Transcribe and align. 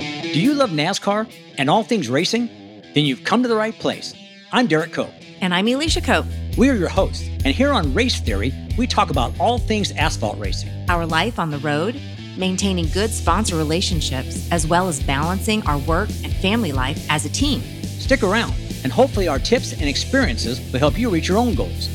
Do 0.00 0.40
you 0.40 0.54
love 0.54 0.70
NASCAR 0.70 1.30
and 1.56 1.70
all 1.70 1.84
things 1.84 2.08
racing? 2.08 2.48
Then 2.94 3.04
you've 3.04 3.22
come 3.22 3.42
to 3.42 3.48
the 3.48 3.54
right 3.54 3.78
place. 3.78 4.12
I'm 4.50 4.66
Derrike 4.66 4.92
Cope. 4.92 5.12
And 5.40 5.54
I'm 5.54 5.68
Elisha 5.68 6.00
Cope. 6.00 6.26
We 6.56 6.68
are 6.68 6.74
your 6.74 6.88
hosts, 6.88 7.28
and 7.44 7.54
here 7.54 7.70
on 7.70 7.94
Race 7.94 8.20
Theory, 8.20 8.52
we 8.76 8.88
talk 8.88 9.10
about 9.10 9.32
all 9.38 9.58
things 9.58 9.92
asphalt 9.92 10.38
racing. 10.38 10.70
Our 10.88 11.06
life 11.06 11.38
on 11.38 11.50
the 11.50 11.58
road, 11.58 12.00
maintaining 12.36 12.88
good 12.88 13.10
sponsor 13.10 13.56
relationships, 13.56 14.50
as 14.50 14.66
well 14.66 14.88
as 14.88 15.00
balancing 15.00 15.64
our 15.66 15.78
work 15.78 16.08
and 16.24 16.32
family 16.36 16.72
life 16.72 17.06
as 17.08 17.24
a 17.24 17.28
team. 17.28 17.60
Stick 17.82 18.22
around, 18.24 18.54
and 18.82 18.92
hopefully, 18.92 19.28
our 19.28 19.38
tips 19.38 19.72
and 19.72 19.84
experiences 19.84 20.60
will 20.72 20.80
help 20.80 20.98
you 20.98 21.08
reach 21.08 21.28
your 21.28 21.38
own 21.38 21.54
goals. 21.54 21.88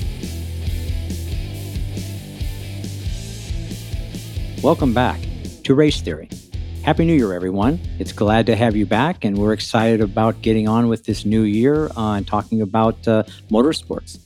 Welcome 4.63 4.93
back 4.93 5.19
to 5.63 5.75
Race 5.75 5.99
Theory. 5.99 6.29
Happy 6.89 7.05
New 7.05 7.13
Year, 7.13 7.33
everyone. 7.33 7.79
It's 7.99 8.11
glad 8.11 8.47
to 8.47 8.55
have 8.55 8.75
you 8.75 8.87
back, 8.87 9.23
and 9.23 9.37
we're 9.37 9.53
excited 9.53 10.01
about 10.01 10.41
getting 10.41 10.67
on 10.67 10.87
with 10.87 11.03
this 11.03 11.23
new 11.23 11.43
year 11.43 11.85
uh, 11.95 12.13
and 12.13 12.25
talking 12.25 12.63
about 12.63 13.07
uh, 13.07 13.21
motorsports. 13.51 14.17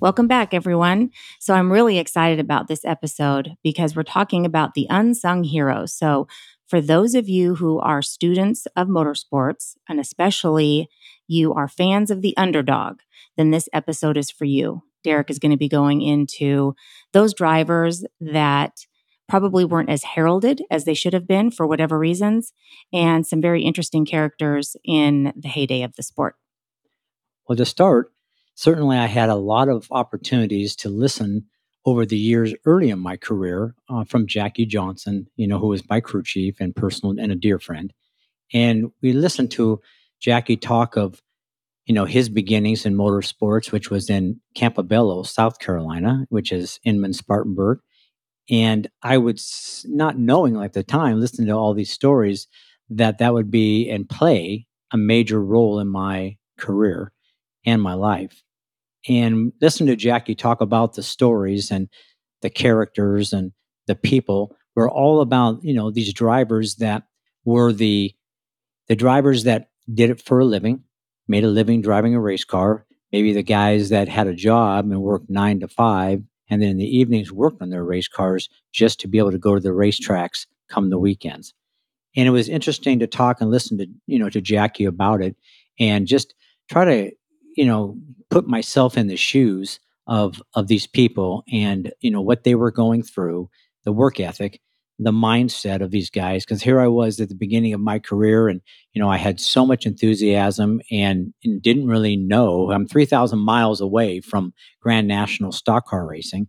Welcome 0.00 0.26
back, 0.26 0.54
everyone. 0.54 1.10
So, 1.40 1.52
I'm 1.52 1.70
really 1.70 1.98
excited 1.98 2.40
about 2.40 2.66
this 2.68 2.82
episode 2.86 3.56
because 3.62 3.94
we're 3.94 4.04
talking 4.04 4.46
about 4.46 4.72
the 4.72 4.86
unsung 4.88 5.44
heroes. 5.44 5.94
So, 5.94 6.28
for 6.66 6.80
those 6.80 7.14
of 7.14 7.28
you 7.28 7.56
who 7.56 7.78
are 7.78 8.00
students 8.00 8.66
of 8.74 8.88
motorsports, 8.88 9.74
and 9.86 10.00
especially 10.00 10.88
you 11.28 11.52
are 11.52 11.68
fans 11.68 12.10
of 12.10 12.22
the 12.22 12.34
underdog, 12.38 13.00
then 13.36 13.50
this 13.50 13.68
episode 13.74 14.16
is 14.16 14.30
for 14.30 14.46
you. 14.46 14.80
Derrike 15.06 15.28
is 15.28 15.38
going 15.38 15.52
to 15.52 15.58
be 15.58 15.68
going 15.68 16.00
into 16.00 16.74
those 17.12 17.34
drivers 17.34 18.02
that 18.18 18.86
probably 19.28 19.64
weren't 19.64 19.90
as 19.90 20.04
heralded 20.04 20.62
as 20.70 20.84
they 20.84 20.94
should 20.94 21.12
have 21.12 21.26
been 21.26 21.50
for 21.50 21.66
whatever 21.66 21.98
reasons, 21.98 22.52
and 22.92 23.26
some 23.26 23.40
very 23.40 23.62
interesting 23.62 24.04
characters 24.04 24.76
in 24.84 25.32
the 25.36 25.48
heyday 25.48 25.82
of 25.82 25.94
the 25.96 26.02
sport. 26.02 26.36
Well, 27.48 27.56
to 27.56 27.64
start, 27.64 28.12
certainly 28.54 28.96
I 28.96 29.06
had 29.06 29.28
a 29.28 29.34
lot 29.34 29.68
of 29.68 29.88
opportunities 29.90 30.76
to 30.76 30.88
listen 30.88 31.46
over 31.86 32.06
the 32.06 32.16
years 32.16 32.54
early 32.64 32.90
in 32.90 32.98
my 32.98 33.16
career 33.16 33.74
uh, 33.90 34.04
from 34.04 34.26
Jackie 34.26 34.66
Johnson, 34.66 35.26
you 35.36 35.46
know, 35.46 35.58
who 35.58 35.68
was 35.68 35.88
my 35.88 36.00
crew 36.00 36.22
chief 36.22 36.56
and 36.60 36.74
personal 36.74 37.14
and 37.18 37.30
a 37.30 37.36
dear 37.36 37.58
friend. 37.58 37.92
And 38.52 38.90
we 39.02 39.12
listened 39.12 39.50
to 39.52 39.80
Jackie 40.20 40.56
talk 40.56 40.96
of, 40.96 41.20
you 41.84 41.94
know, 41.94 42.06
his 42.06 42.30
beginnings 42.30 42.86
in 42.86 42.94
motorsports, 42.96 43.70
which 43.70 43.90
was 43.90 44.08
in 44.08 44.40
Campobello, 44.56 45.26
South 45.26 45.58
Carolina, 45.58 46.24
which 46.30 46.52
is 46.52 46.80
Inman 46.84 47.12
Spartanburg. 47.12 47.80
And 48.50 48.88
I 49.02 49.16
would, 49.18 49.40
not 49.86 50.18
knowing 50.18 50.62
at 50.62 50.74
the 50.74 50.82
time, 50.82 51.20
listening 51.20 51.48
to 51.48 51.54
all 51.54 51.74
these 51.74 51.92
stories, 51.92 52.46
that 52.90 53.18
that 53.18 53.32
would 53.32 53.50
be 53.50 53.88
and 53.88 54.08
play 54.08 54.66
a 54.92 54.96
major 54.96 55.42
role 55.42 55.80
in 55.80 55.88
my 55.88 56.36
career 56.58 57.12
and 57.64 57.80
my 57.80 57.94
life. 57.94 58.42
And 59.08 59.52
listen 59.60 59.86
to 59.86 59.96
Jackie 59.96 60.34
talk 60.34 60.60
about 60.60 60.94
the 60.94 61.02
stories 61.02 61.70
and 61.70 61.88
the 62.42 62.50
characters 62.50 63.32
and 63.32 63.52
the 63.86 63.94
people 63.94 64.56
were 64.74 64.90
all 64.90 65.20
about, 65.20 65.62
you 65.62 65.74
know, 65.74 65.90
these 65.90 66.12
drivers 66.12 66.76
that 66.76 67.04
were 67.44 67.72
the 67.72 68.14
the 68.88 68.96
drivers 68.96 69.44
that 69.44 69.70
did 69.92 70.10
it 70.10 70.20
for 70.20 70.40
a 70.40 70.44
living, 70.44 70.84
made 71.26 71.44
a 71.44 71.48
living 71.48 71.80
driving 71.80 72.14
a 72.14 72.20
race 72.20 72.44
car, 72.44 72.86
maybe 73.12 73.32
the 73.32 73.42
guys 73.42 73.88
that 73.88 74.08
had 74.08 74.26
a 74.26 74.34
job 74.34 74.84
and 74.84 75.00
worked 75.00 75.30
9 75.30 75.60
to 75.60 75.68
5 75.68 76.22
and 76.50 76.60
then 76.60 76.70
in 76.70 76.78
the 76.78 76.96
evenings 76.96 77.32
worked 77.32 77.62
on 77.62 77.70
their 77.70 77.84
race 77.84 78.08
cars 78.08 78.48
just 78.72 79.00
to 79.00 79.08
be 79.08 79.18
able 79.18 79.32
to 79.32 79.38
go 79.38 79.54
to 79.54 79.60
the 79.60 79.70
racetracks 79.70 80.46
come 80.68 80.90
the 80.90 80.98
weekends. 80.98 81.54
And 82.16 82.26
it 82.26 82.30
was 82.30 82.48
interesting 82.48 82.98
to 83.00 83.06
talk 83.06 83.40
and 83.40 83.50
listen 83.50 83.78
to, 83.78 83.86
you 84.06 84.18
know, 84.18 84.30
to 84.30 84.40
Jackie 84.40 84.84
about 84.84 85.20
it 85.20 85.36
and 85.78 86.06
just 86.06 86.34
try 86.70 86.84
to, 86.84 87.10
you 87.56 87.66
know, 87.66 87.98
put 88.30 88.46
myself 88.46 88.96
in 88.96 89.08
the 89.08 89.16
shoes 89.16 89.80
of 90.06 90.42
of 90.54 90.68
these 90.68 90.86
people 90.86 91.44
and, 91.50 91.92
you 92.00 92.10
know, 92.10 92.20
what 92.20 92.44
they 92.44 92.54
were 92.54 92.70
going 92.70 93.02
through, 93.02 93.48
the 93.84 93.92
work 93.92 94.20
ethic, 94.20 94.60
the 94.98 95.12
mindset 95.12 95.80
of 95.80 95.90
these 95.90 96.10
guys 96.10 96.44
because 96.44 96.62
here 96.62 96.80
I 96.80 96.86
was 96.86 97.18
at 97.18 97.28
the 97.28 97.34
beginning 97.34 97.72
of 97.74 97.80
my 97.80 97.98
career 97.98 98.48
and 98.48 98.60
you 98.92 99.02
know 99.02 99.10
I 99.10 99.16
had 99.16 99.40
so 99.40 99.66
much 99.66 99.86
enthusiasm 99.86 100.80
and, 100.90 101.34
and 101.42 101.60
didn't 101.60 101.88
really 101.88 102.16
know 102.16 102.70
I'm 102.70 102.86
3000 102.86 103.38
miles 103.38 103.80
away 103.80 104.20
from 104.20 104.52
Grand 104.80 105.08
National 105.08 105.52
stock 105.52 105.86
car 105.86 106.06
racing 106.06 106.46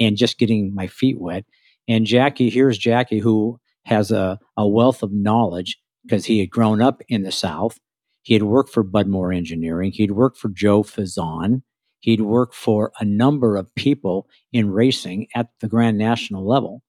and 0.00 0.16
just 0.16 0.38
getting 0.38 0.74
my 0.74 0.86
feet 0.86 1.20
wet. 1.20 1.44
And 1.86 2.06
Jackie 2.06 2.50
here's 2.50 2.78
Jackie 2.78 3.18
who 3.18 3.60
has 3.84 4.10
a, 4.10 4.38
a 4.56 4.66
wealth 4.66 5.02
of 5.02 5.12
knowledge 5.12 5.78
because 6.04 6.24
he 6.24 6.40
had 6.40 6.50
grown 6.50 6.80
up 6.80 7.02
in 7.08 7.22
the 7.22 7.32
South. 7.32 7.78
He 8.22 8.34
had 8.34 8.44
worked 8.44 8.72
for 8.72 8.82
Bud 8.82 9.08
Moore 9.08 9.32
Engineering. 9.32 9.92
He'd 9.92 10.12
worked 10.12 10.38
for 10.38 10.48
Joe 10.48 10.82
Frasson 10.82 11.62
he'd 12.02 12.20
worked 12.20 12.54
for 12.54 12.92
a 13.00 13.04
number 13.04 13.56
of 13.56 13.74
people 13.74 14.28
in 14.52 14.70
racing 14.70 15.28
at 15.34 15.48
the 15.60 15.68
Grand 15.68 15.96
National 15.96 16.46
level 16.46 16.82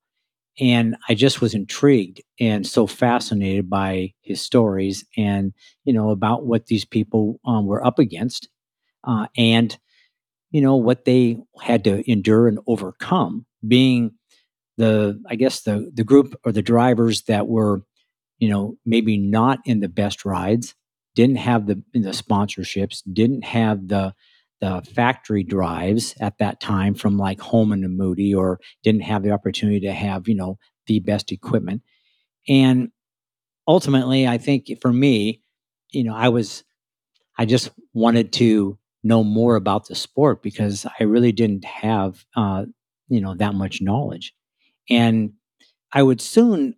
and 0.60 0.96
i 1.10 1.14
just 1.14 1.42
was 1.42 1.54
intrigued 1.54 2.22
and 2.40 2.66
so 2.66 2.86
fascinated 2.86 3.70
by 3.70 4.12
his 4.22 4.42
stories 4.42 5.06
and 5.18 5.54
you 5.86 5.94
know 5.94 6.10
about 6.10 6.46
what 6.46 6.68
these 6.68 6.86
people 6.86 7.40
um, 7.46 7.66
were 7.66 7.86
up 7.86 8.00
against 8.00 8.50
uh, 9.06 9.28
and 9.38 9.78
you 10.52 10.62
know 10.62 10.76
what 10.76 11.06
they 11.06 11.38
had 11.62 11.84
to 11.84 12.10
endure 12.10 12.48
and 12.48 12.60
overcome 12.68 13.46
being 13.68 14.12
the 14.78 15.20
i 15.30 15.36
guess 15.36 15.62
the 15.62 15.92
the 15.94 16.04
group 16.04 16.36
or 16.46 16.52
the 16.52 16.62
drivers 16.62 17.24
that 17.24 17.48
were 17.48 17.82
you 18.40 18.50
know 18.50 18.78
maybe 18.86 19.18
not 19.18 19.60
in 19.66 19.80
the 19.80 19.90
best 19.90 20.26
rides 20.26 20.76
didn't 21.16 21.38
have 21.38 21.68
the 21.68 21.82
the 21.94 22.10
sponsorships 22.10 23.02
didn't 23.12 23.44
have 23.44 23.88
the 23.88 24.14
the 24.62 24.82
factory 24.96 25.44
drives 25.44 26.16
at 26.20 26.38
that 26.38 26.60
time 26.60 26.94
from 26.94 27.18
like 27.18 27.40
Holman 27.40 27.84
and 27.84 27.98
Moody 27.98 28.34
or 28.34 28.60
didn't 28.84 29.02
have 29.02 29.24
the 29.24 29.32
opportunity 29.32 29.82
to 29.82 29.94
have, 29.94 30.28
you 30.28 30.36
know, 30.36 30.58
the 30.88 31.00
best 31.00 31.32
equipment. 31.32 31.82
And 32.48 32.90
ultimately, 33.68 34.28
I 34.28 34.38
think 34.38 34.68
for 34.82 34.92
me, 34.92 35.42
you 35.92 36.04
know, 36.04 36.16
I 36.16 36.30
was, 36.30 36.64
I 37.38 37.46
just 37.46 37.72
wanted 37.94 38.32
to 38.34 38.78
know 39.04 39.24
more 39.24 39.56
about 39.56 39.88
the 39.88 39.96
sport 39.96 40.42
because 40.42 40.86
I 41.00 41.04
really 41.04 41.32
didn't 41.32 41.66
have, 41.66 42.26
uh, 42.36 42.66
you 43.10 43.22
know, 43.22 43.36
that 43.36 43.54
much 43.54 43.82
knowledge. 43.82 44.34
And 44.90 45.34
I 45.92 46.04
would 46.04 46.22
soon 46.22 46.76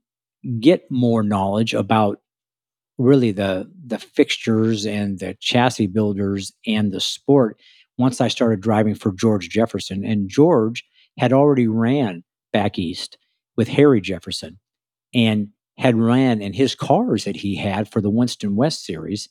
get 0.60 0.90
more 0.92 1.24
knowledge 1.24 1.74
about 1.74 2.20
really 2.98 3.32
the 3.32 3.70
the 3.86 4.00
fixtures 4.00 4.86
and 4.86 5.20
the 5.20 5.36
chassis 5.40 5.88
builders 5.88 6.54
and 6.66 6.92
the 6.92 7.00
sport 7.00 7.60
once 7.98 8.22
I 8.22 8.28
started 8.28 8.62
driving 8.62 8.96
for 8.96 9.12
George 9.12 9.50
Jefferson. 9.50 10.06
And 10.06 10.30
George 10.30 10.84
had 11.18 11.34
already 11.34 11.68
ran 11.68 12.24
back 12.52 12.78
east 12.78 13.18
with 13.58 13.68
Harry 13.70 14.02
Jefferson 14.02 14.60
and 15.14 15.50
had 15.78 15.98
ran, 15.98 16.42
and 16.42 16.56
his 16.56 16.74
cars 16.76 17.26
that 17.26 17.36
he 17.38 17.56
had 17.56 17.92
for 17.92 18.02
the 18.02 18.10
Winston 18.10 18.56
West 18.56 18.86
series 18.86 19.30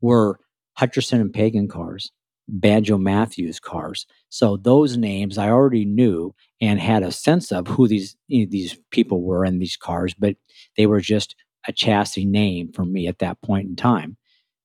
were 0.00 0.38
Hutcherson 0.78 1.20
and 1.20 1.32
Pagan 1.32 1.68
cars, 1.68 2.12
Banjo 2.48 2.98
Matthews 2.98 3.58
cars. 3.58 4.06
So 4.28 4.58
those 4.58 4.96
names 4.98 5.38
I 5.38 5.48
already 5.48 5.86
knew 5.86 6.34
and 6.60 6.80
had 6.80 7.02
a 7.02 7.12
sense 7.12 7.50
of 7.50 7.66
who 7.66 7.88
these 7.88 8.16
you 8.28 8.44
know, 8.44 8.50
these 8.50 8.78
people 8.90 9.22
were 9.22 9.44
in 9.44 9.58
these 9.58 9.76
cars, 9.76 10.14
but 10.14 10.36
they 10.76 10.86
were 10.86 11.00
just 11.00 11.34
a 11.68 11.72
chassis 11.72 12.24
name 12.24 12.72
for 12.72 12.84
me 12.84 13.06
at 13.06 13.18
that 13.20 13.40
point 13.42 13.68
in 13.68 13.76
time. 13.76 14.16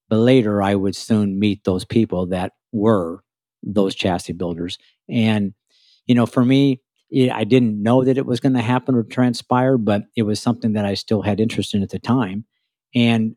But 0.09 0.17
later, 0.17 0.61
I 0.61 0.75
would 0.75 0.95
soon 0.95 1.39
meet 1.39 1.63
those 1.63 1.85
people 1.85 2.27
that 2.27 2.53
were 2.71 3.23
those 3.63 3.95
chassis 3.95 4.33
builders. 4.33 4.77
And, 5.09 5.53
you 6.05 6.15
know, 6.15 6.25
for 6.25 6.43
me, 6.43 6.81
it, 7.09 7.31
I 7.31 7.43
didn't 7.43 7.81
know 7.81 8.03
that 8.03 8.17
it 8.17 8.25
was 8.25 8.39
going 8.39 8.53
to 8.53 8.61
happen 8.61 8.95
or 8.95 9.03
transpire, 9.03 9.77
but 9.77 10.03
it 10.15 10.23
was 10.23 10.39
something 10.39 10.73
that 10.73 10.85
I 10.85 10.95
still 10.95 11.21
had 11.21 11.39
interest 11.39 11.73
in 11.73 11.83
at 11.83 11.89
the 11.89 11.99
time. 11.99 12.45
And 12.95 13.35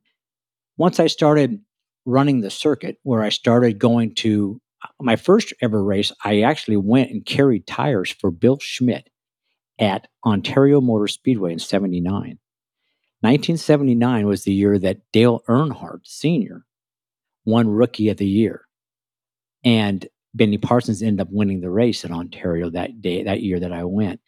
once 0.76 0.98
I 0.98 1.06
started 1.06 1.60
running 2.04 2.40
the 2.40 2.50
circuit, 2.50 2.98
where 3.02 3.22
I 3.22 3.28
started 3.28 3.78
going 3.78 4.14
to 4.16 4.60
uh, 4.82 4.88
my 5.00 5.16
first 5.16 5.52
ever 5.62 5.82
race, 5.82 6.12
I 6.24 6.42
actually 6.42 6.76
went 6.76 7.10
and 7.10 7.24
carried 7.24 7.66
tires 7.66 8.10
for 8.10 8.30
Bill 8.30 8.58
Schmidt 8.60 9.08
at 9.78 10.08
Ontario 10.24 10.80
Motor 10.80 11.08
Speedway 11.08 11.52
in 11.52 11.58
79. 11.58 12.38
1979 13.24 14.26
was 14.26 14.44
the 14.44 14.52
year 14.52 14.78
that 14.78 15.00
Dale 15.10 15.40
Earnhardt 15.48 16.00
Sr. 16.04 16.66
won 17.46 17.70
Rookie 17.70 18.10
of 18.10 18.18
the 18.18 18.26
Year. 18.26 18.66
And 19.64 20.06
Benny 20.34 20.58
Parsons 20.58 21.00
ended 21.00 21.26
up 21.26 21.32
winning 21.32 21.62
the 21.62 21.70
race 21.70 22.04
in 22.04 22.12
Ontario 22.12 22.68
that 22.68 23.00
day, 23.00 23.22
that 23.22 23.40
year 23.40 23.58
that 23.60 23.72
I 23.72 23.84
went. 23.84 24.20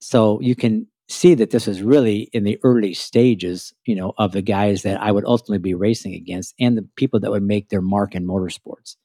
So 0.00 0.40
you 0.40 0.56
can 0.56 0.88
see 1.08 1.34
that 1.34 1.50
this 1.50 1.68
is 1.68 1.82
really 1.82 2.28
in 2.32 2.42
the 2.42 2.58
early 2.64 2.94
stages, 2.94 3.72
you 3.84 3.94
know, 3.94 4.12
of 4.18 4.32
the 4.32 4.42
guys 4.42 4.82
that 4.82 5.00
I 5.00 5.12
would 5.12 5.24
ultimately 5.24 5.58
be 5.58 5.74
racing 5.74 6.14
against 6.14 6.52
and 6.58 6.76
the 6.76 6.88
people 6.96 7.20
that 7.20 7.30
would 7.30 7.44
make 7.44 7.68
their 7.68 7.80
mark 7.80 8.16
in 8.16 8.26
motorsports. 8.26 8.96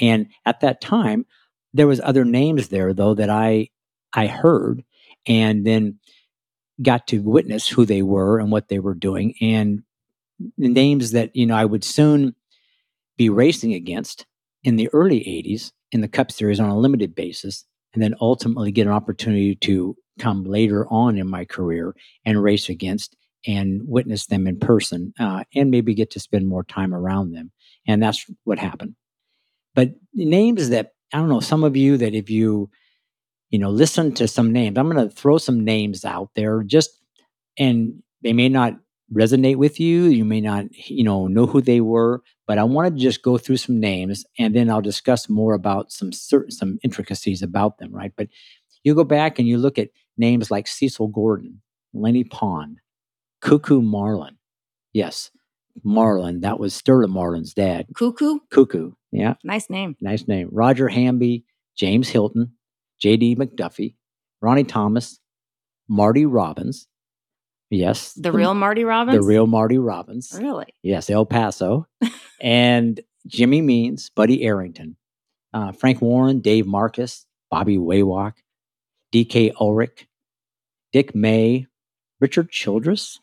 And 0.00 0.26
at 0.44 0.58
that 0.62 0.80
time, 0.80 1.24
there 1.72 1.86
was 1.86 2.00
other 2.00 2.24
names 2.24 2.66
there 2.70 2.92
though 2.92 3.14
that 3.14 3.30
I 3.30 3.68
I 4.12 4.26
heard. 4.26 4.82
And 5.24 5.64
then 5.64 6.00
got 6.82 7.06
to 7.08 7.20
witness 7.20 7.68
who 7.68 7.84
they 7.84 8.02
were 8.02 8.38
and 8.38 8.50
what 8.50 8.68
they 8.68 8.78
were 8.78 8.94
doing, 8.94 9.34
and 9.40 9.82
the 10.58 10.68
names 10.68 11.12
that 11.12 11.34
you 11.34 11.46
know 11.46 11.56
I 11.56 11.64
would 11.64 11.84
soon 11.84 12.34
be 13.16 13.28
racing 13.28 13.74
against 13.74 14.26
in 14.64 14.76
the 14.76 14.88
early 14.92 15.20
'80s 15.20 15.72
in 15.92 16.00
the 16.00 16.08
Cup 16.08 16.30
Series 16.30 16.60
on 16.60 16.68
a 16.68 16.78
limited 16.78 17.14
basis, 17.14 17.64
and 17.94 18.02
then 18.02 18.14
ultimately 18.20 18.72
get 18.72 18.86
an 18.86 18.92
opportunity 18.92 19.54
to 19.56 19.96
come 20.18 20.44
later 20.44 20.86
on 20.88 21.18
in 21.18 21.28
my 21.28 21.44
career 21.44 21.94
and 22.24 22.42
race 22.42 22.68
against 22.68 23.16
and 23.46 23.82
witness 23.86 24.26
them 24.26 24.46
in 24.46 24.58
person, 24.58 25.12
uh, 25.20 25.44
and 25.54 25.70
maybe 25.70 25.94
get 25.94 26.10
to 26.10 26.20
spend 26.20 26.48
more 26.48 26.64
time 26.64 26.94
around 26.94 27.32
them, 27.32 27.52
and 27.86 28.02
that's 28.02 28.26
what 28.44 28.58
happened. 28.58 28.94
But 29.74 29.90
names 30.14 30.70
that 30.70 30.92
I 31.12 31.18
don't 31.18 31.28
know, 31.28 31.40
some 31.40 31.64
of 31.64 31.76
you 31.76 31.96
that 31.98 32.14
if 32.14 32.28
you 32.30 32.70
you 33.50 33.58
know, 33.58 33.70
listen 33.70 34.12
to 34.14 34.28
some 34.28 34.52
names. 34.52 34.78
I'm 34.78 34.90
going 34.90 35.08
to 35.08 35.14
throw 35.14 35.38
some 35.38 35.64
names 35.64 36.04
out 36.04 36.30
there 36.34 36.62
just, 36.62 36.90
and 37.58 38.02
they 38.22 38.32
may 38.32 38.48
not 38.48 38.74
resonate 39.14 39.56
with 39.56 39.78
you. 39.78 40.04
You 40.04 40.24
may 40.24 40.40
not, 40.40 40.64
you 40.88 41.04
know, 41.04 41.26
know 41.26 41.46
who 41.46 41.60
they 41.60 41.80
were, 41.80 42.22
but 42.46 42.58
I 42.58 42.64
want 42.64 42.92
to 42.92 43.00
just 43.00 43.22
go 43.22 43.38
through 43.38 43.58
some 43.58 43.78
names 43.78 44.24
and 44.38 44.54
then 44.54 44.68
I'll 44.68 44.82
discuss 44.82 45.28
more 45.28 45.54
about 45.54 45.92
some 45.92 46.12
certain, 46.12 46.50
some 46.50 46.78
intricacies 46.82 47.42
about 47.42 47.78
them, 47.78 47.92
right? 47.92 48.12
But 48.16 48.28
you 48.82 48.94
go 48.94 49.04
back 49.04 49.38
and 49.38 49.46
you 49.46 49.58
look 49.58 49.78
at 49.78 49.90
names 50.16 50.50
like 50.50 50.66
Cecil 50.66 51.08
Gordon, 51.08 51.60
Lenny 51.94 52.24
Pond, 52.24 52.80
Coo 53.40 53.58
Coo 53.58 53.82
Marlin. 53.82 54.36
Yes, 54.92 55.30
Marlin. 55.84 56.40
That 56.40 56.58
was 56.58 56.74
Sterling 56.74 57.12
Marlin's 57.12 57.54
dad. 57.54 57.86
Coo 57.94 58.12
Coo? 58.12 58.40
Cuckoo. 58.50 58.92
Yeah. 59.12 59.34
Nice 59.44 59.70
name. 59.70 59.96
Nice 60.00 60.26
name. 60.26 60.48
Roger 60.50 60.88
Hamby, 60.88 61.44
James 61.76 62.08
Hylton, 62.08 62.52
J.D. 63.00 63.36
McDuffie, 63.36 63.94
Ronnie 64.40 64.64
Thomas, 64.64 65.20
Marty 65.88 66.26
Robbins. 66.26 66.86
Yes. 67.70 68.12
The, 68.14 68.22
the 68.22 68.32
real 68.32 68.54
Marty 68.54 68.84
Robbins? 68.84 69.16
The 69.16 69.22
real 69.22 69.46
Marty 69.46 69.78
Robbins. 69.78 70.36
Really? 70.40 70.66
Yes, 70.82 71.10
El 71.10 71.26
Paso. 71.26 71.86
and 72.40 73.00
Jimmy 73.26 73.60
Means, 73.60 74.10
Buddy 74.10 74.44
Arrington, 74.44 74.96
uh, 75.52 75.72
Frank 75.72 76.00
Warren, 76.00 76.40
Dave 76.40 76.66
Marcis, 76.66 77.24
Bobby 77.50 77.76
Wawak, 77.76 78.34
D.K. 79.12 79.52
Ulrich, 79.60 80.06
Dick 80.92 81.14
May, 81.14 81.66
Richard 82.20 82.50
Childress. 82.50 83.20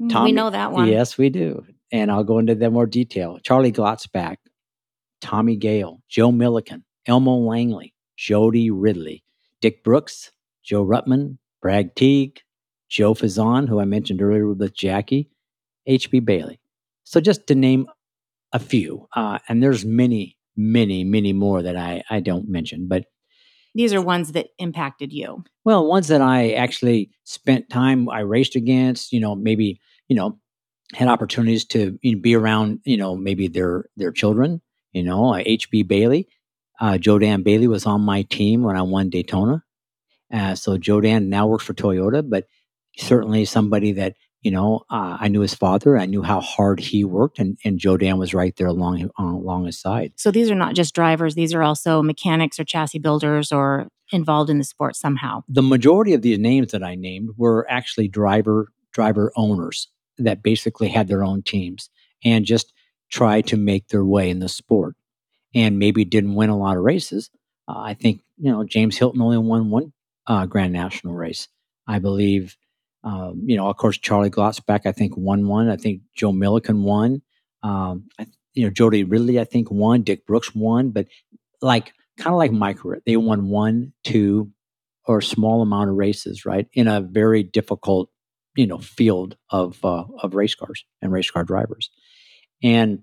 Mm, 0.00 0.10
Tommy, 0.10 0.28
we 0.28 0.32
know 0.32 0.50
that 0.50 0.72
one. 0.72 0.88
Yes, 0.88 1.16
we 1.16 1.30
do. 1.30 1.64
And 1.92 2.10
I'll 2.10 2.24
go 2.24 2.38
into 2.38 2.54
that 2.54 2.70
more 2.70 2.86
detail. 2.86 3.38
Charlie 3.42 3.72
Glotzbach, 3.72 4.36
Tommy 5.20 5.56
Gale, 5.56 6.00
Joe 6.08 6.30
Millikan, 6.30 6.82
Elmo 7.06 7.36
Langley, 7.36 7.93
Jody 8.16 8.70
Ridley, 8.70 9.24
Dick 9.60 9.84
Brooks, 9.84 10.30
Joe 10.62 10.84
Ruttman, 10.84 11.38
Brad 11.60 11.94
Teague, 11.96 12.40
Joe 12.88 13.14
Frasson, 13.14 13.68
who 13.68 13.80
I 13.80 13.84
mentioned 13.84 14.22
earlier 14.22 14.46
with 14.46 14.74
Jackie, 14.74 15.30
H.B. 15.86 16.20
Bailey. 16.20 16.60
So 17.04 17.20
just 17.20 17.46
to 17.48 17.54
name 17.54 17.86
a 18.52 18.58
few, 18.58 19.08
uh, 19.14 19.38
and 19.48 19.62
there's 19.62 19.84
many, 19.84 20.38
many, 20.56 21.04
many 21.04 21.32
more 21.32 21.62
that 21.62 21.76
I, 21.76 22.02
I 22.08 22.20
don't 22.20 22.48
mention, 22.48 22.88
but 22.88 23.06
these 23.74 23.92
are 23.92 24.00
ones 24.00 24.32
that 24.32 24.50
impacted 24.58 25.12
you. 25.12 25.42
Well, 25.64 25.86
ones 25.86 26.08
that 26.08 26.20
I 26.22 26.52
actually 26.52 27.10
spent 27.24 27.68
time 27.68 28.08
I 28.08 28.20
raced 28.20 28.54
against, 28.54 29.12
you 29.12 29.18
know, 29.18 29.34
maybe, 29.34 29.80
you 30.06 30.14
know, 30.14 30.38
had 30.92 31.08
opportunities 31.08 31.64
to 31.64 31.98
you 32.02 32.14
know, 32.14 32.20
be 32.20 32.36
around, 32.36 32.80
you 32.84 32.96
know, 32.96 33.16
maybe 33.16 33.48
their 33.48 33.86
their 33.96 34.12
children, 34.12 34.60
you 34.92 35.02
know, 35.02 35.32
HB 35.32 35.88
Bailey. 35.88 36.28
Uh, 36.80 36.98
Joe 36.98 37.18
Dan 37.18 37.42
Bailey 37.42 37.68
was 37.68 37.86
on 37.86 38.00
my 38.00 38.22
team 38.22 38.62
when 38.62 38.76
I 38.76 38.82
won 38.82 39.10
Daytona. 39.10 39.62
Uh, 40.32 40.54
so 40.54 40.76
Joe 40.76 41.00
Dan 41.00 41.28
now 41.28 41.46
works 41.46 41.64
for 41.64 41.74
Toyota, 41.74 42.28
but 42.28 42.46
certainly 42.96 43.44
somebody 43.44 43.92
that 43.92 44.14
you 44.42 44.50
know 44.50 44.84
uh, 44.90 45.16
I 45.20 45.28
knew 45.28 45.40
his 45.40 45.54
father. 45.54 45.96
I 45.96 46.06
knew 46.06 46.22
how 46.22 46.40
hard 46.40 46.80
he 46.80 47.04
worked, 47.04 47.38
and, 47.38 47.56
and 47.64 47.78
Joe 47.78 47.96
Dan 47.96 48.18
was 48.18 48.34
right 48.34 48.54
there 48.56 48.66
along 48.66 49.10
along 49.18 49.66
his 49.66 49.80
side. 49.80 50.12
So 50.16 50.30
these 50.30 50.50
are 50.50 50.56
not 50.56 50.74
just 50.74 50.94
drivers; 50.94 51.34
these 51.34 51.54
are 51.54 51.62
also 51.62 52.02
mechanics 52.02 52.58
or 52.58 52.64
chassis 52.64 52.98
builders 52.98 53.52
or 53.52 53.88
involved 54.10 54.50
in 54.50 54.58
the 54.58 54.64
sport 54.64 54.96
somehow. 54.96 55.42
The 55.48 55.62
majority 55.62 56.14
of 56.14 56.22
these 56.22 56.38
names 56.38 56.72
that 56.72 56.82
I 56.82 56.94
named 56.94 57.30
were 57.36 57.66
actually 57.70 58.08
driver 58.08 58.68
driver 58.92 59.32
owners 59.36 59.88
that 60.18 60.42
basically 60.42 60.88
had 60.88 61.08
their 61.08 61.24
own 61.24 61.42
teams 61.42 61.90
and 62.24 62.44
just 62.44 62.72
tried 63.10 63.46
to 63.48 63.56
make 63.56 63.88
their 63.88 64.04
way 64.04 64.30
in 64.30 64.38
the 64.38 64.48
sport 64.48 64.94
and 65.54 65.78
maybe 65.78 66.04
didn't 66.04 66.34
win 66.34 66.50
a 66.50 66.58
lot 66.58 66.76
of 66.76 66.82
races. 66.82 67.30
Uh, 67.68 67.78
I 67.78 67.94
think 67.94 68.22
you 68.38 68.50
know 68.50 68.64
James 68.64 68.96
Hylton 68.96 69.22
only 69.22 69.38
won 69.38 69.70
one 69.70 69.92
uh, 70.26 70.46
Grand 70.46 70.72
National 70.72 71.14
race. 71.14 71.48
I 71.86 71.98
believe, 71.98 72.56
um, 73.02 73.42
you 73.44 73.56
know, 73.56 73.68
of 73.68 73.76
course 73.76 73.98
Charlie 73.98 74.30
Glotzbach 74.30 74.86
I 74.86 74.92
think 74.92 75.16
won 75.16 75.46
one. 75.46 75.68
I 75.68 75.76
think 75.76 76.02
Joe 76.16 76.32
Millikan 76.32 76.82
won. 76.82 77.22
Um, 77.62 78.08
I, 78.18 78.26
you 78.54 78.64
know, 78.64 78.70
Jody 78.70 79.04
Ridley 79.04 79.40
I 79.40 79.44
think 79.44 79.70
won. 79.70 80.02
Dick 80.02 80.26
Brooks 80.26 80.54
won, 80.54 80.90
but 80.90 81.06
like 81.60 81.92
kind 82.18 82.32
of 82.32 82.38
like 82.38 82.52
Micro, 82.52 83.00
they 83.06 83.16
won 83.16 83.48
one, 83.48 83.92
two, 84.04 84.50
or 85.06 85.20
small 85.20 85.62
amount 85.62 85.90
of 85.90 85.96
races, 85.96 86.44
right, 86.46 86.66
in 86.72 86.88
a 86.88 87.00
very 87.00 87.42
difficult, 87.42 88.10
you 88.56 88.66
know, 88.66 88.78
field 88.78 89.36
of 89.50 89.84
uh, 89.84 90.04
of 90.22 90.34
race 90.34 90.54
cars 90.54 90.84
and 91.02 91.12
race 91.12 91.30
car 91.30 91.44
drivers, 91.44 91.90
and 92.62 93.02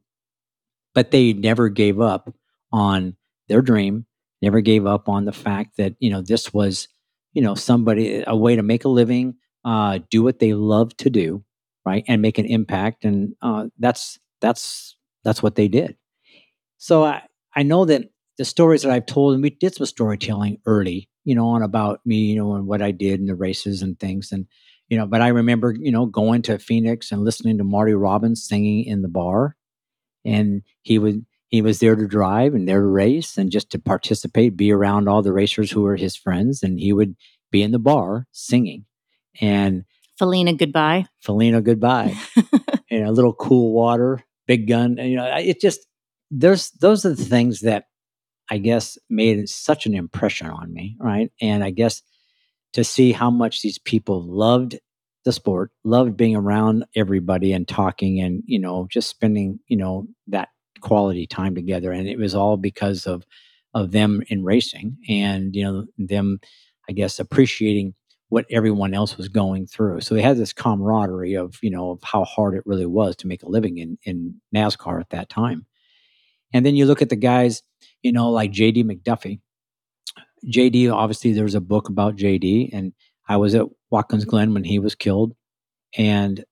but 0.94 1.12
they 1.12 1.34
never 1.34 1.70
gave 1.70 2.00
up 2.00 2.34
on 2.72 3.16
their 3.48 3.62
dream, 3.62 4.06
never 4.42 4.62
gave 4.62 4.86
up 4.86 5.10
on 5.10 5.26
the 5.26 5.34
fact 5.34 5.78
that, 5.78 5.96
you 6.00 6.10
know, 6.10 6.22
this 6.22 6.54
was, 6.54 6.88
you 7.34 7.42
know, 7.42 7.56
somebody, 7.56 8.24
a 8.26 8.36
way 8.36 8.56
to 8.56 8.64
make 8.64 8.86
a 8.86 8.90
living, 8.90 9.36
uh, 9.66 10.00
do 10.10 10.24
what 10.24 10.40
they 10.40 10.54
love 10.54 10.96
to 10.98 11.10
do, 11.10 11.44
right? 11.86 12.04
And 12.08 12.22
make 12.22 12.38
an 12.38 12.46
impact. 12.46 13.06
And 13.06 13.36
uh, 13.42 13.68
that's, 13.78 14.20
that's, 14.40 14.96
that's 15.24 15.44
what 15.44 15.56
they 15.56 15.68
did. 15.68 15.98
So 16.78 17.04
I, 17.04 17.24
I 17.56 17.64
know 17.64 17.86
that 17.86 18.10
the 18.38 18.46
stories 18.46 18.82
that 18.82 18.92
I've 18.92 19.06
told, 19.06 19.34
and 19.34 19.44
we 19.44 19.52
did 19.52 19.76
some 19.76 19.86
storytelling 19.86 20.58
early, 20.66 21.10
you 21.26 21.36
know, 21.36 21.50
on 21.50 21.62
about 21.62 22.00
me, 22.06 22.16
you 22.16 22.36
know, 22.36 22.56
and 22.56 22.66
what 22.66 22.82
I 22.82 22.92
did 22.92 23.20
in 23.20 23.28
the 23.28 23.36
races 23.36 23.82
and 23.84 24.00
things. 24.00 24.32
And, 24.32 24.48
you 24.90 24.98
know, 24.98 25.06
but 25.06 25.22
I 25.22 25.28
remember, 25.28 25.76
you 25.78 25.92
know, 25.92 26.06
going 26.06 26.42
to 26.44 26.58
Phoenix 26.58 27.12
and 27.12 27.24
listening 27.24 27.60
to 27.60 27.64
Marty 27.64 27.94
Robbins 27.94 28.48
singing 28.48 28.86
in 28.86 29.04
the 29.04 29.08
bar. 29.08 29.56
And 30.26 30.64
he 30.82 30.98
would, 30.98 31.26
he 31.52 31.62
was 31.62 31.80
there 31.80 31.96
to 31.96 32.08
drive 32.08 32.56
and 32.56 32.68
there 32.68 32.80
to 32.80 32.88
race 32.88 33.38
and 33.38 33.52
just 33.52 33.70
to 33.72 33.80
participate, 33.80 34.56
be 34.56 34.72
around 34.72 35.10
all 35.10 35.22
the 35.22 35.34
racers 35.34 35.70
who 35.70 35.82
were 35.82 35.98
his 35.98 36.16
friends, 36.16 36.64
and 36.64 36.80
he 36.80 36.94
would 36.94 37.16
be 37.52 37.62
in 37.62 37.72
the 37.72 37.80
bar 37.80 38.26
singing. 38.32 38.86
And 39.42 39.84
Felina, 40.18 40.54
goodbye. 40.54 41.06
Felina, 41.20 41.62
goodbye. 41.62 42.16
and 42.90 43.06
a 43.06 43.12
little 43.12 43.34
cool 43.34 43.74
water, 43.74 44.24
big 44.48 44.68
gun. 44.68 44.98
And, 44.98 45.10
you 45.10 45.18
know, 45.18 45.36
it 45.38 45.60
just 45.60 45.82
there's 46.32 46.72
those 46.72 47.06
are 47.06 47.14
the 47.14 47.26
things 47.26 47.60
that 47.62 47.86
I 48.50 48.58
guess 48.58 48.98
made 49.10 49.50
such 49.50 49.86
an 49.86 49.94
impression 49.94 50.48
on 50.48 50.74
me, 50.74 50.96
right? 51.00 51.32
And 51.42 51.64
I 51.66 51.72
guess 51.72 52.02
to 52.74 52.86
see 52.86 53.12
how 53.12 53.30
much 53.30 53.62
these 53.62 53.78
people 53.78 54.24
loved 54.24 54.80
the 55.26 55.34
sport, 55.34 55.72
loved 55.84 56.16
being 56.16 56.38
around 56.38 56.86
everybody 56.96 57.52
and 57.52 57.68
talking 57.68 58.22
and, 58.22 58.42
you 58.46 58.60
know, 58.60 58.88
just 58.90 59.10
spending, 59.10 59.60
you 59.68 59.76
know, 59.76 60.08
that 60.28 60.48
quality 60.82 61.26
time 61.28 61.56
together 61.56 61.92
and 61.92 62.08
it 62.08 62.18
was 62.18 62.36
all 62.36 62.58
because 62.58 63.06
of 63.06 63.26
of 63.74 63.92
them 63.92 64.22
in 64.28 64.44
racing 64.44 64.98
and 65.08 65.56
you 65.56 65.64
know 65.64 65.86
them 65.98 66.40
i 66.90 66.94
guess 66.94 67.20
appreciating 67.20 67.94
what 68.32 68.46
everyone 68.50 68.94
else 68.94 69.18
was 69.18 69.28
going 69.28 69.68
through. 69.68 70.00
So 70.00 70.16
they 70.16 70.22
had 70.22 70.38
this 70.38 70.54
camaraderie 70.54 71.34
of 71.34 71.60
you 71.62 71.70
know 71.70 71.92
of 71.92 72.02
how 72.02 72.24
hard 72.24 72.56
it 72.56 72.64
really 72.66 72.86
was 72.86 73.18
to 73.18 73.28
make 73.28 73.44
a 73.44 73.50
living 73.50 73.78
in 73.78 73.98
in 74.04 74.40
nascar 74.56 75.02
at 75.02 75.10
that 75.10 75.28
time. 75.28 75.66
And 76.54 76.66
then 76.66 76.78
you 76.78 76.86
look 76.86 77.02
at 77.02 77.10
the 77.10 77.18
guys 77.18 77.62
you 78.04 78.14
know 78.14 78.32
like 78.32 78.54
jd 78.54 78.86
mcduffie. 78.86 79.42
Jd 80.48 80.92
obviously 80.94 81.34
there's 81.34 81.56
a 81.56 81.62
book 81.62 81.90
about 81.90 82.16
jd 82.16 82.70
and 82.72 82.94
i 83.28 83.36
was 83.36 83.54
at 83.54 83.68
watkins 83.90 84.24
glen 84.24 84.54
when 84.54 84.64
he 84.64 84.80
was 84.80 84.96
killed. 84.96 85.36
And 85.98 86.46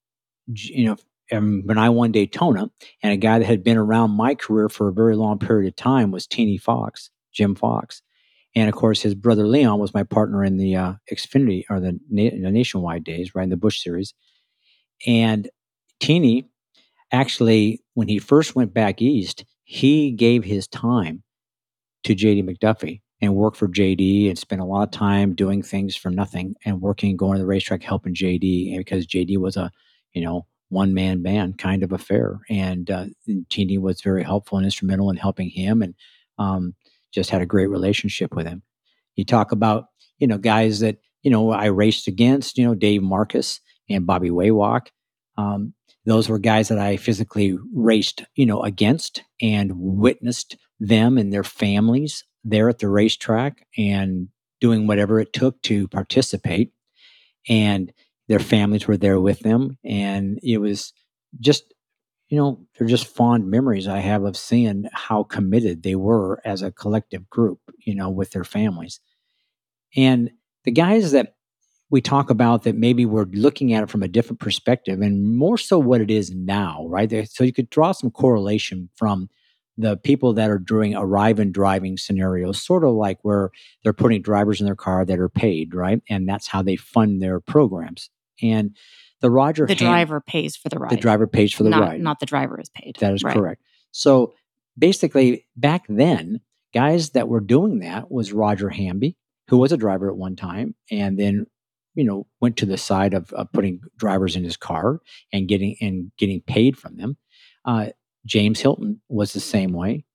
you 0.48 0.86
know 0.86 0.98
and 1.32 1.64
when 1.66 1.78
I 1.78 1.90
won 1.90 2.12
Daytona, 2.12 2.70
and 3.04 3.14
a 3.14 3.18
guy 3.18 3.40
that 3.40 3.46
had 3.46 3.64
been 3.64 3.78
around 3.78 4.12
my 4.12 4.36
career 4.36 4.70
for 4.70 4.88
a 4.88 4.94
very 4.94 5.16
long 5.16 5.40
period 5.40 5.68
of 5.68 5.76
time 5.76 6.12
was 6.12 6.28
Teeny 6.28 6.58
Fox, 6.58 7.10
Jim 7.32 7.56
Fox. 7.56 8.02
And 8.56 8.68
of 8.68 8.76
course, 8.76 9.02
his 9.02 9.16
brother 9.16 9.48
Leon 9.48 9.80
was 9.80 9.94
my 9.94 10.04
partner 10.04 10.44
in 10.44 10.58
the 10.58 10.76
uh, 10.76 10.94
Xfinity 11.12 11.64
or 11.70 11.80
the, 11.80 12.00
na- 12.10 12.32
the 12.32 12.52
Nationwide 12.52 13.04
days, 13.04 13.36
right 13.36 13.44
in 13.44 13.50
the 13.50 13.58
Busch 13.58 13.82
Series. 13.84 14.14
And 15.06 15.50
Teeny, 16.00 16.50
actually, 17.12 17.82
when 17.94 18.08
he 18.08 18.20
first 18.20 18.56
went 18.56 18.74
back 18.74 19.02
east, 19.02 19.46
he 19.64 20.12
gave 20.12 20.44
his 20.44 20.68
time 20.68 21.24
to 22.04 22.16
JD 22.16 22.44
McDuffie 22.44 23.02
and 23.22 23.36
worked 23.36 23.58
for 23.58 23.68
JD 23.68 24.30
and 24.30 24.38
spent 24.38 24.62
a 24.62 24.66
lot 24.66 24.84
of 24.84 24.92
time 24.92 25.36
doing 25.36 25.62
things 25.62 25.96
for 25.96 26.10
nothing 26.10 26.56
and 26.66 26.82
working, 26.82 27.18
going 27.18 27.36
to 27.36 27.40
the 27.40 27.46
racetrack, 27.46 27.84
helping 27.84 28.16
JD. 28.16 28.70
And 28.70 28.80
because 28.80 29.06
JD 29.06 29.38
was 29.38 29.58
a, 29.58 29.72
you 30.14 30.24
know, 30.24 30.48
one 30.70 30.94
man 30.94 31.22
band 31.22 31.58
kind 31.58 31.84
of 31.84 31.92
affair. 31.92 32.40
And 32.50 32.90
uh, 32.90 33.06
Teeny 33.50 33.78
was 33.78 34.02
very 34.02 34.24
helpful 34.24 34.58
and 34.58 34.66
instrumental 34.66 35.10
in 35.10 35.18
helping 35.18 35.50
him 35.50 35.82
and 35.82 35.96
um, 36.38 36.76
just 37.12 37.30
had 37.30 37.42
a 37.42 37.48
great 37.48 37.70
relationship 37.70 38.36
with 38.36 38.48
him. 38.48 38.64
You 39.16 39.26
talk 39.26 39.52
about, 39.52 39.86
you 40.20 40.28
know, 40.28 40.38
guys 40.38 40.80
that 40.80 40.98
you 41.24 41.32
know, 41.32 41.52
I 41.52 41.66
raced 41.66 42.08
against, 42.08 42.58
you 42.58 42.66
know, 42.66 42.76
Dave 42.76 43.02
Marcis 43.02 43.60
and 43.90 44.08
Bobby 44.08 44.30
Wawak. 44.30 44.88
Um, 45.38 45.74
those 46.06 46.30
were 46.30 46.40
guys 46.40 46.70
that 46.70 46.80
I 46.80 46.98
physically 46.98 47.58
raced, 47.74 48.24
you 48.36 48.46
know, 48.46 48.62
against 48.62 49.24
and 49.42 49.72
witnessed 49.76 50.58
them 50.80 51.18
and 51.18 51.32
their 51.32 51.44
families 51.44 52.24
there 52.44 52.70
at 52.70 52.80
the 52.80 52.88
racetrack 52.88 53.68
and 53.78 54.30
doing 54.62 54.88
whatever 54.88 55.20
it 55.20 55.34
took 55.34 55.62
to 55.64 55.88
participate. 55.90 56.72
And 57.48 57.92
their 58.30 58.40
families 58.40 58.88
were 58.88 58.96
there 58.96 59.20
with 59.20 59.40
them. 59.40 59.78
And 59.84 60.40
it 60.42 60.60
was 60.60 60.94
just, 61.40 61.74
you 62.30 62.38
know, 62.38 62.64
they're 62.78 62.88
just 62.88 63.08
fond 63.08 63.50
memories 63.50 63.88
I 63.88 64.00
have 64.00 64.24
of 64.24 64.38
seeing 64.38 64.88
how 64.94 65.24
committed 65.24 65.82
they 65.84 65.96
were 65.96 66.40
as 66.46 66.62
a 66.62 66.72
collective 66.72 67.30
group, 67.30 67.60
you 67.86 67.96
know, 67.96 68.10
with 68.10 68.32
their 68.32 68.44
families. 68.44 69.00
And 69.98 70.30
the 70.64 70.72
guys 70.72 71.12
that 71.12 71.34
we 71.90 72.02
talk 72.02 72.30
about 72.30 72.64
that 72.64 72.76
maybe 72.76 73.04
we're 73.04 73.26
looking 73.26 73.74
at 73.74 73.82
it 73.82 73.90
from 73.90 74.04
a 74.04 74.08
different 74.08 74.40
perspective 74.40 75.02
and 75.02 75.36
more 75.36 75.58
so 75.58 75.80
what 75.80 76.02
it 76.02 76.12
is 76.12 76.30
now, 76.30 76.86
right? 76.88 77.28
So 77.28 77.44
you 77.44 77.52
could 77.52 77.72
draw 77.72 77.92
some 77.94 78.12
correlation 78.12 78.90
from 78.96 79.28
the 79.76 79.98
people 79.98 80.34
that 80.34 80.52
are 80.52 80.60
doing 80.60 80.94
arrive 80.94 81.40
and 81.40 81.52
driving 81.52 81.98
scenarios, 81.98 82.62
sort 82.62 82.84
of 82.84 82.92
like 82.92 83.18
where 83.24 83.50
they're 83.82 83.94
putting 83.94 84.22
drivers 84.22 84.60
in 84.60 84.68
their 84.68 84.76
car 84.76 85.04
that 85.04 85.18
are 85.18 85.30
paid, 85.30 85.74
right? 85.74 86.02
And 86.08 86.30
that's 86.30 86.48
how 86.48 86.62
they 86.62 86.76
fund 86.76 87.24
their 87.24 87.40
programs. 87.40 88.12
And 88.42 88.76
the 89.22 89.30
Roger 89.30 89.66
the 89.66 89.74
Ham- 89.76 89.88
driver 89.92 90.22
pays 90.22 90.56
for 90.56 90.70
the 90.70 90.80
ride. 90.80 90.92
the 90.92 90.98
driver 90.98 91.28
pays 91.28 91.54
for 91.54 91.64
the 91.64 91.70
not, 91.70 91.82
ride. 91.82 92.02
Not 92.02 92.20
the 92.20 92.26
driver 92.26 92.60
is 92.60 92.70
paid. 92.70 92.96
That 93.00 93.14
is 93.14 93.24
Right. 93.24 93.36
correct. 93.36 93.62
So 93.92 94.34
basically, 94.78 95.46
back 95.58 95.86
then, 95.90 96.42
guys 96.74 97.12
that 97.12 97.28
were 97.28 97.40
doing 97.42 97.80
that 97.80 98.12
was 98.12 98.32
Roger 98.32 98.70
Hamby, 98.70 99.18
who 99.50 99.58
was 99.58 99.72
a 99.72 99.78
driver 99.78 100.10
at 100.10 100.16
one 100.18 100.36
time, 100.36 100.76
and 100.92 101.18
then 101.20 101.46
you 101.96 102.04
know 102.06 102.28
went 102.40 102.56
to 102.58 102.66
the 102.66 102.78
side 102.78 103.14
of, 103.14 103.32
of 103.34 103.52
putting 103.52 103.82
drivers 103.98 104.36
in 104.36 104.44
his 104.44 104.56
car 104.58 105.02
and 105.34 105.48
getting 105.48 105.76
and 105.82 106.12
getting 106.18 106.42
paid 106.42 106.78
from 106.78 106.96
them. 106.98 107.18
Uh, 107.66 107.88
James 108.26 108.62
Hylton 108.62 109.02
was 109.10 109.34
the 109.34 109.40
same 109.40 109.74
way. 109.74 110.06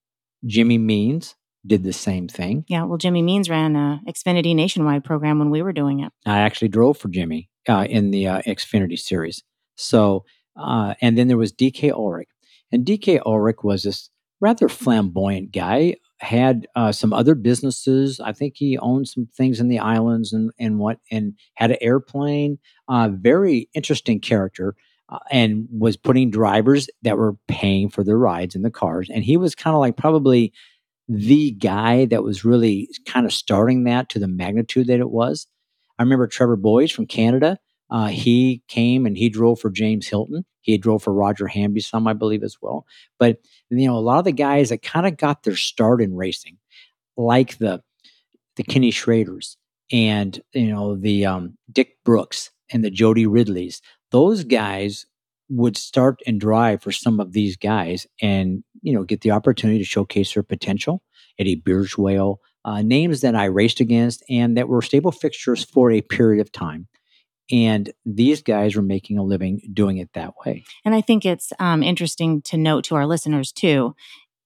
Jimmy 0.47 0.79
Means 0.79 1.35
did 1.67 1.83
the 1.83 1.93
same 1.93 2.29
thing. 2.29 2.65
Yeah, 2.69 2.85
well, 2.85 2.99
Jimmy 2.99 3.23
Means 3.23 3.49
ran 3.49 3.75
a 3.77 4.01
Xfinity 4.07 4.55
nationwide 4.55 5.03
program 5.05 5.39
when 5.39 5.51
we 5.51 5.63
were 5.63 5.73
doing 5.73 6.01
it. 6.01 6.13
I 6.27 6.41
actually 6.41 6.69
drove 6.69 6.97
for 6.99 7.09
Jimmy 7.09 7.49
uh, 7.69 7.87
in 7.89 8.11
the 8.11 8.27
uh, 8.27 8.43
Xfinity 8.43 8.99
series. 8.99 9.43
So, 9.77 10.25
uh, 10.57 10.95
and 11.01 11.19
then 11.19 11.29
there 11.29 11.37
was 11.37 11.53
DK 11.53 11.93
Ulrich, 11.93 12.29
and 12.71 12.85
DK 12.85 13.21
Ulrich 13.25 13.63
was 13.63 13.83
this 13.83 14.11
rather 14.41 14.69
flamboyant 14.69 15.53
guy. 15.53 15.97
Had 16.19 16.67
uh, 16.75 16.93
some 16.93 17.13
other 17.13 17.35
businesses. 17.35 18.21
I 18.21 18.33
think 18.33 18.55
he 18.57 18.79
owned 18.79 19.09
some 19.09 19.27
things 19.37 19.61
in 19.61 19.69
the 19.69 19.79
islands 19.79 20.33
and 20.33 20.51
and 20.59 20.79
what, 20.79 20.99
and 21.11 21.35
had 21.55 21.73
an 21.73 21.79
airplane. 21.81 22.59
Uh, 22.89 23.11
very 23.13 23.69
interesting 23.75 24.21
character, 24.21 24.75
uh, 25.09 25.19
and 25.31 25.67
was 25.71 25.97
putting 25.97 26.31
drivers 26.31 26.89
that 27.03 27.19
were 27.19 27.37
paying 27.49 27.89
for 27.91 28.05
their 28.05 28.17
rides 28.17 28.55
in 28.55 28.63
the 28.63 28.71
cars. 28.71 29.11
And 29.13 29.25
he 29.25 29.37
was 29.37 29.55
kind 29.55 29.75
of 29.75 29.81
like 29.81 29.97
probably 29.97 30.53
the 31.09 31.51
guy 31.53 32.07
that 32.07 32.23
was 32.23 32.45
really 32.45 32.89
kind 33.07 33.27
of 33.27 33.33
starting 33.33 33.85
that 33.85 34.09
to 34.11 34.19
the 34.19 34.29
magnitude 34.29 34.87
that 34.87 35.01
it 35.01 35.11
was. 35.11 35.47
I 35.99 36.03
remember 36.03 36.27
Trevor 36.27 36.57
Boys 36.57 36.91
from 36.91 37.07
Canada. 37.07 37.59
Uh, 37.91 38.07
he 38.07 38.63
came 38.69 39.07
and 39.07 39.17
he 39.17 39.29
drove 39.29 39.61
for 39.61 39.71
James 39.71 40.09
Hylton. 40.09 40.45
He 40.63 40.79
drove 40.79 41.03
for 41.03 41.13
Roger 41.13 41.47
Hamby 41.47 41.81
some, 41.81 42.07
I 42.07 42.15
believe, 42.15 42.43
as 42.43 42.57
well. 42.61 42.87
But 43.19 43.39
you 43.71 43.87
know, 43.87 43.97
a 43.97 44.01
lot 44.01 44.19
of 44.19 44.25
the 44.25 44.33
guys 44.33 44.71
that 44.71 44.83
kind 44.83 45.07
of 45.07 45.17
got 45.17 45.43
their 45.43 45.57
start 45.57 46.01
in 46.01 46.17
racing, 46.17 46.57
like 47.17 47.59
the 47.59 47.83
the 48.57 48.63
Kenny 48.63 48.91
Schraders 48.91 49.57
and 49.93 50.41
you 50.53 50.69
know 50.69 50.97
the 50.97 51.27
um, 51.27 51.59
Dick 51.71 51.99
Brooks 52.05 52.51
and 52.73 52.83
the 52.83 52.91
Jody 52.91 53.27
Ridleys, 53.27 53.83
those 54.11 54.45
guys 54.45 55.07
would 55.51 55.77
start 55.77 56.21
and 56.27 56.41
drive 56.41 56.83
for 56.83 56.91
some 56.93 57.21
of 57.21 57.33
these 57.33 57.57
guys, 57.57 58.07
and 58.21 58.65
you 58.83 58.95
know, 58.95 59.05
get 59.05 59.21
the 59.21 59.31
opportunity 59.31 59.79
to 59.79 59.85
showcase 59.85 60.35
their 60.35 60.43
potential. 60.43 61.03
Eddie 61.39 61.61
Bierschwale, 61.61 62.37
uh, 62.65 62.83
names 62.83 63.21
that 63.21 63.35
I 63.35 63.45
raced 63.45 63.81
against 63.81 64.25
and 64.29 64.57
that 64.57 64.69
were 64.69 64.83
stable 64.83 65.13
fixtures 65.13 65.65
for 65.65 65.91
a 65.91 66.01
period 66.01 66.41
of 66.41 66.53
time. 66.53 66.89
And 67.51 67.93
these 68.07 68.43
guys 68.43 68.75
were 68.75 68.83
making 68.83 69.19
a 69.19 69.23
living 69.23 69.61
doing 69.73 69.99
it 69.99 70.11
that 70.15 70.35
way. 70.45 70.65
And 70.85 70.95
I 70.95 71.03
think 71.03 71.27
it's 71.27 71.53
um, 71.59 71.83
interesting 71.83 72.41
to 72.43 72.57
note 72.57 72.85
to 72.85 72.95
our 72.95 73.07
listeners 73.07 73.53
too, 73.53 73.95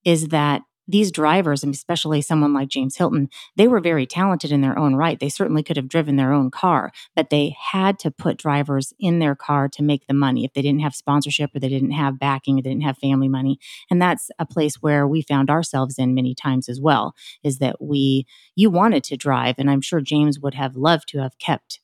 is 0.04 0.28
that 0.28 0.62
these 0.88 1.12
drivers, 1.12 1.62
and 1.62 1.74
especially 1.74 2.22
someone 2.22 2.54
like 2.54 2.68
James 2.68 2.96
Hylton, 2.96 3.28
they 3.56 3.68
were 3.68 3.78
very 3.80 4.06
talented 4.06 4.50
in 4.50 4.62
their 4.62 4.78
own 4.78 4.96
right. 4.96 5.20
They 5.20 5.28
certainly 5.28 5.62
could 5.62 5.76
have 5.76 5.88
driven 5.88 6.16
their 6.16 6.32
own 6.32 6.50
car, 6.50 6.90
but 7.14 7.28
they 7.28 7.54
had 7.72 7.98
to 8.00 8.10
put 8.10 8.38
drivers 8.38 8.94
in 8.98 9.18
their 9.18 9.36
car 9.36 9.68
to 9.68 9.82
make 9.82 10.06
the 10.06 10.14
money. 10.14 10.44
If 10.44 10.54
they 10.54 10.62
didn't 10.62 10.80
have 10.80 10.94
sponsorship 10.94 11.54
or 11.54 11.60
they 11.60 11.68
didn't 11.68 11.90
have 11.90 12.18
backing 12.18 12.58
or 12.58 12.62
they 12.62 12.70
didn't 12.70 12.84
have 12.84 12.96
family 12.98 13.28
money, 13.28 13.58
and 13.90 14.00
that's 14.00 14.30
a 14.38 14.46
place 14.46 14.76
where 14.76 15.06
we 15.06 15.22
found 15.22 15.50
ourselves 15.50 15.98
in 15.98 16.14
many 16.14 16.34
times 16.34 16.68
as 16.68 16.80
well. 16.80 17.14
Is 17.42 17.58
that 17.58 17.82
we 17.82 18.26
you 18.56 18.70
wanted 18.70 19.04
to 19.04 19.16
drive, 19.16 19.56
and 19.58 19.70
I'm 19.70 19.82
sure 19.82 20.00
James 20.00 20.40
would 20.40 20.54
have 20.54 20.74
loved 20.74 21.08
to 21.08 21.18
have 21.18 21.38
kept 21.38 21.80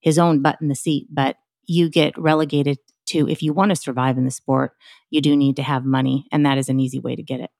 his 0.00 0.18
own 0.18 0.40
butt 0.40 0.58
in 0.60 0.68
the 0.68 0.74
seat, 0.74 1.08
but 1.10 1.36
you 1.66 1.90
get 1.90 2.16
relegated 2.16 2.78
to 3.06 3.28
if 3.28 3.42
you 3.42 3.52
want 3.52 3.70
to 3.70 3.76
survive 3.76 4.18
in 4.18 4.24
the 4.24 4.30
sport, 4.30 4.72
you 5.10 5.20
do 5.20 5.36
need 5.36 5.56
to 5.56 5.62
have 5.62 5.84
money, 5.84 6.26
and 6.32 6.46
that 6.46 6.58
is 6.58 6.68
an 6.68 6.80
easy 6.80 6.98
way 6.98 7.16
to 7.16 7.22
get 7.22 7.40
it. 7.40 7.50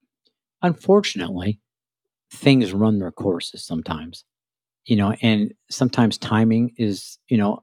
Unfortunately, 0.63 1.61
things 2.31 2.73
run 2.73 2.99
their 2.99 3.13
courses 3.13 3.65
sometimes, 3.65 4.25
you 4.85 4.97
know, 4.97 5.15
and 5.23 5.53
sometimes 5.71 6.19
timing 6.19 6.75
is, 6.77 7.19
you 7.29 7.37
know, 7.37 7.63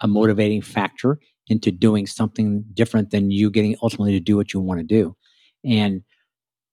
a 0.00 0.08
motivating 0.08 0.60
factor 0.62 1.18
into 1.48 1.70
doing 1.70 2.06
something 2.06 2.64
different 2.74 3.10
than 3.10 3.30
you 3.30 3.50
getting 3.50 3.76
ultimately 3.82 4.12
to 4.12 4.20
do 4.20 4.36
what 4.36 4.52
you 4.52 4.60
want 4.60 4.80
to 4.80 4.84
do. 4.84 5.16
And 5.64 6.02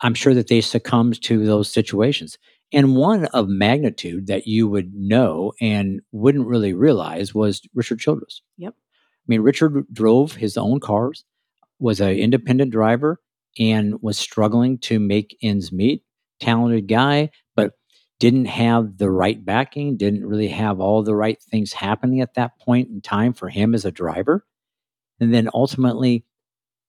I'm 0.02 0.14
sure 0.14 0.34
that 0.34 0.48
they 0.48 0.62
succumbed 0.62 1.22
to 1.24 1.46
those 1.46 1.72
situations. 1.72 2.38
And 2.72 2.96
one 2.96 3.26
of 3.28 3.50
magnitude 3.50 4.28
that 4.28 4.48
you 4.48 4.68
would 4.68 4.94
know 4.94 5.54
and 5.60 6.02
wouldn't 6.12 6.48
really 6.48 6.74
realize 6.74 7.34
was 7.34 7.62
Richard 7.74 8.00
Childress. 8.00 8.42
Yep. 8.58 8.74
I 8.78 9.26
mean, 9.28 9.42
Richard 9.42 9.86
drove 9.92 10.34
his 10.34 10.58
own 10.58 10.80
cars, 10.80 11.26
was 11.80 12.00
an 12.00 12.12
independent 12.12 12.72
driver, 12.72 13.20
and 13.60 14.01
was 14.01 14.18
struggling 14.18 14.78
to 14.80 15.00
make 15.00 15.38
ends 15.44 15.72
meet. 15.72 16.04
Talented 16.39 16.88
guy, 16.88 17.32
but 17.56 17.74
didn't 18.20 18.46
have 18.46 18.98
the 18.98 19.10
right 19.10 19.44
backing, 19.44 19.98
didn't 19.98 20.25
really 20.25 20.48
have 20.48 20.80
all 20.80 21.04
the 21.04 21.16
right 21.16 21.42
things 21.42 21.74
happening 21.74 22.22
at 22.22 22.36
that 22.36 22.58
point 22.60 22.89
in 22.89 23.01
time 23.01 23.34
for 23.34 23.50
him 23.50 23.75
as 23.75 23.86
a 23.86 23.92
driver. 23.92 24.46
And 25.20 25.34
then 25.34 25.50
ultimately, 25.54 26.25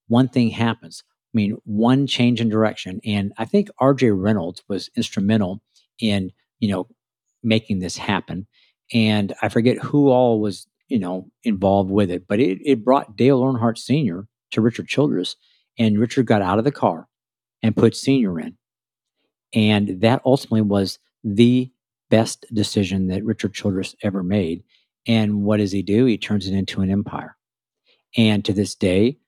one 0.06 0.28
thing 0.28 0.50
happens. 0.50 1.02
I 1.08 1.34
mean, 1.34 1.56
one 1.64 2.06
change 2.06 2.40
in 2.40 2.48
direction. 2.48 3.00
And 3.04 3.32
I 3.38 3.44
think 3.44 3.68
RJ 3.80 4.12
Reynolds 4.20 4.62
was 4.68 4.90
instrumental 4.96 5.62
in, 6.00 6.32
you 6.58 6.68
know, 6.68 6.88
making 7.42 7.78
this 7.78 7.96
happen. 7.96 8.46
And 8.92 9.32
I 9.40 9.48
forget 9.48 9.78
who 9.78 10.08
all 10.08 10.40
was, 10.40 10.66
you 10.88 10.98
know, 10.98 11.28
involved 11.44 11.90
with 11.90 12.10
it, 12.10 12.26
but 12.26 12.40
it, 12.40 12.58
it 12.64 12.84
brought 12.84 13.16
Dale 13.16 13.40
Earnhardt 13.40 13.78
Sr. 13.78 14.26
to 14.50 14.60
Richard 14.60 14.88
Childress. 14.88 15.36
And 15.78 15.98
Richard 15.98 16.26
got 16.26 16.42
out 16.42 16.58
of 16.58 16.64
the 16.64 16.72
car 16.72 17.08
and 17.62 17.76
put 17.76 17.96
Senior 17.96 18.38
in. 18.40 18.56
And 19.54 20.00
that 20.00 20.22
ultimately 20.24 20.62
was 20.62 20.98
the 21.24 21.70
best 22.08 22.46
decision 22.52 23.08
that 23.08 23.24
Richard 23.24 23.54
Childress 23.54 23.94
ever 24.02 24.22
made. 24.22 24.62
And 25.06 25.42
what 25.42 25.58
does 25.58 25.72
he 25.72 25.82
do? 25.82 26.04
He 26.04 26.18
turns 26.18 26.46
it 26.46 26.54
into 26.54 26.82
an 26.82 26.90
empire. 26.90 27.36
And 28.16 28.44
to 28.44 28.52
this 28.52 28.74
day, 28.74 29.18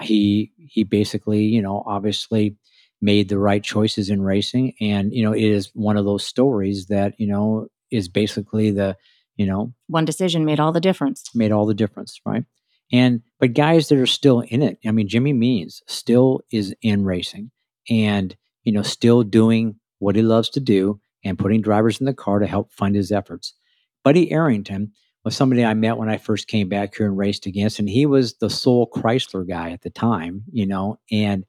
he 0.00 0.52
he 0.56 0.84
basically, 0.84 1.42
you 1.42 1.60
know, 1.60 1.82
obviously 1.86 2.56
made 3.02 3.28
the 3.28 3.38
right 3.38 3.62
choices 3.62 4.10
in 4.10 4.22
racing. 4.22 4.74
And, 4.80 5.12
you 5.12 5.22
know, 5.24 5.32
it 5.32 5.42
is 5.42 5.70
one 5.74 5.96
of 5.96 6.04
those 6.04 6.24
stories 6.24 6.86
that, 6.86 7.14
you 7.18 7.26
know, 7.26 7.66
is 7.90 8.08
basically 8.08 8.70
the, 8.70 8.96
you 9.36 9.46
know, 9.46 9.72
One 9.88 10.04
decision 10.04 10.44
made 10.44 10.60
all 10.60 10.72
the 10.72 10.80
difference. 10.80 11.24
made 11.34 11.52
all 11.52 11.66
the 11.66 11.74
difference, 11.74 12.20
right? 12.26 12.44
And 12.92 13.22
but 13.38 13.54
guys 13.54 13.88
that 13.88 13.98
are 13.98 14.06
still 14.06 14.40
in 14.40 14.62
it, 14.62 14.78
I 14.86 14.90
mean, 14.90 15.08
Jimmy 15.08 15.32
Means 15.32 15.82
still 15.86 16.40
is 16.50 16.74
in 16.82 17.04
racing, 17.04 17.50
and 17.88 18.36
you 18.64 18.72
know, 18.72 18.82
still 18.82 19.22
doing 19.22 19.76
what 19.98 20.16
he 20.16 20.22
loves 20.22 20.50
to 20.50 20.60
do 20.60 21.00
and 21.24 21.38
putting 21.38 21.60
drivers 21.60 22.00
in 22.00 22.06
the 22.06 22.14
car 22.14 22.38
to 22.38 22.46
help 22.46 22.72
fund 22.72 22.94
his 22.94 23.12
efforts. 23.12 23.54
Buddy 24.02 24.32
Arrington 24.32 24.92
was 25.24 25.36
somebody 25.36 25.64
I 25.64 25.74
met 25.74 25.98
when 25.98 26.08
I 26.08 26.16
first 26.16 26.48
came 26.48 26.68
back 26.68 26.96
here 26.96 27.06
and 27.06 27.16
raced 27.16 27.46
against, 27.46 27.78
and 27.78 27.88
he 27.88 28.06
was 28.06 28.34
the 28.38 28.50
sole 28.50 28.88
Chrysler 28.88 29.46
guy 29.46 29.70
at 29.70 29.82
the 29.82 29.90
time, 29.90 30.44
you 30.50 30.66
know. 30.66 30.98
And 31.10 31.44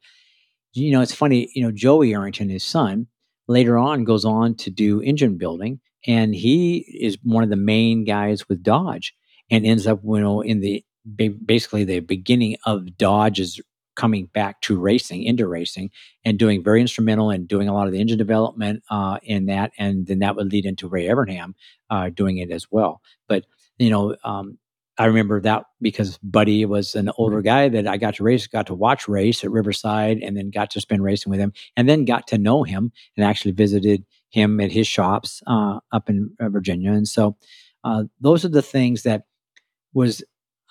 you 0.74 0.92
know, 0.92 1.02
it's 1.02 1.14
funny, 1.14 1.50
you 1.54 1.64
know, 1.64 1.72
Joey 1.72 2.14
Arrington, 2.14 2.50
his 2.50 2.64
son, 2.64 3.08
later 3.48 3.78
on 3.78 4.04
goes 4.04 4.26
on 4.26 4.56
to 4.56 4.70
do 4.70 5.02
engine 5.02 5.38
building, 5.38 5.80
and 6.06 6.36
he 6.36 6.78
is 6.78 7.18
one 7.24 7.44
of 7.44 7.50
the 7.50 7.56
main 7.56 8.04
guys 8.06 8.48
with 8.48 8.64
Dodge, 8.64 9.14
and 9.50 9.66
ends 9.66 9.88
up, 9.88 10.02
you 10.04 10.20
know, 10.20 10.42
in 10.42 10.60
the 10.60 10.84
basically 11.46 11.84
the 11.84 12.00
beginning 12.00 12.58
of 12.66 12.98
Dodge's 12.98 13.60
coming 13.96 14.26
back 14.28 14.62
to 14.62 14.80
racing, 14.80 15.24
into 15.24 15.48
racing, 15.48 15.92
and 16.24 16.40
doing 16.40 16.64
very 16.64 16.82
instrumental 16.82 17.30
and 17.30 17.48
doing 17.48 17.68
a 17.68 17.74
lot 17.74 17.88
of 17.88 17.94
the 17.94 18.00
engine 18.00 18.18
development 18.18 18.84
uh, 18.90 19.20
in 19.24 19.46
that, 19.48 19.72
and 19.78 20.08
then 20.08 20.20
that 20.20 20.36
would 20.36 20.52
lead 20.52 20.66
into 20.66 20.88
Ray 20.88 21.06
Evernham 21.06 21.54
uh, 21.90 22.10
doing 22.10 22.38
it 22.38 22.52
as 22.52 22.68
well. 22.72 23.02
But 23.28 23.46
you 23.78 23.90
know, 23.90 24.16
um, 24.24 24.58
I 24.98 25.06
remember 25.06 25.42
that 25.42 25.66
because 25.82 26.18
Buddy 26.20 26.66
was 26.66 26.96
an 26.96 27.12
older 27.18 27.42
guy 27.42 27.70
that 27.70 27.88
I 27.88 27.98
got 27.98 28.16
to 28.16 28.24
race, 28.24 28.48
got 28.48 28.68
to 28.68 28.74
watch 28.74 29.08
race 29.08 29.44
at 29.44 29.52
Riverside, 29.52 30.20
and 30.20 30.38
then 30.38 30.52
got 30.52 30.70
to 30.72 30.82
spend 30.82 31.04
racing 31.04 31.30
with 31.30 31.40
him, 31.40 31.54
and 31.76 31.90
then 31.90 32.06
got 32.06 32.28
to 32.28 32.38
know 32.38 32.64
him 32.64 32.92
and 33.18 33.26
actually 33.26 33.52
visited 33.52 34.06
him 34.30 34.60
at 34.62 34.72
his 34.72 34.88
shops 34.88 35.42
uh, 35.48 35.80
up 35.92 36.10
in 36.10 36.32
uh, 36.40 36.50
Virginia. 36.50 36.92
And 36.92 37.08
so, 37.08 37.36
uh, 37.84 38.04
those 38.20 38.46
are 38.46 38.50
the 38.50 38.62
things 38.62 39.04
that 39.04 39.24
was 39.94 40.24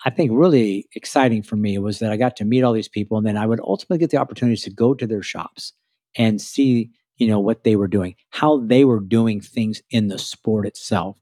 I 0.04 0.11
think 0.11 0.30
really 0.33 0.87
exciting 0.95 1.42
for 1.42 1.57
me 1.57 1.78
was 1.78 1.99
that 1.99 2.11
I 2.11 2.16
got 2.16 2.37
to 2.37 2.45
meet 2.45 2.62
all 2.62 2.73
these 2.73 2.88
people, 2.88 3.19
and 3.19 3.26
then 3.26 3.37
I 3.37 3.47
would 3.47 3.61
ultimately 3.61 3.99
get 3.99 4.11
the 4.11 4.16
opportunity 4.16 4.57
to 4.57 4.71
go 4.71 4.95
to 4.95 5.07
their 5.07 5.23
shops 5.23 5.73
and 6.16 6.40
see, 6.40 6.90
you 7.16 7.26
know, 7.26 7.38
what 7.38 7.64
they 7.64 7.76
were 7.76 7.88
doing, 7.88 8.14
how 8.30 8.61
they 8.64 8.85
were 8.85 9.00
doing 9.00 9.40
things 9.40 9.83
in 9.90 10.09
the 10.09 10.19
sport 10.19 10.66
itself, 10.66 11.19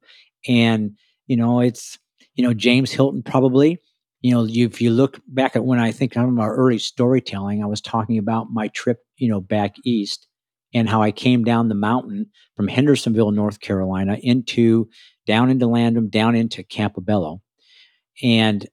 and 0.47 0.97
you 1.27 1.37
know, 1.37 1.61
it's 1.61 1.99
you 2.35 2.45
know 2.45 2.55
James 2.55 2.93
Hylton 2.93 3.23
probably. 3.23 3.79
You 4.21 4.33
know, 4.33 4.47
if 4.49 4.81
you 4.81 4.91
look 4.91 5.21
back 5.29 5.55
at 5.55 5.65
when 5.65 5.79
I 5.79 5.93
think 5.93 6.17
of 6.17 6.29
my 6.31 6.47
early 6.47 6.79
storytelling, 6.79 7.63
I 7.63 7.67
was 7.67 7.81
talking 7.81 8.19
about 8.19 8.49
my 8.51 8.67
trip, 8.69 8.99
you 9.17 9.29
know, 9.29 9.41
back 9.41 9.77
east 9.85 10.27
and 10.75 10.89
how 10.89 11.03
I 11.03 11.13
came 11.13 11.45
down 11.45 11.69
the 11.69 11.77
mountain 11.77 12.27
from 12.57 12.67
Hendersonville, 12.67 13.31
North 13.31 13.61
Carolina, 13.61 14.19
into 14.21 14.89
down 15.25 15.51
into 15.51 15.69
Landrum, 15.69 16.09
down 16.09 16.35
into 16.35 16.65
Campobello 16.65 17.41
and 18.23 18.67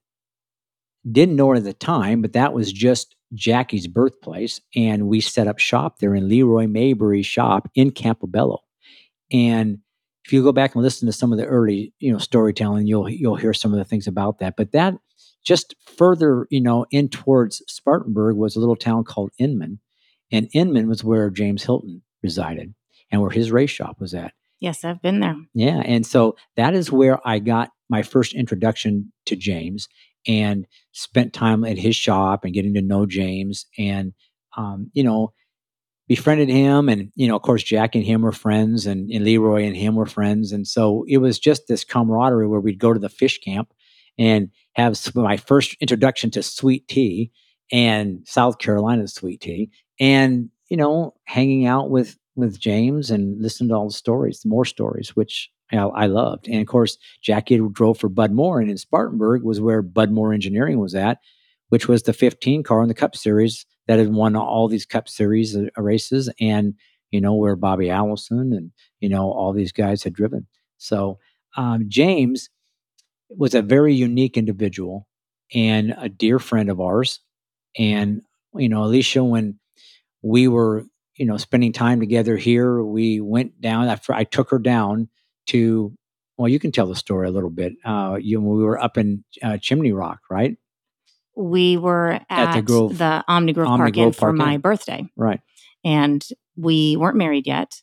didn't 1.10 1.36
know 1.36 1.52
it 1.52 1.58
at 1.58 1.64
the 1.64 1.72
time, 1.72 2.22
but 2.22 2.32
that 2.32 2.52
was 2.52 2.72
just 2.72 3.14
Jackie's 3.34 3.86
birthplace. 3.86 4.60
And 4.74 5.08
we 5.08 5.20
set 5.20 5.46
up 5.46 5.58
shop 5.58 5.98
there 5.98 6.14
in 6.14 6.28
Leroy 6.28 6.66
Maybury's 6.66 7.26
shop 7.26 7.68
in 7.74 7.90
Campobello. 7.90 8.58
And 9.32 9.78
if 10.24 10.32
you 10.32 10.42
go 10.42 10.52
back 10.52 10.74
and 10.74 10.82
listen 10.82 11.06
to 11.06 11.12
some 11.12 11.32
of 11.32 11.38
the 11.38 11.46
early, 11.46 11.92
you 12.00 12.12
know, 12.12 12.18
storytelling, 12.18 12.86
you'll 12.86 13.08
you'll 13.08 13.36
hear 13.36 13.54
some 13.54 13.72
of 13.72 13.78
the 13.78 13.84
things 13.84 14.06
about 14.06 14.40
that. 14.40 14.54
But 14.56 14.72
that 14.72 14.94
just 15.44 15.74
further, 15.96 16.48
you 16.50 16.60
know, 16.60 16.86
in 16.90 17.08
towards 17.08 17.62
Spartanburg 17.68 18.36
was 18.36 18.56
a 18.56 18.60
little 18.60 18.76
town 18.76 19.04
called 19.04 19.30
Inman. 19.38 19.80
And 20.32 20.48
Inman 20.52 20.88
was 20.88 21.04
where 21.04 21.30
James 21.30 21.62
Hylton 21.62 22.02
resided 22.22 22.74
and 23.12 23.20
where 23.20 23.30
his 23.30 23.52
race 23.52 23.70
shop 23.70 24.00
was 24.00 24.12
at. 24.14 24.32
Yes, 24.60 24.84
I've 24.84 25.02
been 25.02 25.20
there. 25.20 25.36
Yeah. 25.54 25.82
And 25.84 26.06
so 26.06 26.36
that 26.56 26.74
is 26.74 26.90
where 26.90 27.26
I 27.26 27.38
got 27.38 27.70
my 27.88 28.02
first 28.02 28.34
introduction 28.34 29.12
to 29.26 29.36
James 29.36 29.88
and 30.26 30.66
spent 30.92 31.32
time 31.32 31.64
at 31.64 31.78
his 31.78 31.94
shop 31.94 32.44
and 32.44 32.54
getting 32.54 32.74
to 32.74 32.82
know 32.82 33.06
James 33.06 33.66
and, 33.78 34.12
um, 34.56 34.90
you 34.92 35.04
know, 35.04 35.32
befriended 36.08 36.48
him. 36.48 36.88
And, 36.88 37.12
you 37.14 37.28
know, 37.28 37.36
of 37.36 37.42
course, 37.42 37.62
Jack 37.62 37.94
and 37.94 38.04
him 38.04 38.22
were 38.22 38.32
friends 38.32 38.86
and, 38.86 39.10
and 39.10 39.24
Leroy 39.24 39.64
and 39.64 39.76
him 39.76 39.94
were 39.94 40.06
friends. 40.06 40.52
And 40.52 40.66
so 40.66 41.04
it 41.06 41.18
was 41.18 41.38
just 41.38 41.68
this 41.68 41.84
camaraderie 41.84 42.48
where 42.48 42.60
we'd 42.60 42.78
go 42.78 42.92
to 42.92 43.00
the 43.00 43.08
fish 43.08 43.38
camp 43.38 43.72
and 44.18 44.50
have 44.74 44.98
my 45.14 45.36
first 45.36 45.76
introduction 45.80 46.30
to 46.30 46.42
sweet 46.42 46.88
tea 46.88 47.30
and 47.70 48.20
South 48.26 48.58
Carolina 48.58 49.06
sweet 49.08 49.40
tea 49.40 49.70
and, 50.00 50.50
you 50.70 50.76
know, 50.76 51.14
hanging 51.24 51.66
out 51.66 51.90
with, 51.90 52.16
with 52.36 52.60
James 52.60 53.10
and 53.10 53.40
listened 53.40 53.70
to 53.70 53.76
all 53.76 53.88
the 53.88 53.92
stories, 53.92 54.40
the 54.40 54.48
more 54.48 54.64
stories, 54.64 55.16
which 55.16 55.50
I, 55.72 55.76
I 55.78 56.06
loved. 56.06 56.48
And 56.48 56.60
of 56.60 56.66
course, 56.66 56.98
Jackie 57.22 57.60
drove 57.72 57.98
for 57.98 58.08
Bud 58.08 58.32
Moore, 58.32 58.60
and 58.60 58.70
in 58.70 58.78
Spartanburg 58.78 59.42
was 59.42 59.60
where 59.60 59.82
Bud 59.82 60.10
Moore 60.10 60.32
Engineering 60.32 60.78
was 60.78 60.94
at, 60.94 61.18
which 61.70 61.88
was 61.88 62.02
the 62.02 62.12
15 62.12 62.62
car 62.62 62.82
in 62.82 62.88
the 62.88 62.94
Cup 62.94 63.16
Series 63.16 63.66
that 63.88 63.98
had 63.98 64.12
won 64.12 64.36
all 64.36 64.68
these 64.68 64.86
Cup 64.86 65.08
Series 65.08 65.56
uh, 65.56 65.66
races, 65.76 66.30
and 66.40 66.74
you 67.10 67.20
know 67.20 67.34
where 67.34 67.56
Bobby 67.56 67.90
Allison 67.90 68.52
and 68.52 68.70
you 69.00 69.08
know 69.08 69.30
all 69.30 69.52
these 69.52 69.72
guys 69.72 70.02
had 70.02 70.12
driven. 70.12 70.46
So 70.78 71.18
um, 71.56 71.86
James 71.88 72.50
was 73.30 73.54
a 73.54 73.62
very 73.62 73.94
unique 73.94 74.36
individual 74.36 75.06
and 75.54 75.94
a 75.98 76.08
dear 76.08 76.38
friend 76.38 76.70
of 76.70 76.80
ours. 76.80 77.20
And 77.78 78.22
you 78.54 78.68
know, 78.68 78.84
Alicia, 78.84 79.22
when 79.24 79.58
we 80.22 80.48
were 80.48 80.84
you 81.16 81.26
know 81.26 81.36
spending 81.36 81.72
time 81.72 82.00
together 82.00 82.36
here, 82.36 82.82
we 82.82 83.20
went 83.20 83.60
down. 83.60 83.88
I, 83.88 83.98
I 84.10 84.24
took 84.24 84.50
her 84.50 84.58
down 84.58 85.08
to 85.46 85.92
well 86.36 86.48
you 86.48 86.58
can 86.58 86.72
tell 86.72 86.86
the 86.86 86.94
story 86.94 87.28
a 87.28 87.30
little 87.30 87.50
bit 87.50 87.74
uh 87.84 88.18
you 88.20 88.40
we 88.40 88.62
were 88.62 88.82
up 88.82 88.98
in 88.98 89.24
uh, 89.42 89.56
chimney 89.58 89.92
rock 89.92 90.20
right? 90.30 90.56
We 91.36 91.76
were 91.76 92.12
at, 92.12 92.24
at 92.30 92.54
the, 92.54 92.62
Grove, 92.62 92.96
the 92.98 93.22
omni 93.28 93.52
grove 93.52 93.68
omni 93.68 93.78
park 93.82 93.94
grove 93.94 94.06
inn 94.06 94.12
for 94.12 94.32
my 94.32 94.56
birthday. 94.56 95.06
Right. 95.16 95.40
And 95.84 96.26
we 96.56 96.96
weren't 96.96 97.18
married 97.18 97.46
yet. 97.46 97.82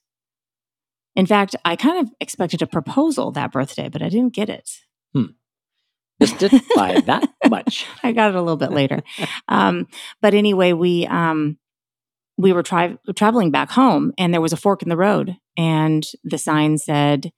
In 1.16 1.26
fact 1.26 1.56
i 1.64 1.76
kind 1.76 2.00
of 2.06 2.14
expected 2.20 2.62
a 2.62 2.68
proposal 2.68 3.32
that 3.32 3.52
birthday 3.52 3.90
but 3.90 4.02
i 4.02 4.10
didn't 4.10 4.34
get 4.34 4.50
it. 4.50 4.70
Hmm. 5.14 5.26
just 6.22 6.40
didn't 6.40 6.64
buy 6.76 7.00
that 7.02 7.30
much. 7.50 7.86
I 8.02 8.12
got 8.12 8.30
it 8.30 8.36
a 8.36 8.42
little 8.42 8.58
bit 8.58 8.72
later. 8.72 9.04
Um, 9.48 9.88
but 10.22 10.34
anyway 10.34 10.74
we 10.74 11.06
um, 11.08 11.58
we 12.38 12.52
were 12.52 12.64
traveling 12.64 13.52
back 13.52 13.72
home 13.72 14.14
and 14.18 14.34
there 14.34 14.42
was 14.42 14.54
a 14.54 14.58
fork 14.58 14.82
in 14.82 14.90
the 14.90 14.98
road 14.98 15.36
and 15.58 16.04
the 16.24 16.38
sign 16.38 16.78
said 16.78 17.32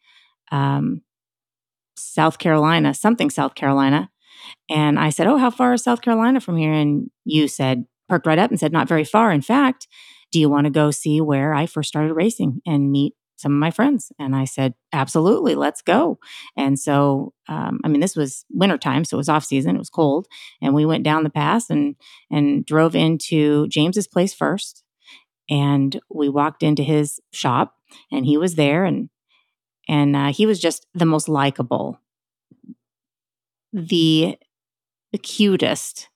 um, 0.51 1.01
South 1.97 2.37
Carolina, 2.37 2.93
something 2.93 3.29
South 3.29 3.55
Carolina. 3.55 4.09
And 4.69 4.99
I 4.99 5.09
said, 5.09 5.27
Oh, 5.27 5.37
how 5.37 5.49
far 5.49 5.73
is 5.73 5.83
South 5.83 6.01
Carolina 6.01 6.39
from 6.39 6.57
here? 6.57 6.73
And 6.73 7.09
you 7.23 7.47
said, 7.47 7.85
perked 8.07 8.27
right 8.27 8.39
up 8.39 8.51
and 8.51 8.59
said, 8.59 8.71
Not 8.71 8.87
very 8.87 9.03
far. 9.03 9.31
In 9.31 9.41
fact, 9.41 9.87
do 10.31 10.39
you 10.39 10.49
want 10.49 10.65
to 10.65 10.71
go 10.71 10.91
see 10.91 11.21
where 11.21 11.53
I 11.53 11.65
first 11.65 11.89
started 11.89 12.13
racing 12.13 12.61
and 12.65 12.91
meet 12.91 13.13
some 13.37 13.53
of 13.53 13.59
my 13.59 13.71
friends? 13.71 14.11
And 14.19 14.35
I 14.35 14.45
said, 14.45 14.73
Absolutely, 14.93 15.55
let's 15.55 15.81
go. 15.81 16.19
And 16.57 16.79
so, 16.79 17.33
um, 17.47 17.79
I 17.83 17.87
mean, 17.87 18.01
this 18.01 18.15
was 18.15 18.45
wintertime, 18.51 19.05
so 19.05 19.17
it 19.17 19.19
was 19.19 19.29
off 19.29 19.45
season, 19.45 19.75
it 19.75 19.79
was 19.79 19.89
cold. 19.89 20.27
And 20.61 20.73
we 20.73 20.85
went 20.85 21.03
down 21.03 21.23
the 21.23 21.29
pass 21.29 21.69
and 21.69 21.95
and 22.29 22.65
drove 22.65 22.95
into 22.95 23.67
James's 23.67 24.07
place 24.07 24.33
first. 24.33 24.84
And 25.49 25.99
we 26.09 26.29
walked 26.29 26.63
into 26.63 26.83
his 26.83 27.19
shop 27.31 27.75
and 28.11 28.25
he 28.25 28.37
was 28.37 28.55
there 28.55 28.85
and 28.85 29.09
and 29.87 30.15
uh, 30.15 30.31
he 30.31 30.45
was 30.45 30.59
just 30.59 30.87
the 30.93 31.05
most 31.05 31.29
likable, 31.29 31.99
the, 33.71 34.37
the 35.11 35.17
cutest 35.17 36.09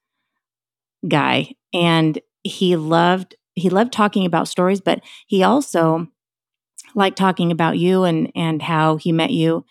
guy, 1.08 1.54
and 1.74 2.20
he 2.44 2.76
loved 2.76 3.36
he 3.56 3.70
loved 3.70 3.92
talking 3.92 4.26
about 4.26 4.48
stories, 4.48 4.80
but 4.80 5.02
he 5.28 5.44
also 5.44 6.08
liked 6.96 7.18
talking 7.18 7.52
about 7.52 7.78
you 7.78 8.04
and 8.04 8.32
and 8.36 8.62
how 8.62 8.96
he 8.96 9.12
met 9.12 9.32
you. 9.32 9.65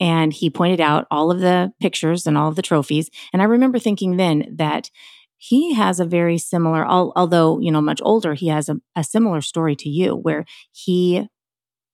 And 0.00 0.32
he 0.32 0.48
pointed 0.48 0.80
out 0.80 1.06
all 1.10 1.30
of 1.30 1.40
the 1.40 1.72
pictures 1.80 2.26
and 2.26 2.38
all 2.38 2.48
of 2.48 2.56
the 2.56 2.62
trophies. 2.62 3.10
And 3.32 3.42
I 3.42 3.46
remember 3.46 3.78
thinking 3.78 4.16
then 4.16 4.54
that 4.56 4.90
he 5.38 5.74
has 5.74 6.00
a 6.00 6.04
very 6.04 6.38
similar, 6.38 6.86
although 6.86 7.60
you 7.60 7.70
know 7.70 7.80
much 7.80 8.00
older, 8.02 8.34
he 8.34 8.48
has 8.48 8.68
a, 8.68 8.76
a 8.96 9.04
similar 9.04 9.40
story 9.40 9.76
to 9.76 9.88
you, 9.88 10.14
where 10.16 10.44
he 10.72 11.28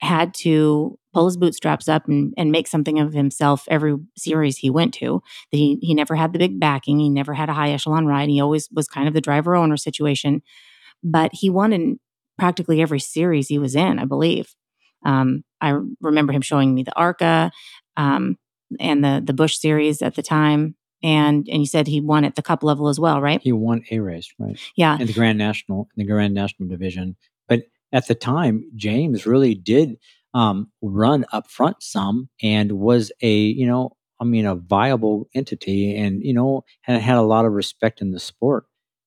had 0.01 0.35
to 0.35 0.99
pull 1.13 1.27
his 1.27 1.37
bootstraps 1.37 1.89
up 1.89 2.09
and, 2.09 2.35
and 2.37 2.51
make 2.51 2.67
something 2.67 2.99
of 2.99 3.13
himself 3.13 3.65
every 3.69 3.97
series 4.17 4.59
he 4.59 4.71
went 4.71 4.95
to. 4.95 5.23
He 5.51 5.79
he 5.83 5.95
never 5.95 6.15
had 6.15 6.33
the 6.33 6.39
big 6.39 6.59
backing. 6.59 6.99
He 6.99 7.09
never 7.11 7.35
had 7.35 7.49
a 7.49 7.55
high 7.55 7.71
echelon 7.71 8.07
ride. 8.07 8.29
He 8.29 8.41
always 8.41 8.69
was 8.73 8.89
kind 8.89 9.09
of 9.09 9.15
the 9.15 9.21
driver 9.21 9.55
owner 9.55 9.77
situation. 9.77 10.43
But 11.03 11.31
he 11.35 11.51
won 11.51 11.73
in 11.73 12.01
practically 12.39 12.83
every 12.83 13.01
series 13.01 13.49
he 13.49 13.59
was 13.59 13.77
in, 13.77 13.99
I 13.99 14.05
believe. 14.07 14.55
Um, 15.05 15.45
I 15.61 15.79
remember 16.01 16.33
him 16.33 16.43
showing 16.43 16.75
me 16.75 16.83
the 16.83 16.97
ARCA 16.97 17.53
um, 17.97 18.39
and 18.81 19.05
the 19.05 19.23
the 19.25 19.35
Busch 19.35 19.57
series 19.59 20.03
at 20.03 20.15
the 20.15 20.23
time. 20.23 20.77
And 21.05 21.47
and 21.51 21.61
you 21.61 21.67
said 21.67 21.87
he 21.87 22.01
won 22.01 22.25
at 22.25 22.35
the 22.35 22.43
cup 22.43 22.65
level 22.65 22.89
as 22.89 22.99
well, 22.99 23.21
right? 23.21 23.41
He 23.43 23.53
won 23.53 23.85
a 23.91 23.99
race, 24.01 24.33
right? 24.39 24.59
Yeah. 24.75 24.99
In 24.99 25.07
the 25.07 25.13
Grand 25.13 25.37
National, 25.37 25.87
in 25.95 26.05
the 26.05 26.11
Grand 26.11 26.33
National 26.33 26.67
division. 26.67 27.17
But 27.47 27.65
at 27.93 28.09
the 28.09 28.15
time, 28.15 28.65
James 28.75 29.27
really 29.27 29.55
did 29.55 29.99
um, 30.33 30.73
run 30.81 31.27
up 31.31 31.51
front 31.51 31.83
some 31.83 32.31
and 32.43 32.73
was 32.73 33.13
a, 33.21 33.37
you 33.37 33.67
know, 33.67 33.91
I 34.19 34.25
mean, 34.25 34.47
a 34.47 34.55
viable 34.55 35.29
entity 35.35 35.95
and, 35.95 36.23
you 36.23 36.33
know, 36.33 36.65
had, 36.81 37.03
had 37.03 37.19
a 37.19 37.23
lot 37.23 37.45
of 37.45 37.53
respect 37.53 38.01
in 38.01 38.13
the 38.13 38.19
sport. 38.19 38.65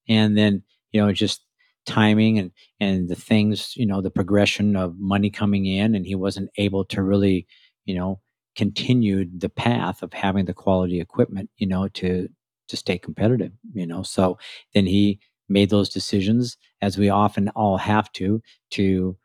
And 0.07 0.37
then, 0.37 0.63
you 0.91 1.01
know, 1.01 1.11
just 1.11 1.41
timing 1.87 2.37
and, 2.37 2.51
and 2.79 3.09
the 3.09 3.15
things, 3.15 3.73
you 3.75 3.87
know, 3.87 4.01
the 4.01 4.11
progression 4.11 4.75
of 4.75 4.99
money 4.99 5.31
coming 5.31 5.65
in 5.65 5.95
and 5.95 6.05
he 6.05 6.13
wasn't 6.13 6.51
able 6.57 6.85
to 6.85 7.01
really, 7.01 7.47
you 7.85 7.95
know, 7.95 8.21
continue 8.57 9.25
the 9.25 9.49
path 9.49 10.03
of 10.03 10.11
having 10.11 10.45
the 10.45 10.53
quality 10.53 10.99
equipment, 10.99 11.49
you 11.57 11.67
know, 11.67 11.87
to, 11.89 12.27
to 12.67 12.77
stay 12.77 12.97
competitive, 12.97 13.53
you 13.73 13.87
know. 13.87 14.03
So 14.03 14.37
then 14.73 14.85
he 14.85 15.19
made 15.47 15.69
those 15.69 15.89
decisions 15.89 16.57
as 16.81 16.97
we 16.97 17.09
often 17.09 17.49
all 17.49 17.77
have 17.77 18.11
to, 18.13 18.41
to 18.71 19.15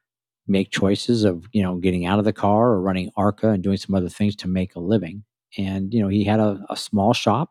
make 0.49 0.71
choices 0.71 1.23
of 1.23 1.47
you 1.53 1.63
know 1.63 1.77
getting 1.77 2.05
out 2.05 2.19
of 2.19 2.25
the 2.25 2.33
car 2.33 2.71
or 2.71 2.81
running 2.81 3.11
arca 3.17 3.51
and 3.51 3.63
doing 3.63 3.77
some 3.77 3.95
other 3.95 4.09
things 4.09 4.35
to 4.35 4.49
make 4.49 4.75
a 4.75 4.81
living 4.81 5.23
and 5.57 5.95
you 5.95 6.03
know 6.03 6.09
he 6.09 6.25
had 6.25 6.41
a, 6.41 6.61
a 6.69 6.77
small 6.77 7.15
shop 7.15 7.51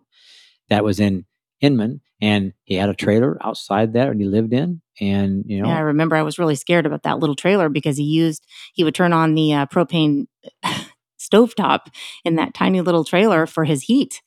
that 0.70 0.84
was 0.84 1.00
in 1.00 1.26
Inman, 1.62 2.02
and 2.20 2.54
he 2.64 2.76
had 2.76 2.90
a 2.90 2.96
trailer 2.96 3.38
outside 3.46 3.94
that, 3.94 4.08
and 4.10 4.20
he 4.20 4.28
lived 4.28 4.52
in. 4.52 4.82
And 5.00 5.44
you 5.46 5.62
know, 5.62 5.70
Yeah, 5.70 5.78
I 5.78 5.82
remember 5.82 6.16
I 6.16 6.24
was 6.24 6.40
really 6.40 6.56
scared 6.56 6.86
about 6.86 7.04
that 7.04 7.20
little 7.20 7.36
trailer 7.36 7.70
because 7.70 7.98
he 7.98 8.04
used 8.04 8.46
he 8.74 8.84
would 8.84 8.96
turn 8.96 9.14
on 9.14 9.36
the 9.36 9.54
uh, 9.54 9.66
propane 9.68 10.28
stovetop 11.32 11.88
in 12.26 12.36
that 12.36 12.54
tiny 12.54 12.82
little 12.82 13.04
trailer 13.04 13.46
for 13.46 13.64
his 13.64 13.84
heat. 13.84 14.22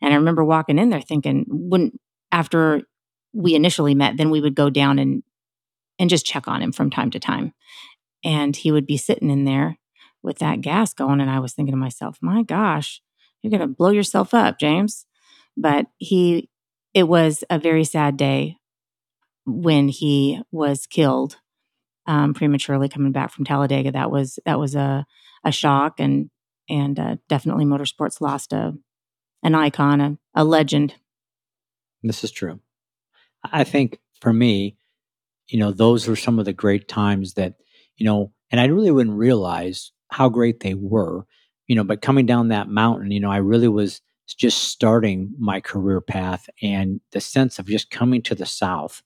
And 0.00 0.12
I 0.12 0.16
remember 0.16 0.44
walking 0.44 0.78
in 0.78 0.90
there 0.90 1.00
thinking, 1.00 1.44
wouldn't 1.48 2.00
after 2.30 2.82
we 3.32 3.54
initially 3.54 3.94
met, 3.94 4.16
then 4.16 4.30
we 4.30 4.40
would 4.40 4.54
go 4.54 4.70
down 4.70 4.98
and 4.98 5.22
and 5.98 6.10
just 6.10 6.26
check 6.26 6.46
on 6.46 6.62
him 6.62 6.72
from 6.72 6.90
time 6.90 7.10
to 7.10 7.18
time. 7.18 7.52
And 8.24 8.54
he 8.54 8.70
would 8.70 8.86
be 8.86 8.96
sitting 8.96 9.30
in 9.30 9.44
there 9.44 9.78
with 10.22 10.38
that 10.38 10.60
gas 10.60 10.92
going, 10.94 11.20
and 11.20 11.30
I 11.30 11.40
was 11.40 11.52
thinking 11.52 11.72
to 11.72 11.78
myself, 11.78 12.18
my 12.20 12.42
gosh, 12.42 13.00
you're 13.42 13.50
gonna 13.50 13.66
blow 13.68 13.90
yourself 13.90 14.34
up, 14.34 14.58
James. 14.58 15.06
But 15.56 15.86
he 15.98 16.48
it 16.94 17.04
was 17.04 17.44
a 17.50 17.58
very 17.58 17.84
sad 17.84 18.16
day 18.16 18.56
when 19.46 19.88
he 19.88 20.40
was 20.50 20.86
killed 20.86 21.36
um, 22.06 22.34
prematurely 22.34 22.88
coming 22.88 23.12
back 23.12 23.30
from 23.30 23.44
Talladega. 23.44 23.92
That 23.92 24.10
was 24.10 24.38
that 24.46 24.58
was 24.58 24.74
a 24.74 25.06
a 25.44 25.52
shock, 25.52 26.00
and 26.00 26.30
and 26.68 26.98
uh, 26.98 27.16
definitely 27.28 27.64
motorsports 27.64 28.20
lost 28.20 28.52
a 28.52 28.76
an 29.42 29.54
icon, 29.54 30.00
a, 30.00 30.18
a 30.34 30.44
legend. 30.44 30.94
This 32.02 32.24
is 32.24 32.30
true. 32.30 32.60
I 33.44 33.64
think 33.64 33.98
for 34.20 34.32
me, 34.32 34.76
you 35.48 35.58
know, 35.58 35.70
those 35.70 36.06
were 36.08 36.16
some 36.16 36.38
of 36.38 36.44
the 36.44 36.52
great 36.52 36.88
times 36.88 37.34
that, 37.34 37.54
you 37.96 38.04
know, 38.04 38.32
and 38.50 38.60
I 38.60 38.66
really 38.66 38.90
wouldn't 38.90 39.16
realize 39.16 39.92
how 40.10 40.28
great 40.28 40.60
they 40.60 40.74
were, 40.74 41.24
you 41.66 41.76
know, 41.76 41.84
but 41.84 42.02
coming 42.02 42.26
down 42.26 42.48
that 42.48 42.68
mountain, 42.68 43.10
you 43.10 43.20
know, 43.20 43.30
I 43.30 43.38
really 43.38 43.68
was 43.68 44.00
just 44.26 44.64
starting 44.64 45.34
my 45.38 45.60
career 45.60 46.00
path 46.00 46.48
and 46.60 47.00
the 47.12 47.20
sense 47.20 47.58
of 47.58 47.66
just 47.66 47.90
coming 47.90 48.22
to 48.22 48.34
the 48.34 48.46
South, 48.46 49.02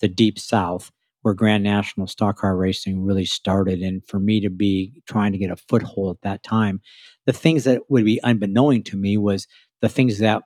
the 0.00 0.08
deep 0.08 0.38
South, 0.38 0.90
where 1.26 1.34
Grand 1.34 1.64
National 1.64 2.06
stock 2.06 2.36
car 2.38 2.56
racing 2.56 3.02
really 3.02 3.24
started. 3.24 3.80
And 3.80 4.00
for 4.06 4.20
me 4.20 4.38
to 4.42 4.48
be 4.48 5.02
trying 5.08 5.32
to 5.32 5.38
get 5.38 5.50
a 5.50 5.56
foothold 5.56 6.14
at 6.14 6.22
that 6.22 6.44
time, 6.44 6.80
the 7.24 7.32
things 7.32 7.64
that 7.64 7.82
would 7.90 8.04
be 8.04 8.22
unbeknown 8.22 8.84
to 8.84 8.96
me 8.96 9.16
was 9.16 9.48
the 9.80 9.88
things 9.88 10.20
that 10.20 10.44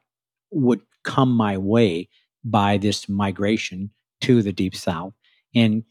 would 0.50 0.80
come 1.04 1.30
my 1.36 1.58
way 1.58 2.08
by 2.44 2.78
this 2.78 3.10
migration 3.10 3.90
to 4.22 4.40
the 4.40 4.54
deep 4.54 4.74
south 4.74 5.12
and 5.54 5.82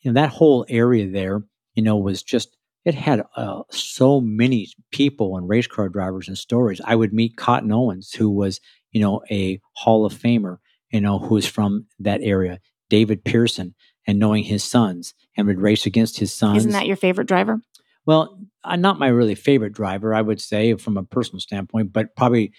you 0.00 0.10
know 0.10 0.18
that 0.18 0.30
whole 0.30 0.64
area 0.70 1.06
there 1.06 1.42
you 1.74 1.82
know 1.82 1.96
was 1.96 2.22
just 2.22 2.56
it 2.86 2.94
had 2.94 3.22
uh, 3.36 3.62
so 3.70 4.20
many 4.20 4.68
people 4.90 5.36
and 5.36 5.48
race 5.48 5.66
car 5.66 5.88
drivers 5.88 6.28
and 6.28 6.38
stories 6.38 6.80
i 6.84 6.94
would 6.94 7.12
meet 7.12 7.36
cotton 7.36 7.72
owens 7.72 8.12
who 8.12 8.30
was 8.30 8.60
you 8.92 9.00
know 9.00 9.22
a 9.30 9.60
hall 9.74 10.04
of 10.06 10.14
famer 10.14 10.58
you 10.90 11.00
know 11.00 11.18
who 11.18 11.34
was 11.34 11.46
from 11.46 11.86
that 11.98 12.20
area 12.22 12.58
david 12.88 13.24
pearson 13.24 13.74
and 14.10 14.18
knowing 14.18 14.44
his 14.44 14.64
sons 14.64 15.14
and 15.36 15.46
would 15.46 15.60
race 15.60 15.86
against 15.86 16.18
his 16.18 16.32
sons 16.32 16.58
Isn't 16.58 16.72
that 16.72 16.86
your 16.86 16.96
favorite 16.96 17.28
driver? 17.28 17.60
well 18.06 18.38
uh, 18.64 18.76
not 18.76 18.98
my 18.98 19.08
really 19.08 19.34
favorite 19.34 19.72
driver 19.72 20.14
i 20.14 20.20
would 20.20 20.40
say 20.40 20.74
from 20.74 20.96
a 20.96 21.02
personal 21.02 21.40
standpoint 21.40 21.92
but 21.92 22.14
probably 22.16 22.52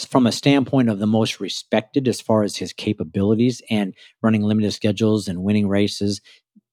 from 0.00 0.26
a 0.26 0.32
standpoint 0.32 0.88
of 0.88 0.98
the 0.98 1.06
most 1.06 1.40
respected 1.40 2.08
as 2.08 2.20
far 2.20 2.42
as 2.42 2.56
his 2.56 2.72
capabilities 2.72 3.60
and 3.68 3.94
running 4.22 4.42
limited 4.42 4.72
schedules 4.72 5.28
and 5.28 5.42
winning 5.42 5.68
races, 5.68 6.20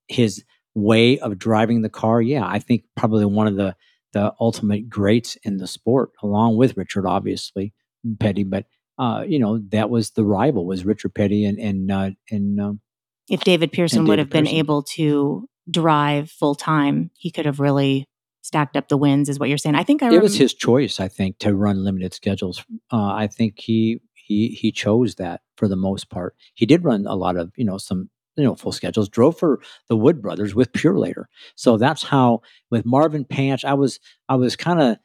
his 0.08 0.43
way 0.73 1.19
of 1.19 1.38
driving 1.38 1.82
the 1.82 1.89
car, 1.89 2.21
yeah, 2.21 2.45
I 2.45 2.60
think 2.60 2.86
probably 2.95 3.25
one 3.25 3.47
of 3.47 3.56
the 3.56 3.75
the 4.12 4.34
ultimate 4.39 4.89
greats 4.89 5.36
in 5.43 5.58
the 5.58 5.67
sport, 5.67 6.10
along 6.23 6.58
with 6.58 6.75
Richard, 6.75 7.06
obviously 7.06 7.73
Petty. 8.19 8.43
But 8.43 8.65
uh, 8.97 9.23
you 9.28 9.38
know 9.38 9.60
that 9.69 9.89
was 9.89 10.12
the 10.12 10.25
rival 10.25 10.65
was 10.65 10.86
Richard 10.86 11.13
Petty 11.13 11.45
and 11.45 11.60
and 11.60 11.91
uh, 11.91 12.12
and 12.32 12.60
um, 12.60 12.80
If 13.29 13.41
David 13.41 13.71
Pearson 13.71 13.99
And 13.99 14.07
would 14.07 14.17
David 14.17 14.33
have 14.33 14.43
been 14.45 14.47
able 14.47 14.83
to 14.95 15.47
drive 15.69 16.31
full 16.31 16.55
time, 16.55 17.11
he 17.17 17.31
could 17.31 17.45
have 17.45 17.59
really 17.59 18.07
stacked 18.41 18.75
up 18.75 18.87
the 18.87 18.97
wins, 18.97 19.29
is 19.29 19.39
what 19.39 19.49
you're 19.49 19.57
saying. 19.57 19.75
I 19.75 19.83
think 19.83 20.01
I 20.01 20.13
it 20.13 20.21
was 20.21 20.37
his 20.37 20.53
choice, 20.53 20.99
I 20.99 21.07
think, 21.07 21.37
to 21.39 21.55
run 21.55 21.83
limited 21.83 22.13
schedules. 22.13 22.63
Uh, 22.91 23.13
I 23.13 23.27
think 23.27 23.59
he 23.59 24.01
he 24.13 24.49
he 24.49 24.71
chose 24.71 25.15
that 25.15 25.41
for 25.57 25.67
the 25.67 25.75
most 25.75 26.09
part. 26.09 26.35
He 26.53 26.65
did 26.65 26.83
run 26.83 27.05
a 27.05 27.15
lot 27.15 27.37
of 27.37 27.51
you 27.55 27.65
know 27.65 27.77
some 27.77 28.09
you 28.35 28.43
know 28.43 28.55
full 28.55 28.71
schedules. 28.71 29.09
Drove 29.09 29.37
for 29.37 29.59
the 29.87 29.95
Wood 29.95 30.21
brothers 30.21 30.55
with 30.55 30.71
Purolator, 30.73 31.25
so 31.55 31.77
that's 31.77 32.03
how 32.03 32.41
with 32.71 32.85
Marvin 32.85 33.25
Panch, 33.25 33.63
I 33.65 33.73
was 33.73 33.99
I 34.27 34.35
was 34.35 34.55
kind 34.55 34.81
of 34.81 34.97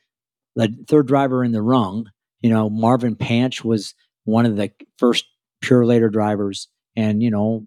the 0.56 0.74
third 0.88 1.06
driver 1.06 1.44
in 1.44 1.52
the 1.52 1.62
rung. 1.62 2.10
You 2.40 2.50
know, 2.50 2.70
Marvin 2.70 3.16
Panch 3.16 3.64
was 3.64 3.94
one 4.24 4.46
of 4.46 4.56
the 4.56 4.70
first 4.98 5.24
Purolator 5.62 6.10
drivers, 6.10 6.68
and 6.96 7.22
you 7.22 7.30
know, 7.30 7.66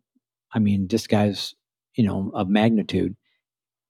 I 0.54 0.60
mean, 0.60 0.88
this 0.88 1.08
guy's 1.08 1.56
you 1.96 2.06
know 2.06 2.32
of 2.34 2.50
magnitude. 2.50 3.16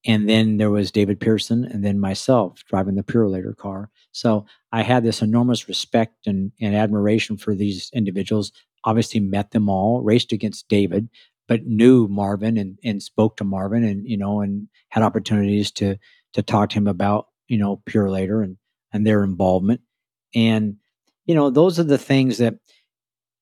And 0.05 0.29
then 0.29 0.57
there 0.57 0.69
was 0.69 0.91
David 0.91 1.19
Pearson, 1.19 1.65
and 1.65 1.83
then 1.83 1.99
myself 1.99 2.63
driving 2.65 2.95
the 2.95 3.03
Purolator 3.03 3.55
car. 3.55 3.89
So 4.11 4.45
I 4.71 4.83
had 4.83 5.03
this 5.03 5.21
enormous 5.21 5.67
respect 5.67 6.27
and, 6.27 6.51
and 6.61 6.75
admiration 6.75 7.35
for 7.35 7.55
these 7.55 7.89
individuals. 7.93 8.51
Obviously, 8.85 9.19
met 9.19 9.51
them 9.51 9.67
all, 9.67 10.01
raced 10.01 10.31
against 10.31 10.69
David, 10.69 11.09
but 11.47 11.65
knew 11.65 12.07
Marvin 12.07 12.57
and, 12.57 12.77
and 12.83 13.03
spoke 13.03 13.37
to 13.37 13.43
Marvin, 13.43 13.83
and 13.83 14.07
you 14.07 14.17
know, 14.17 14.41
and 14.41 14.67
had 14.89 15.03
opportunities 15.03 15.71
to 15.71 15.97
to 16.33 16.41
talk 16.41 16.69
to 16.69 16.77
him 16.77 16.87
about 16.87 17.27
you 17.47 17.57
know 17.57 17.81
Purolator 17.85 18.43
and 18.43 18.57
and 18.93 19.05
their 19.05 19.23
involvement. 19.23 19.81
And 20.33 20.77
you 21.25 21.35
know, 21.35 21.49
those 21.49 21.79
are 21.79 21.83
the 21.83 21.97
things 21.97 22.37
that 22.37 22.55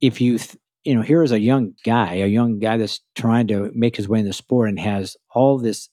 if 0.02 0.20
you 0.20 0.40
th- 0.40 0.58
you 0.86 0.96
know, 0.96 1.02
here 1.02 1.24
is 1.24 1.32
a 1.32 1.40
young 1.40 1.74
guy, 1.84 2.16
a 2.16 2.28
young 2.28 2.60
guy 2.60 2.78
that's 2.78 3.02
trying 3.16 3.48
to 3.48 3.72
make 3.74 3.96
his 3.96 4.08
way 4.08 4.20
in 4.20 4.26
the 4.26 4.34
sport 4.34 4.70
and 4.70 4.80
has 4.80 5.18
all 5.34 5.58
this 5.58 5.90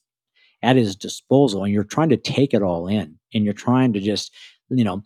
at 0.63 0.77
his 0.77 0.95
disposal 0.97 1.65
and 1.65 1.73
you're 1.73 1.85
trying 1.85 2.09
to 2.11 2.17
take 2.17 2.55
it 2.55 2.63
all 2.63 2.87
in 2.87 3.19
and 3.35 3.45
you're 3.45 3.53
trying 3.53 3.93
to 3.93 4.01
just 4.01 4.33
you 4.71 4.85
know 4.85 5.03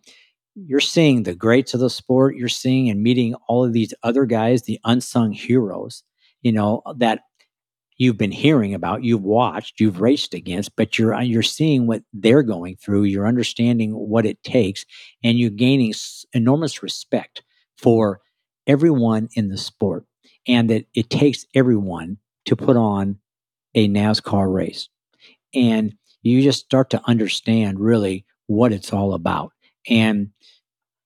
you're 0.54 0.80
seeing 0.80 1.22
the 1.22 1.34
greats 1.34 1.74
of 1.74 1.80
the 1.80 1.90
sport 1.90 2.36
you're 2.36 2.48
seeing 2.48 2.88
and 2.88 3.02
meeting 3.02 3.34
all 3.48 3.64
of 3.64 3.72
these 3.72 3.94
other 4.02 4.26
guys 4.26 4.62
the 4.62 4.78
unsung 4.84 5.32
heroes 5.32 6.02
you 6.42 6.52
know 6.52 6.82
that 6.98 7.20
you've 7.96 8.18
been 8.18 8.32
hearing 8.32 8.74
about 8.74 9.02
you've 9.02 9.22
watched 9.22 9.80
you've 9.80 10.00
raced 10.00 10.34
against 10.34 10.76
but 10.76 10.98
you're 10.98 11.14
uh, 11.14 11.22
you're 11.22 11.42
seeing 11.42 11.86
what 11.86 12.02
they're 12.12 12.42
going 12.42 12.76
through 12.76 13.04
you're 13.04 13.26
understanding 13.26 13.92
what 13.92 14.26
it 14.26 14.42
takes 14.42 14.84
and 15.24 15.38
you're 15.38 15.50
gaining 15.50 15.94
enormous 16.34 16.82
respect 16.82 17.42
for 17.78 18.20
everyone 18.66 19.28
in 19.34 19.48
the 19.48 19.58
sport 19.58 20.04
and 20.46 20.70
that 20.70 20.86
it 20.94 21.10
takes 21.10 21.44
everyone 21.54 22.18
to 22.46 22.56
put 22.56 22.76
on 22.76 23.18
a 23.74 23.88
NASCAR 23.88 24.52
race 24.52 24.88
and 25.54 25.94
you 26.22 26.42
just 26.42 26.64
start 26.64 26.90
to 26.90 27.02
understand 27.06 27.80
really 27.80 28.24
what 28.46 28.72
it's 28.72 28.92
all 28.92 29.14
about. 29.14 29.52
And 29.88 30.30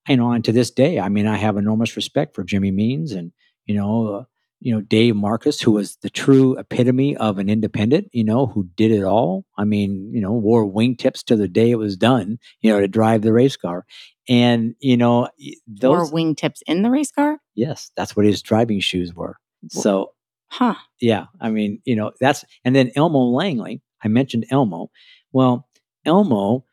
you 0.09 0.16
know, 0.16 0.33
and 0.33 0.44
to 0.44 0.53
this 0.53 0.70
day, 0.70 0.99
I 0.99 1.09
mean, 1.09 1.27
I 1.27 1.37
have 1.37 1.57
enormous 1.57 1.94
respect 1.94 2.35
for 2.35 2.42
Jimmy 2.42 2.70
Means 2.70 3.12
and 3.12 3.33
you 3.66 3.75
know, 3.75 4.27
you 4.61 4.75
know 4.75 4.81
Dave 4.81 5.14
Marcis, 5.14 5.61
who 5.61 5.73
was 5.73 5.96
the 6.03 6.11
true 6.11 6.57
epitome 6.59 7.16
of 7.16 7.38
an 7.38 7.49
independent. 7.49 8.09
You 8.12 8.25
know, 8.25 8.46
who 8.46 8.68
did 8.77 8.90
it 8.90 9.05
all. 9.05 9.44
I 9.57 9.64
mean, 9.64 10.11
you 10.12 10.20
know, 10.20 10.33
wore 10.33 10.64
wingtips 10.70 11.25
to 11.25 11.37
the 11.37 11.49
day 11.49 11.70
it 11.70 11.77
was 11.77 11.96
done. 11.96 12.38
You 12.61 12.73
know, 12.73 12.81
to 12.81 12.88
drive 12.88 13.23
the 13.23 13.33
race 13.33 13.57
car, 13.57 13.85
and 14.29 14.75
you 14.81 14.96
know, 14.96 15.29
those. 15.66 16.12
wingtips 16.12 16.59
in 16.66 16.83
the 16.83 16.90
race 16.90 17.11
car. 17.11 17.38
yes, 17.55 17.90
that's 17.96 18.16
what 18.16 18.27
his 18.27 18.42
driving 18.42 18.81
shoes 18.81 19.14
were. 19.14 19.37
So 19.68 20.12
Huh. 20.53 20.75
yeah, 21.01 21.27
I 21.40 21.51
mean, 21.51 21.81
you 21.85 21.94
know, 21.96 22.12
that's 22.20 22.44
and 22.64 22.75
then 22.75 22.90
Elmo 22.96 23.20
Langley. 23.20 23.83
I 24.03 24.09
mentioned 24.09 24.46
Elmo. 24.51 24.90
Well, 25.33 25.68
Elmo 26.05 26.64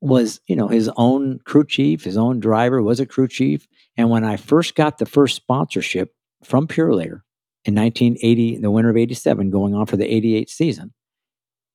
was, 0.00 0.40
you 0.46 0.56
know, 0.56 0.68
his 0.68 0.90
own 0.96 1.38
crew 1.44 1.64
chief, 1.64 2.04
his 2.04 2.16
own 2.16 2.40
driver 2.40 2.82
was 2.82 3.00
a 3.00 3.06
crew 3.06 3.28
chief. 3.28 3.66
And 3.96 4.10
when 4.10 4.24
I 4.24 4.36
first 4.36 4.74
got 4.74 4.98
the 4.98 5.06
first 5.06 5.36
sponsorship 5.36 6.12
from 6.44 6.66
Purolator 6.66 7.20
in 7.64 7.74
1980, 7.74 8.58
the 8.58 8.70
winter 8.70 8.90
of 8.90 8.96
87, 8.96 9.50
going 9.50 9.74
on 9.74 9.86
for 9.86 9.96
the 9.96 10.12
88 10.12 10.50
season, 10.50 10.92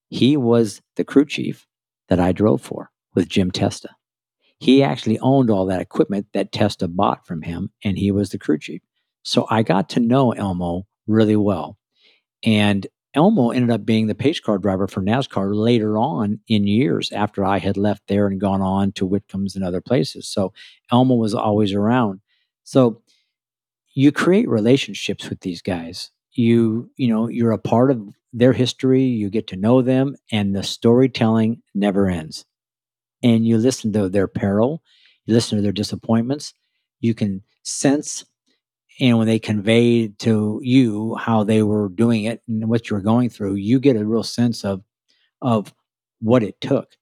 he 0.10 0.38
was 0.38 0.82
the 0.95 1.03
crew 1.03 1.25
chief 1.25 1.67
that 2.10 2.19
I 2.19 2.32
drove 2.32 2.62
for 2.62 2.91
with 3.15 3.27
Jim 3.27 3.51
Testa. 3.51 3.89
He 4.60 4.84
actually 4.84 5.19
owned 5.19 5.49
all 5.49 5.65
that 5.67 5.82
equipment 5.82 6.27
that 6.34 6.51
Testa 6.51 6.88
bought 6.88 7.25
from 7.25 7.43
him, 7.43 7.71
and 7.84 7.97
he 7.97 8.12
was 8.12 8.29
the 8.29 8.38
crew 8.38 8.60
chief. 8.60 8.82
So 9.23 9.47
I 9.49 9.63
got 9.63 9.89
to 9.89 9.99
know 9.99 10.32
Elmo 10.32 10.86
really 11.08 11.36
well. 11.36 11.77
And 12.43 12.86
Elmo 13.13 13.49
ended 13.49 13.71
up 13.71 13.86
being 13.86 14.08
the 14.08 14.15
pace 14.15 14.39
car 14.39 14.58
driver 14.58 14.88
for 14.88 15.01
NASCAR 15.01 15.55
later 15.55 15.97
on 15.97 16.39
in 16.47 16.67
years 16.67 17.12
after 17.12 17.43
I 17.43 17.58
had 17.58 17.77
left 17.77 18.03
there 18.08 18.27
and 18.27 18.39
gone 18.39 18.62
on 18.62 18.91
to 18.93 19.08
Whitcomb's 19.08 19.55
and 19.55 19.65
other 19.65 19.82
places. 19.82 20.27
So 20.27 20.53
Elmo 20.91 21.15
was 21.15 21.34
always 21.34 21.73
around. 21.73 22.21
So 22.63 23.01
you 23.93 24.12
create 24.12 24.47
relationships 24.47 25.30
with 25.30 25.41
these 25.41 25.62
guys. 25.62 26.12
You, 26.32 26.89
you 26.95 27.08
know, 27.08 27.28
you're 27.28 27.52
a 27.52 27.58
part 27.58 27.91
of 27.91 28.02
their 28.32 28.54
history, 28.54 29.04
you 29.04 29.30
get 29.30 29.47
to 29.47 29.56
know 29.56 29.82
them, 29.82 30.15
and 30.32 30.56
the 30.56 30.63
storytelling 30.63 31.62
never 31.73 32.08
ends. 32.08 32.45
And 33.23 33.45
you 33.45 33.58
listen 33.58 33.91
to 33.93 34.08
their 34.08 34.28
peril, 34.28 34.82
you 35.25 35.34
listen 35.34 35.58
to 35.58 35.62
their 35.62 35.71
disappointments, 35.71 36.54
you 36.99 37.13
can 37.13 37.43
sense 37.63 38.25
and 38.99 39.17
when 39.17 39.28
they 39.28 39.39
conveyed 39.39 40.19
to 40.19 40.60
you 40.62 41.15
how 41.15 41.43
they 41.43 41.63
were 41.63 41.89
doing 41.89 42.25
it 42.25 42.41
and 42.47 42.67
what 42.67 42.89
you 42.89 42.95
were 42.95 43.02
going 43.02 43.30
through, 43.30 43.56
you 43.56 43.80
get 43.80 43.95
a 43.95 44.06
real 44.06 44.23
sense 44.23 44.65
of 44.65 44.84
of 45.41 45.73
what 46.19 46.43
it 46.43 46.60
took 46.60 46.97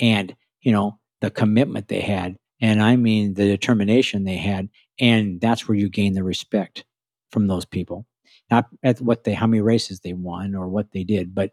and 0.00 0.34
you 0.62 0.72
know 0.72 0.98
the 1.20 1.30
commitment 1.30 1.88
they 1.88 2.00
had 2.00 2.36
and 2.62 2.82
i 2.82 2.96
mean 2.96 3.34
the 3.34 3.44
determination 3.44 4.24
they 4.24 4.38
had 4.38 4.66
and 5.00 5.40
that's 5.40 5.68
where 5.68 5.76
you 5.76 5.88
gain 5.88 6.14
the 6.14 6.24
respect 6.24 6.84
from 7.30 7.46
those 7.46 7.64
people. 7.64 8.06
Not 8.50 8.66
at 8.82 9.00
what 9.00 9.24
they 9.24 9.34
how 9.34 9.46
many 9.46 9.60
races 9.60 10.00
they 10.00 10.12
won 10.12 10.54
or 10.54 10.68
what 10.68 10.92
they 10.92 11.04
did 11.04 11.34
but 11.34 11.52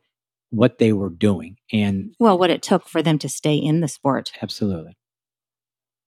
what 0.52 0.80
they 0.80 0.93
were 0.93 1.10
doing. 1.10 1.58
And 1.71 2.13
well 2.19 2.38
what 2.38 2.49
it 2.49 2.62
took 2.62 2.88
for 2.88 3.02
them 3.02 3.17
to 3.19 3.30
stay 3.30 3.56
in 3.56 3.82
the 3.82 3.88
sport. 3.88 4.32
Absolutely. 4.41 4.97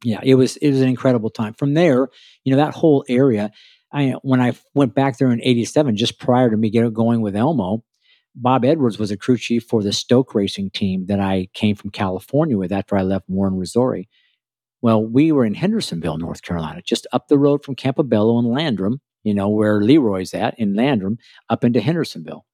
Yeah 0.04 0.20
it 0.22 0.34
was 0.34 0.56
it 0.56 0.70
was 0.70 0.80
an 0.80 0.88
incredible 0.88 1.30
time. 1.30 1.54
From 1.54 1.74
there 1.74 2.08
you 2.44 2.50
know 2.50 2.58
that 2.58 2.74
whole 2.74 3.04
area 3.08 3.50
i 3.92 4.14
when 4.22 4.40
i 4.40 4.54
went 4.74 4.94
back 4.94 5.18
there 5.18 5.30
in 5.30 5.40
87 5.42 5.96
just 5.96 6.18
prior 6.18 6.50
to 6.50 6.56
me 6.56 6.70
getting 6.70 6.92
going 6.92 7.20
with 7.20 7.36
elmo 7.36 7.84
bob 8.34 8.64
edwards 8.64 8.98
was 8.98 9.10
a 9.10 9.16
crew 9.16 9.36
chief 9.36 9.64
for 9.64 9.82
the 9.82 9.92
stoke 9.92 10.34
racing 10.34 10.70
team 10.70 11.06
that 11.06 11.20
i 11.20 11.48
came 11.52 11.76
from 11.76 11.90
california 11.90 12.56
with 12.56 12.72
after 12.72 12.96
i 12.96 13.02
left 13.02 13.28
warren 13.28 13.54
Risori. 13.54 14.06
Well 14.82 15.02
we 15.02 15.32
were 15.32 15.44
in 15.44 15.54
hendersonville 15.54 16.18
north 16.18 16.42
carolina 16.42 16.82
just 16.82 17.06
up 17.12 17.28
the 17.28 17.38
road 17.38 17.64
from 17.64 17.74
campobello 17.74 18.38
and 18.38 18.48
landrum 18.48 19.00
you 19.22 19.32
know 19.32 19.48
where 19.48 19.80
leroy's 19.80 20.34
at 20.34 20.58
in 20.58 20.74
landrum 20.74 21.16
up 21.48 21.64
into 21.64 21.80
hendersonville 21.80 22.44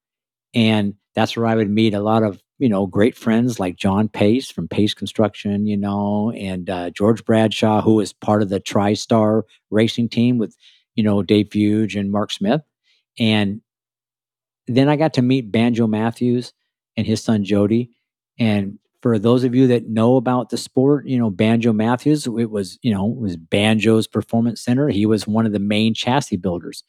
and 0.55 0.95
that's 1.15 1.37
where 1.37 1.47
I 1.47 1.55
would 1.55 1.71
meet 1.71 1.95
a 1.95 2.01
lot 2.01 2.23
of, 2.23 2.41
you 2.59 2.69
know, 2.69 2.87
great 2.87 3.17
friends 3.17 3.59
like 3.59 3.77
John 3.77 4.09
Pace 4.09 4.51
from 4.51 4.69
Pace 4.69 4.95
Construction, 4.95 5.67
you 5.67 5.77
know, 5.77 6.33
and 6.33 6.69
uh, 6.71 6.91
George 6.91 7.25
Bradshaw, 7.25 7.83
who 7.83 7.95
was 7.95 8.13
part 8.13 8.43
of 8.43 8.49
the 8.49 8.61
TriStar 8.61 9.43
racing 9.71 10.09
team 10.09 10.39
with, 10.39 10.57
you 10.95 11.03
know, 11.03 11.23
Dave 11.23 11.51
Fuge 11.51 11.99
and 11.99 12.11
Mark 12.11 12.31
Smith. 12.31 12.63
And 13.19 13.61
then 14.67 14.89
I 14.89 14.97
got 14.97 15.15
to 15.15 15.23
meet 15.23 15.53
Banjo 15.53 15.87
Matthews 15.87 16.53
and 16.97 17.07
his 17.07 17.23
son 17.23 17.45
Jody. 17.45 17.91
And 18.39 18.79
for 19.01 19.19
those 19.19 19.45
of 19.45 19.55
you 19.55 19.67
that 19.69 19.89
know 19.89 20.17
about 20.17 20.51
the 20.51 20.57
sport, 20.57 21.07
you 21.07 21.19
know, 21.19 21.31
Banjo 21.31 21.73
Matthews, 21.73 22.27
it 22.27 22.51
was, 22.51 22.79
you 22.83 22.93
know, 22.93 23.05
was 23.07 23.37
Banjo's 23.37 24.07
Performance 24.07 24.61
Center. 24.63 24.89
He 24.89 25.07
was 25.07 25.27
one 25.27 25.47
of 25.47 25.53
the 25.53 25.59
main 25.59 25.95
chassis 25.95 26.37
builders. 26.37 26.83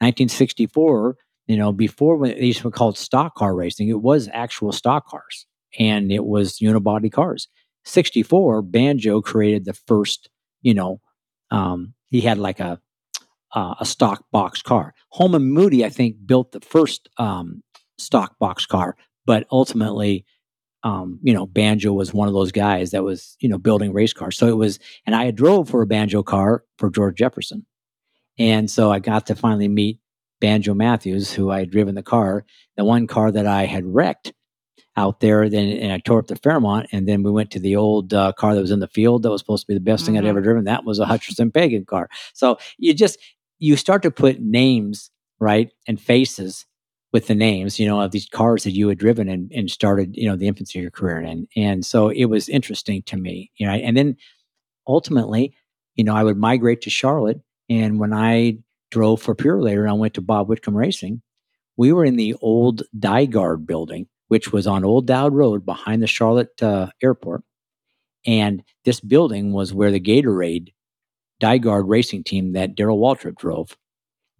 1964, 0.00 1.16
you 1.46 1.56
know, 1.56 1.72
before 1.72 2.16
when 2.16 2.38
these 2.38 2.62
were 2.64 2.70
called 2.70 2.98
stock 2.98 3.34
car 3.36 3.54
racing, 3.54 3.88
it 3.88 4.02
was 4.02 4.28
actual 4.32 4.72
stock 4.72 5.06
cars 5.06 5.46
and 5.78 6.10
it 6.10 6.24
was 6.24 6.58
unibody 6.58 7.10
cars. 7.10 7.48
64, 7.84 8.62
Banjo 8.62 9.20
created 9.20 9.64
the 9.64 9.74
first, 9.74 10.30
you 10.62 10.74
know, 10.74 11.00
um, 11.50 11.94
he 12.06 12.20
had 12.20 12.38
like 12.38 12.60
a 12.60 12.80
uh, 13.54 13.74
a 13.78 13.86
stock 13.86 14.24
box 14.32 14.62
car. 14.62 14.94
Holman 15.12 15.44
Moody, 15.44 15.84
I 15.84 15.88
think, 15.88 16.16
built 16.26 16.52
the 16.52 16.60
first 16.60 17.08
um, 17.18 17.62
stock 17.98 18.36
box 18.38 18.66
car, 18.66 18.96
but 19.26 19.46
ultimately, 19.50 20.24
um, 20.84 21.18
you 21.22 21.32
know, 21.32 21.46
Banjo 21.46 21.92
was 21.92 22.12
one 22.12 22.28
of 22.28 22.34
those 22.34 22.52
guys 22.52 22.90
that 22.90 23.02
was, 23.02 23.36
you 23.40 23.48
know, 23.48 23.58
building 23.58 23.92
race 23.92 24.12
cars. 24.12 24.36
So 24.36 24.46
it 24.48 24.56
was, 24.56 24.78
and 25.06 25.16
I 25.16 25.24
had 25.24 25.34
drove 25.34 25.70
for 25.70 25.82
a 25.82 25.86
Banjo 25.86 26.22
car 26.22 26.62
for 26.78 26.90
George 26.90 27.16
Jefferson, 27.16 27.66
and 28.38 28.70
so 28.70 28.92
I 28.92 28.98
got 28.98 29.26
to 29.26 29.34
finally 29.34 29.68
meet 29.68 29.98
Banjo 30.40 30.74
Matthews, 30.74 31.32
who 31.32 31.50
I 31.50 31.60
had 31.60 31.70
driven 31.70 31.94
the 31.94 32.02
car, 32.02 32.44
the 32.76 32.84
one 32.84 33.06
car 33.06 33.32
that 33.32 33.46
I 33.46 33.64
had 33.64 33.86
wrecked 33.86 34.34
out 34.96 35.20
there. 35.20 35.48
Then 35.48 35.68
and 35.68 35.90
I 35.90 35.98
tore 35.98 36.18
up 36.18 36.26
the 36.26 36.36
Fairmont, 36.36 36.88
and 36.92 37.08
then 37.08 37.22
we 37.22 37.30
went 37.30 37.50
to 37.52 37.58
the 37.58 37.76
old 37.76 38.12
uh, 38.12 38.32
car 38.32 38.54
that 38.54 38.60
was 38.60 38.70
in 38.70 38.80
the 38.80 38.88
field 38.88 39.22
that 39.22 39.30
was 39.30 39.40
supposed 39.40 39.62
to 39.62 39.68
be 39.68 39.74
the 39.74 39.80
best 39.80 40.04
mm-hmm. 40.04 40.14
thing 40.14 40.18
I'd 40.18 40.28
ever 40.28 40.40
mm-hmm. 40.40 40.44
driven. 40.44 40.64
That 40.64 40.84
was 40.84 40.98
a 40.98 41.06
Hutcherson 41.06 41.52
Pagan 41.52 41.86
car. 41.86 42.10
So 42.34 42.58
you 42.76 42.92
just 42.92 43.18
you 43.58 43.76
start 43.76 44.02
to 44.02 44.10
put 44.10 44.40
names 44.40 45.10
right 45.40 45.72
and 45.88 45.98
faces 45.98 46.66
with 47.14 47.28
the 47.28 47.34
names, 47.34 47.78
you 47.78 47.86
know, 47.86 48.00
of 48.00 48.10
these 48.10 48.28
cars 48.28 48.64
that 48.64 48.72
you 48.72 48.88
had 48.88 48.98
driven 48.98 49.28
and, 49.28 49.50
and 49.52 49.70
started, 49.70 50.16
you 50.16 50.28
know, 50.28 50.34
the 50.34 50.48
infancy 50.48 50.80
of 50.80 50.82
your 50.82 50.90
career 50.90 51.20
in. 51.20 51.46
And 51.54 51.86
so 51.86 52.08
it 52.08 52.24
was 52.24 52.48
interesting 52.48 53.02
to 53.02 53.16
me, 53.16 53.52
you 53.56 53.64
know, 53.64 53.72
and 53.72 53.96
then 53.96 54.16
ultimately, 54.88 55.54
you 55.94 56.02
know, 56.02 56.12
I 56.12 56.24
would 56.24 56.36
migrate 56.36 56.80
to 56.82 56.90
Charlotte. 56.90 57.40
And 57.70 58.00
when 58.00 58.12
I 58.12 58.58
drove 58.90 59.22
for 59.22 59.36
Purolator 59.36 59.82
and 59.82 59.90
I 59.90 59.92
went 59.92 60.14
to 60.14 60.22
Bob 60.22 60.48
Whitcomb 60.48 60.76
Racing, 60.76 61.22
we 61.76 61.92
were 61.92 62.04
in 62.04 62.16
the 62.16 62.34
old 62.40 62.82
Guard 62.98 63.64
building, 63.64 64.08
which 64.26 64.52
was 64.52 64.66
on 64.66 64.84
Old 64.84 65.06
Dowd 65.06 65.32
Road 65.32 65.64
behind 65.64 66.02
the 66.02 66.08
Charlotte 66.08 66.60
uh, 66.60 66.88
airport. 67.00 67.44
And 68.26 68.64
this 68.84 68.98
building 68.98 69.52
was 69.52 69.72
where 69.72 69.92
the 69.92 70.00
Gatorade 70.00 70.72
Guard 71.40 71.88
racing 71.88 72.24
team 72.24 72.54
that 72.54 72.74
Darrell 72.74 72.98
Waltrip 72.98 73.36
drove, 73.36 73.76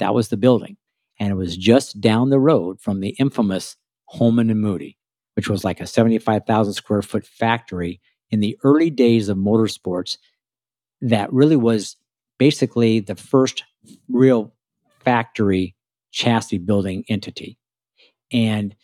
that 0.01 0.13
was 0.13 0.29
the 0.29 0.37
building. 0.37 0.77
And 1.19 1.31
it 1.31 1.37
was 1.37 1.57
just 1.57 2.01
down 2.01 2.31
the 2.31 2.41
road 2.41 2.81
from 2.81 3.01
the 3.01 3.11
infamous 3.19 3.77
Holman 4.09 4.51
and 4.51 4.61
Moody, 4.61 4.99
which 5.35 5.49
was 5.49 5.65
like 5.65 5.81
a 5.81 5.87
75,000 5.87 6.73
square 6.75 7.03
foot 7.03 7.27
factory 7.27 8.01
in 8.31 8.41
the 8.41 8.59
early 8.65 8.91
days 8.91 9.29
of 9.29 9.37
motorsports 9.39 10.19
that 11.01 11.33
really 11.33 11.57
was 11.57 11.97
basically 12.39 13.01
the 13.01 13.15
first 13.15 13.65
real 14.09 14.53
factory 15.05 15.75
chassis 16.11 16.59
building 16.59 17.05
entity. 17.09 17.59
And, 18.33 18.75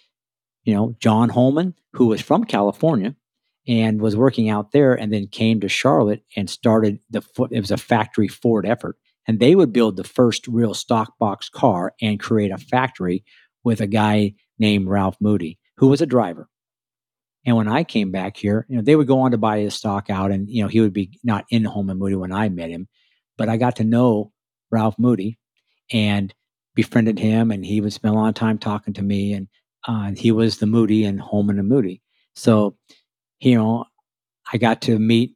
you 0.65 0.75
know, 0.75 0.95
John 1.01 1.31
Holman, 1.31 1.75
who 1.95 2.07
was 2.07 2.21
from 2.21 2.45
California 2.45 3.17
and 3.67 4.01
was 4.01 4.17
working 4.17 4.49
out 4.49 4.73
there 4.73 4.95
and 4.95 5.13
then 5.13 5.27
came 5.27 5.61
to 5.61 5.69
Charlotte 5.69 6.23
and 6.37 6.49
started 6.49 7.01
the 7.11 7.23
foot, 7.23 7.53
it 7.53 7.61
was 7.61 7.71
a 7.71 7.77
factory 7.77 8.29
Ford 8.29 8.67
effort. 8.67 8.97
And 9.27 9.39
they 9.39 9.55
would 9.55 9.73
build 9.73 9.97
the 9.97 10.05
first 10.05 10.49
real 10.49 10.75
stock 10.75 11.19
box 11.19 11.49
car 11.49 11.95
and 12.01 12.19
create 12.19 12.51
a 12.51 12.59
factory 12.59 13.25
with 13.63 13.81
a 13.81 13.87
guy 13.87 14.35
named 14.59 14.89
Ralph 14.89 15.17
Moody, 15.21 15.59
who 15.77 15.89
was 15.89 16.01
a 16.01 16.07
driver. 16.07 16.49
And 17.47 17.57
when 17.57 17.69
I 17.69 17.85
came 17.85 18.11
back 18.11 18.37
here, 18.37 18.67
you 18.69 18.77
know, 18.77 18.83
they 18.83 18.97
would 18.97 19.07
go 19.07 19.21
on 19.21 19.31
to 19.31 19.39
buy 19.39 19.61
his 19.61 19.75
stock 19.75 20.11
out, 20.11 20.31
and 20.31 20.49
you 20.49 20.63
know, 20.63 20.69
he 20.69 20.81
would 20.81 20.93
be 20.93 21.19
not 21.25 21.47
in 21.51 21.65
Holman 21.65 21.99
Moody 21.99 22.17
when 22.17 22.33
I 22.33 22.49
met 22.49 22.71
him, 22.71 22.89
but 23.39 23.49
I 23.49 23.57
got 23.57 23.77
to 23.77 23.85
know 23.85 24.33
Ralph 24.71 24.99
Moody 24.99 25.39
and 25.91 26.35
befriended 26.75 27.19
him, 27.19 27.51
and 27.51 27.65
he 27.65 27.81
would 27.81 27.93
spend 27.93 28.15
a 28.15 28.19
lot 28.19 28.29
of 28.29 28.35
time 28.35 28.59
talking 28.59 28.95
to 28.95 29.03
me. 29.03 29.33
And 29.33 29.49
uh, 29.87 30.13
he 30.17 30.33
was 30.33 30.59
the 30.59 30.67
Moody 30.67 31.05
and 31.05 31.21
Holman 31.21 31.59
and 31.59 31.69
Moody. 31.69 32.03
So, 32.35 32.77
you 33.41 33.57
know, 33.57 33.87
I 34.53 34.59
got 34.59 34.83
to 34.83 34.99
meet 34.99 35.35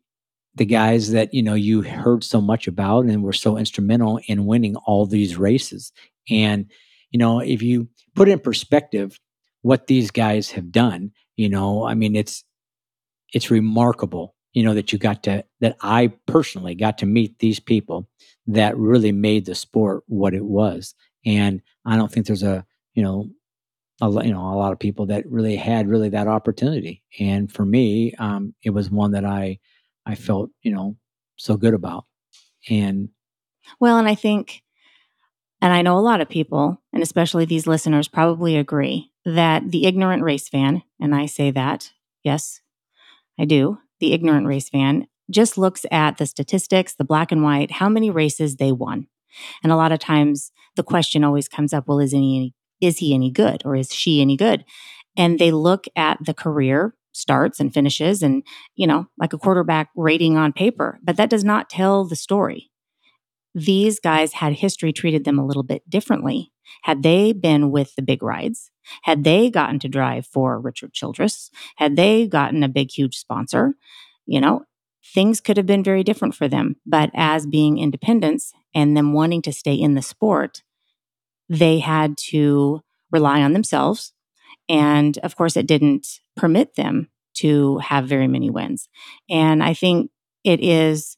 the 0.56 0.64
guys 0.64 1.10
that 1.10 1.32
you 1.34 1.42
know 1.42 1.54
you 1.54 1.82
heard 1.82 2.24
so 2.24 2.40
much 2.40 2.66
about 2.66 3.06
and 3.06 3.22
were 3.22 3.32
so 3.32 3.56
instrumental 3.56 4.20
in 4.26 4.46
winning 4.46 4.76
all 4.76 5.06
these 5.06 5.36
races. 5.36 5.92
And 6.30 6.70
you 7.10 7.18
know, 7.18 7.40
if 7.40 7.62
you 7.62 7.88
put 8.14 8.28
in 8.28 8.38
perspective 8.38 9.18
what 9.62 9.86
these 9.86 10.10
guys 10.10 10.50
have 10.50 10.70
done, 10.70 11.12
you 11.36 11.48
know, 11.48 11.86
I 11.86 11.94
mean, 11.94 12.16
it's 12.16 12.44
it's 13.32 13.50
remarkable 13.50 14.34
you 14.54 14.62
know 14.62 14.72
that 14.72 14.92
you 14.92 14.98
got 14.98 15.22
to 15.24 15.44
that 15.60 15.76
i 15.82 16.10
personally 16.26 16.74
got 16.74 16.96
to 16.96 17.06
meet 17.06 17.38
these 17.40 17.60
people 17.60 18.08
that 18.46 18.76
really 18.78 19.12
made 19.12 19.44
the 19.44 19.54
sport 19.54 20.02
what 20.06 20.32
it 20.32 20.44
was 20.44 20.94
and 21.26 21.60
i 21.84 21.96
don't 21.96 22.10
think 22.10 22.26
there's 22.26 22.42
a 22.42 22.64
you 22.94 23.02
know 23.02 23.28
a, 24.00 24.08
you 24.24 24.32
know 24.32 24.40
a 24.40 24.56
lot 24.56 24.72
of 24.72 24.78
people 24.78 25.06
that 25.06 25.26
really 25.26 25.56
had 25.56 25.88
really 25.88 26.08
that 26.08 26.28
opportunity 26.28 27.02
and 27.18 27.52
for 27.52 27.64
me 27.64 28.14
um, 28.18 28.54
it 28.62 28.70
was 28.70 28.90
one 28.90 29.10
that 29.10 29.24
i 29.24 29.58
i 30.06 30.14
felt 30.14 30.50
you 30.62 30.72
know 30.72 30.96
so 31.36 31.56
good 31.56 31.74
about 31.74 32.04
and 32.68 33.08
well 33.80 33.98
and 33.98 34.08
i 34.08 34.14
think 34.14 34.62
and 35.60 35.72
i 35.72 35.82
know 35.82 35.98
a 35.98 36.00
lot 36.00 36.20
of 36.20 36.28
people 36.28 36.80
and 36.92 37.02
especially 37.02 37.44
these 37.44 37.66
listeners 37.66 38.08
probably 38.08 38.56
agree 38.56 39.10
that 39.24 39.70
the 39.70 39.86
ignorant 39.86 40.22
race 40.22 40.48
fan 40.48 40.82
and 41.00 41.14
i 41.14 41.26
say 41.26 41.50
that 41.50 41.92
yes 42.22 42.60
i 43.38 43.44
do 43.44 43.78
the 44.04 44.12
ignorant 44.12 44.46
race 44.46 44.68
fan, 44.68 45.06
just 45.30 45.56
looks 45.56 45.86
at 45.90 46.18
the 46.18 46.26
statistics, 46.26 46.94
the 46.94 47.04
black 47.04 47.32
and 47.32 47.42
white, 47.42 47.70
how 47.70 47.88
many 47.88 48.10
races 48.10 48.56
they 48.56 48.70
won. 48.70 49.06
And 49.62 49.72
a 49.72 49.76
lot 49.76 49.92
of 49.92 49.98
times 49.98 50.52
the 50.76 50.82
question 50.82 51.24
always 51.24 51.48
comes 51.48 51.72
up, 51.72 51.88
well, 51.88 52.00
is 52.00 52.12
any 52.12 52.54
is 52.80 52.98
he 52.98 53.14
any 53.14 53.30
good 53.30 53.62
or 53.64 53.76
is 53.76 53.94
she 53.94 54.20
any 54.20 54.36
good? 54.36 54.64
And 55.16 55.38
they 55.38 55.50
look 55.50 55.86
at 55.96 56.18
the 56.20 56.34
career 56.34 56.94
starts 57.14 57.60
and 57.60 57.72
finishes 57.72 58.22
and, 58.22 58.42
you 58.74 58.86
know, 58.86 59.06
like 59.18 59.32
a 59.32 59.38
quarterback 59.38 59.90
rating 59.96 60.36
on 60.36 60.52
paper, 60.52 60.98
but 61.02 61.16
that 61.16 61.30
does 61.30 61.44
not 61.44 61.70
tell 61.70 62.04
the 62.04 62.16
story. 62.16 62.70
These 63.54 64.00
guys 64.00 64.34
had 64.34 64.54
history 64.54 64.92
treated 64.92 65.24
them 65.24 65.38
a 65.38 65.46
little 65.46 65.62
bit 65.62 65.88
differently. 65.88 66.52
Had 66.82 67.02
they 67.02 67.32
been 67.32 67.70
with 67.70 67.94
the 67.94 68.02
big 68.02 68.22
rides, 68.22 68.70
had 69.02 69.22
they 69.22 69.48
gotten 69.48 69.78
to 69.80 69.88
drive 69.88 70.26
for 70.26 70.60
Richard 70.60 70.92
Childress, 70.92 71.50
had 71.76 71.96
they 71.96 72.26
gotten 72.26 72.62
a 72.62 72.68
big, 72.68 72.90
huge 72.90 73.16
sponsor, 73.16 73.74
you 74.26 74.40
know, 74.40 74.64
things 75.14 75.40
could 75.40 75.56
have 75.56 75.66
been 75.66 75.84
very 75.84 76.02
different 76.02 76.34
for 76.34 76.48
them. 76.48 76.76
But 76.84 77.10
as 77.14 77.46
being 77.46 77.78
independents 77.78 78.52
and 78.74 78.96
them 78.96 79.12
wanting 79.12 79.42
to 79.42 79.52
stay 79.52 79.74
in 79.74 79.94
the 79.94 80.02
sport, 80.02 80.62
they 81.48 81.78
had 81.78 82.16
to 82.30 82.82
rely 83.12 83.42
on 83.42 83.52
themselves. 83.52 84.12
And 84.68 85.18
of 85.18 85.36
course, 85.36 85.56
it 85.56 85.66
didn't 85.66 86.20
permit 86.36 86.74
them 86.76 87.08
to 87.34 87.78
have 87.78 88.06
very 88.06 88.28
many 88.28 88.50
wins. 88.50 88.88
And 89.28 89.62
I 89.62 89.74
think 89.74 90.10
it 90.44 90.60
is 90.62 91.16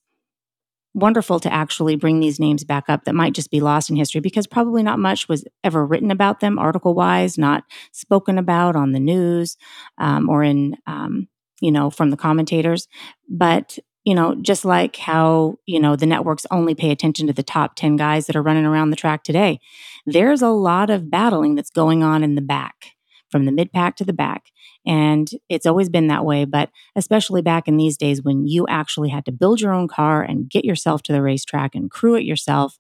wonderful 0.97 1.39
to 1.39 1.53
actually 1.53 1.95
bring 1.95 2.21
these 2.21 2.41
names 2.41 2.65
back 2.65 2.85
up 2.89 3.05
that 3.05 3.15
might 3.15 3.35
just 3.35 3.51
be 3.51 3.61
lost 3.61 3.91
in 3.91 3.97
history 3.97 4.21
because 4.21 4.47
probably 4.47 4.83
not 4.83 4.99
much 4.99 5.29
was 5.29 5.45
ever 5.63 5.85
written 5.85 6.11
about 6.11 6.41
them 6.41 6.59
article 6.59 6.95
wise, 6.95 7.37
not 7.37 7.65
spoken 7.93 8.39
about 8.39 8.75
on 8.75 8.93
the 8.93 9.01
news 9.01 9.59
um, 9.99 10.31
or 10.31 10.43
in, 10.43 10.75
um, 10.87 11.29
you 11.61 11.71
know, 11.71 11.91
from 11.91 12.11
the 12.11 12.17
commentators. 12.17 12.89
But, 13.29 13.79
you 14.05 14.15
know, 14.15 14.37
just 14.37 14.65
like 14.65 14.97
how, 14.97 15.57
you 15.67 15.79
know, 15.79 15.97
the 15.97 16.07
networks 16.07 16.47
only 16.51 16.75
pay 16.75 16.91
attention 16.91 17.27
to 17.27 17.35
the 17.35 17.43
top 17.43 17.77
10 17.77 17.97
guys 17.97 18.27
that 18.27 18.37
are 18.37 18.43
running 18.43 18.65
around 18.65 18.89
the 18.89 18.97
track 18.97 19.23
today, 19.23 19.61
there's 20.07 20.41
a 20.41 20.49
lot 20.49 20.89
of 20.89 21.11
battling 21.11 21.57
that's 21.57 21.71
going 21.71 22.03
on 22.03 22.25
in 22.25 22.37
the 22.37 22.43
back 22.43 22.96
from 23.31 23.45
the 23.45 23.53
mid 23.53 23.73
pack 23.73 23.97
to 23.97 24.05
the 24.05 24.13
back. 24.13 24.47
And 24.87 25.29
it's 25.49 25.67
always 25.67 25.89
been 25.89 26.07
that 26.09 26.25
way, 26.25 26.45
but 26.45 26.71
especially 26.95 27.43
back 27.43 27.67
in 27.67 27.77
these 27.77 27.97
days 27.97 28.23
when 28.23 28.47
you 28.47 28.67
actually 28.69 29.09
had 29.09 29.25
to 29.25 29.33
build 29.33 29.61
your 29.61 29.73
own 29.73 29.89
car 29.89 30.23
and 30.23 30.49
get 30.49 30.65
yourself 30.65 31.03
to 31.05 31.13
the 31.13 31.23
racetrack 31.23 31.75
and 31.75 31.91
crew 31.91 32.15
it 32.15 32.25
yourself, 32.25 32.79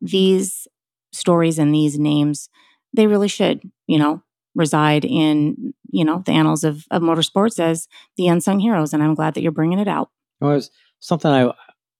these 0.00 0.66
stories 1.12 1.58
and 1.58 1.74
these 1.74 1.98
names, 1.98 2.48
they 2.92 3.06
really 3.06 3.28
should, 3.28 3.60
you 3.86 3.98
know, 3.98 4.22
reside 4.54 5.04
in, 5.04 5.74
you 5.90 6.04
know, 6.04 6.22
the 6.26 6.32
annals 6.32 6.64
of, 6.64 6.84
of 6.90 7.02
motorsports 7.02 7.60
as 7.60 7.86
the 8.16 8.28
unsung 8.28 8.60
heroes. 8.60 8.92
And 8.92 9.02
I'm 9.02 9.14
glad 9.14 9.34
that 9.34 9.42
you're 9.42 9.52
bringing 9.52 9.78
it 9.78 9.88
out. 9.88 10.10
It 10.40 10.44
was 10.44 10.70
something 11.00 11.30
I, 11.30 11.52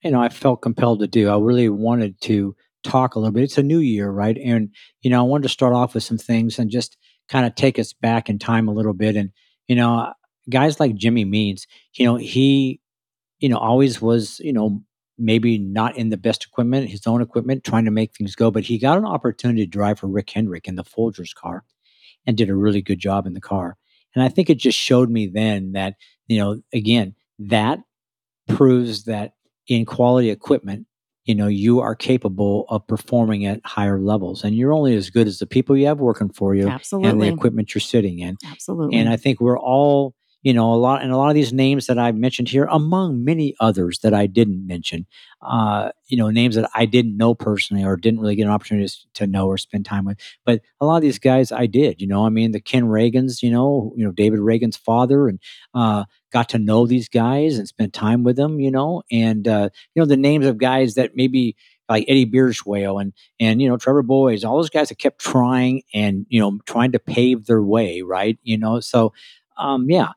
you 0.03 0.11
know, 0.11 0.21
I 0.21 0.29
felt 0.29 0.63
compelled 0.63 1.01
to 1.01 1.07
do. 1.07 1.29
I 1.29 1.39
really 1.39 1.69
wanted 1.69 2.21
to 2.23 2.57
talk 2.85 3.15
a 3.15 3.19
little 3.19 3.33
bit. 3.33 3.45
It's 3.45 3.59
a 3.59 3.63
new 3.63 3.79
year, 3.79 4.11
right? 4.11 4.37
And, 4.37 4.71
you 5.03 5.11
know, 5.11 5.21
I 5.21 5.23
wanted 5.23 5.45
to 5.45 5.49
start 5.49 5.75
off 5.75 5.95
with 5.95 6.05
some 6.05 6.19
things 6.19 6.59
and 6.59 6.71
just 6.71 6.97
kind 7.29 7.47
of 7.47 7.55
take 7.55 7.79
us 7.79 7.93
back 7.93 8.29
in 8.29 8.39
time 8.39 8.69
a 8.69 8.73
little 8.73 8.95
bit. 8.95 9.17
And, 9.17 9.31
you 9.67 9.77
know, 9.77 9.99
uh, 9.99 10.13
guys 10.51 10.81
like 10.81 10.95
Jimmy 10.95 11.25
Means, 11.25 11.67
you 11.95 12.07
know, 12.07 12.17
he, 12.17 12.81
you 13.41 13.49
know, 13.49 13.59
always 13.59 14.01
was, 14.01 14.41
you 14.41 14.53
know, 14.53 14.83
maybe 15.19 15.59
not 15.59 15.97
in 15.97 16.11
the 16.11 16.17
best 16.17 16.45
equipment, 16.45 16.89
his 16.89 17.07
own 17.07 17.21
equipment, 17.21 17.65
trying 17.65 17.85
to 17.85 17.91
make 17.91 18.15
things 18.15 18.35
go. 18.35 18.51
But 18.51 18.65
he 18.65 18.79
got 18.79 18.99
an 18.99 19.05
opportunity 19.05 19.65
to 19.65 19.71
drive 19.71 19.99
for 19.99 20.07
Rick 20.07 20.31
Hendrick 20.31 20.69
in 20.69 20.77
the 20.77 20.85
Folgers 20.85 21.35
car 21.35 21.65
and 22.27 22.37
did 22.37 22.51
a 22.51 22.55
really 22.55 22.83
good 22.83 22.99
job 22.99 23.27
in 23.27 23.35
the 23.35 23.41
car. 23.41 23.77
And 24.15 24.23
I 24.23 24.29
think 24.29 24.49
it 24.49 24.59
just 24.59 24.79
showed 24.79 25.11
me 25.11 25.27
then 25.27 25.73
that, 25.73 25.95
you 26.29 26.39
know, 26.39 26.63
again, 26.73 27.15
that 27.39 27.81
proves 28.49 29.05
that 29.05 29.33
in 29.67 29.85
quality 29.85 30.31
equipment, 30.31 30.87
you 31.29 31.35
know 31.35 31.47
you 31.47 31.81
are 31.81 31.95
capable 31.95 32.65
of 32.71 32.85
performing 32.87 33.45
at 33.45 33.61
higher 33.65 34.01
levels 34.01 34.43
and 34.43 34.57
you're 34.57 34.73
only 34.73 34.97
as 34.97 35.11
good 35.11 35.29
as 35.29 35.39
the 35.39 35.47
people 35.47 35.77
you 35.77 35.87
have 35.87 36.01
working 36.01 36.31
for 36.31 36.55
you 36.55 36.67
Absolutely. 36.67 37.11
and 37.11 37.23
the 37.23 37.29
equipment 37.29 37.75
you're 37.75 37.81
sitting 37.81 38.19
in 38.19 38.37
Absolutely. 38.47 38.97
and 38.97 39.11
i 39.11 39.17
think 39.17 39.39
we're 39.39 39.59
all 39.59 40.15
you 40.43 40.53
know 40.55 40.73
a 40.73 40.77
lot 40.77 41.03
and 41.03 41.11
a 41.13 41.17
lot 41.17 41.29
of 41.29 41.35
these 41.35 41.53
names 41.53 41.87
that 41.87 41.99
i 41.99 42.13
mentioned 42.13 42.49
here 42.49 42.67
among 42.71 43.25
many 43.25 43.55
others 43.61 43.99
that 44.01 44.15
i 44.15 44.27
didn't 44.27 44.67
mention 44.67 45.07
uh, 45.43 45.91
you 46.09 46.17
know 46.17 46.31
names 46.31 46.55
that 46.57 46.69
i 46.75 46.85
didn't 46.85 47.17
know 47.17 47.35
personally 47.35 47.85
or 47.85 47.97
didn't 47.97 48.21
really 48.21 48.35
get 48.37 48.45
an 48.45 48.51
opportunity 48.51 48.93
to 49.15 49.27
know 49.27 49.47
or 49.47 49.59
spend 49.59 49.85
time 49.85 50.05
with 50.05 50.19
but 50.45 50.61
a 50.81 50.87
lot 50.87 50.97
of 50.97 51.03
these 51.03 51.19
guys 51.19 51.53
i 51.53 51.67
did 51.67 52.01
you 52.01 52.07
know 52.07 52.25
i 52.25 52.29
mean 52.29 52.53
the 52.53 52.61
Ken 52.61 52.85
Ragans 52.85 53.43
you 53.43 53.51
know 53.51 53.93
you 53.97 54.05
know 54.05 54.13
David 54.13 54.41
Ragan's 54.41 54.77
father 54.77 55.29
and 55.29 55.39
uh, 55.75 56.05
got 56.33 56.49
to 56.51 56.59
know 56.59 56.87
these 56.87 57.09
guys 57.09 57.59
and 57.59 57.69
spent 57.69 57.93
time 57.93 58.23
with 58.25 58.37
them 58.37 58.61
you 58.61 58.71
know 58.71 59.03
and 59.11 59.47
uh, 59.47 59.69
you 59.95 60.01
know 60.03 60.07
the 60.07 60.17
names 60.17 60.47
of 60.47 60.59
guys 60.59 60.95
that 60.95 61.13
maybe 61.15 61.57
like 61.89 62.05
Eddie 62.07 62.27
Bierschwale 62.27 63.01
and 63.01 63.13
and 63.41 63.63
you 63.63 63.69
know 63.69 63.77
Trevor 63.77 64.03
Boys, 64.03 64.45
all 64.45 64.57
those 64.57 64.69
guys 64.71 64.89
that 64.91 64.99
kept 64.99 65.21
trying 65.21 65.83
and 65.95 66.27
you 66.29 66.41
know 66.41 66.59
trying 66.67 66.93
to 66.93 66.99
pave 66.99 67.47
their 67.47 67.63
way, 67.63 68.03
right? 68.03 68.39
You 68.43 68.59
know, 68.59 68.81
so 68.81 69.13
um, 69.57 69.89
yeah, 69.91 70.11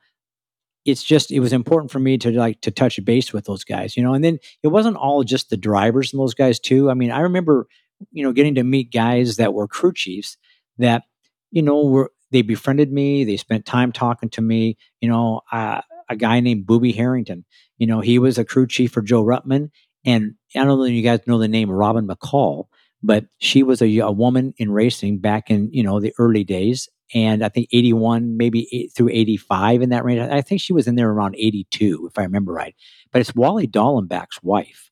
it's 0.86 1.04
just 1.04 1.32
it 1.32 1.40
was 1.40 1.54
important 1.54 1.92
for 1.92 2.00
me 2.00 2.18
to 2.18 2.32
like 2.32 2.62
to 2.62 2.72
touch 2.72 3.04
base 3.06 3.34
with 3.34 3.46
those 3.46 3.64
guys, 3.64 3.96
you 3.96 4.04
know. 4.04 4.14
And 4.14 4.24
then 4.24 4.40
it 4.64 4.70
wasn't 4.70 4.98
all 4.98 5.24
just 5.24 5.50
the 5.50 5.58
drivers 5.58 6.12
and 6.12 6.20
those 6.20 6.34
guys 6.34 6.60
too. 6.60 6.90
I 6.90 6.94
mean, 6.94 7.12
I 7.12 7.22
remember 7.22 7.68
you 8.12 8.24
know 8.24 8.32
getting 8.32 8.56
to 8.56 8.64
meet 8.64 8.92
guys 8.92 9.38
that 9.38 9.54
were 9.54 9.68
crew 9.68 9.94
chiefs 9.94 10.38
that 10.78 11.04
you 11.52 11.62
know 11.62 11.86
were 11.86 12.12
they 12.32 12.42
befriended 12.42 12.92
me. 12.92 13.24
They 13.24 13.38
spent 13.38 13.66
time 13.66 13.92
talking 13.92 14.30
to 14.30 14.42
me. 14.42 14.78
You 15.02 15.10
know, 15.10 15.42
uh, 15.52 15.82
a 16.10 16.16
guy 16.16 16.40
named 16.40 16.66
Booby 16.66 16.92
Harrington. 16.92 17.46
You 17.78 17.88
know, 17.88 18.00
he 18.00 18.20
was 18.20 18.38
a 18.38 18.46
crew 18.46 18.68
chief 18.68 18.92
for 18.92 19.02
Joe 19.02 19.24
Ruttman, 19.24 19.70
and 20.06 20.36
I 20.56 20.60
don't 20.60 20.80
know 20.80 20.84
if 20.84 20.92
you 20.92 21.04
guys 21.04 21.20
know 21.28 21.38
the 21.38 21.48
name 21.48 21.70
Robin 21.70 22.08
McCall, 22.08 22.66
but 23.04 23.26
she 23.40 23.64
was 23.64 23.82
a, 23.82 23.98
a 24.00 24.12
woman 24.12 24.54
in 24.58 24.72
racing 24.72 25.20
back 25.20 25.50
in 25.52 25.70
you 25.72 25.84
know 25.84 26.00
the 26.00 26.14
early 26.18 26.44
days, 26.44 26.90
and 27.14 27.44
I 27.44 27.50
think 27.50 27.68
81, 27.72 28.38
maybe 28.38 28.68
eight, 28.72 28.92
through 28.96 29.10
85 29.10 29.82
in 29.82 29.90
that 29.90 30.04
range. 30.04 30.22
I 30.22 30.42
think 30.42 30.62
she 30.62 30.74
was 30.74 30.88
in 30.88 30.96
there 30.96 31.10
around 31.10 31.36
82, 31.38 32.08
if 32.10 32.18
I 32.18 32.24
remember 32.24 32.54
right. 32.54 32.76
But 33.12 33.20
it's 33.20 33.36
Wally 33.36 33.68
Dallenbach's 33.68 34.42
wife. 34.42 34.90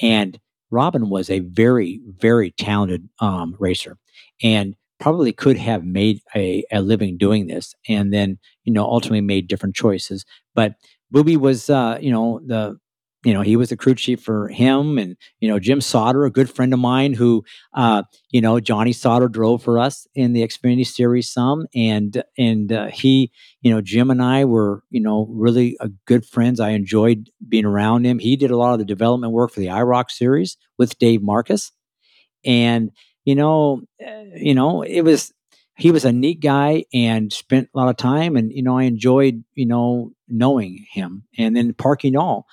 And 0.00 0.38
Robin 0.70 1.08
was 1.08 1.30
a 1.30 1.40
very, 1.40 2.00
very 2.06 2.50
talented 2.52 3.08
um, 3.20 3.56
racer 3.58 3.96
and 4.42 4.74
probably 4.98 5.32
could 5.32 5.56
have 5.56 5.84
made 5.84 6.20
a, 6.34 6.64
a 6.72 6.80
living 6.80 7.16
doing 7.16 7.46
this 7.46 7.74
and 7.88 8.12
then, 8.12 8.38
you 8.64 8.72
know, 8.72 8.84
ultimately 8.84 9.20
made 9.20 9.46
different 9.46 9.76
choices. 9.76 10.24
But 10.54 10.74
Booby 11.10 11.36
was, 11.36 11.70
uh, 11.70 11.98
you 12.00 12.10
know, 12.10 12.40
the 12.44 12.78
you 13.26 13.34
know, 13.34 13.40
he 13.40 13.56
was 13.56 13.70
the 13.70 13.76
crew 13.76 13.96
chief 13.96 14.22
for 14.22 14.46
him 14.46 14.98
and, 14.98 15.16
you 15.40 15.48
know, 15.48 15.58
Jim 15.58 15.80
Sauter, 15.80 16.24
a 16.24 16.30
good 16.30 16.48
friend 16.48 16.72
of 16.72 16.78
mine 16.78 17.12
who, 17.12 17.44
uh, 17.74 18.04
you 18.30 18.40
know, 18.40 18.60
Johnny 18.60 18.92
Sauter 18.92 19.26
drove 19.26 19.64
for 19.64 19.80
us 19.80 20.06
in 20.14 20.32
the 20.32 20.46
Xfinity 20.46 20.86
series 20.86 21.28
some. 21.28 21.66
And, 21.74 22.22
and 22.38 22.72
uh, 22.72 22.86
he, 22.86 23.32
you 23.62 23.72
know, 23.72 23.80
Jim 23.80 24.12
and 24.12 24.22
I 24.22 24.44
were, 24.44 24.84
you 24.90 25.00
know, 25.00 25.26
really 25.28 25.76
uh, 25.80 25.88
good 26.04 26.24
friends. 26.24 26.60
I 26.60 26.70
enjoyed 26.70 27.28
being 27.48 27.64
around 27.64 28.06
him. 28.06 28.20
He 28.20 28.36
did 28.36 28.52
a 28.52 28.56
lot 28.56 28.74
of 28.74 28.78
the 28.78 28.84
development 28.84 29.32
work 29.32 29.50
for 29.50 29.58
the 29.58 29.66
IROC 29.66 30.08
series 30.12 30.56
with 30.78 30.96
Dave 31.00 31.20
Marcis. 31.20 31.72
And, 32.44 32.92
you 33.24 33.34
know, 33.34 33.82
uh, 34.00 34.22
you 34.36 34.54
know, 34.54 34.82
it 34.82 35.00
was, 35.00 35.32
he 35.76 35.90
was 35.90 36.04
a 36.04 36.12
neat 36.12 36.38
guy 36.38 36.84
and 36.94 37.32
spent 37.32 37.70
a 37.74 37.76
lot 37.76 37.88
of 37.88 37.96
time 37.96 38.36
and, 38.36 38.52
you 38.52 38.62
know, 38.62 38.78
I 38.78 38.84
enjoyed, 38.84 39.42
you 39.56 39.66
know, 39.66 40.12
knowing 40.28 40.86
him. 40.92 41.24
And 41.36 41.56
then 41.56 41.74
Parky 41.74 42.12
Knoll 42.12 42.46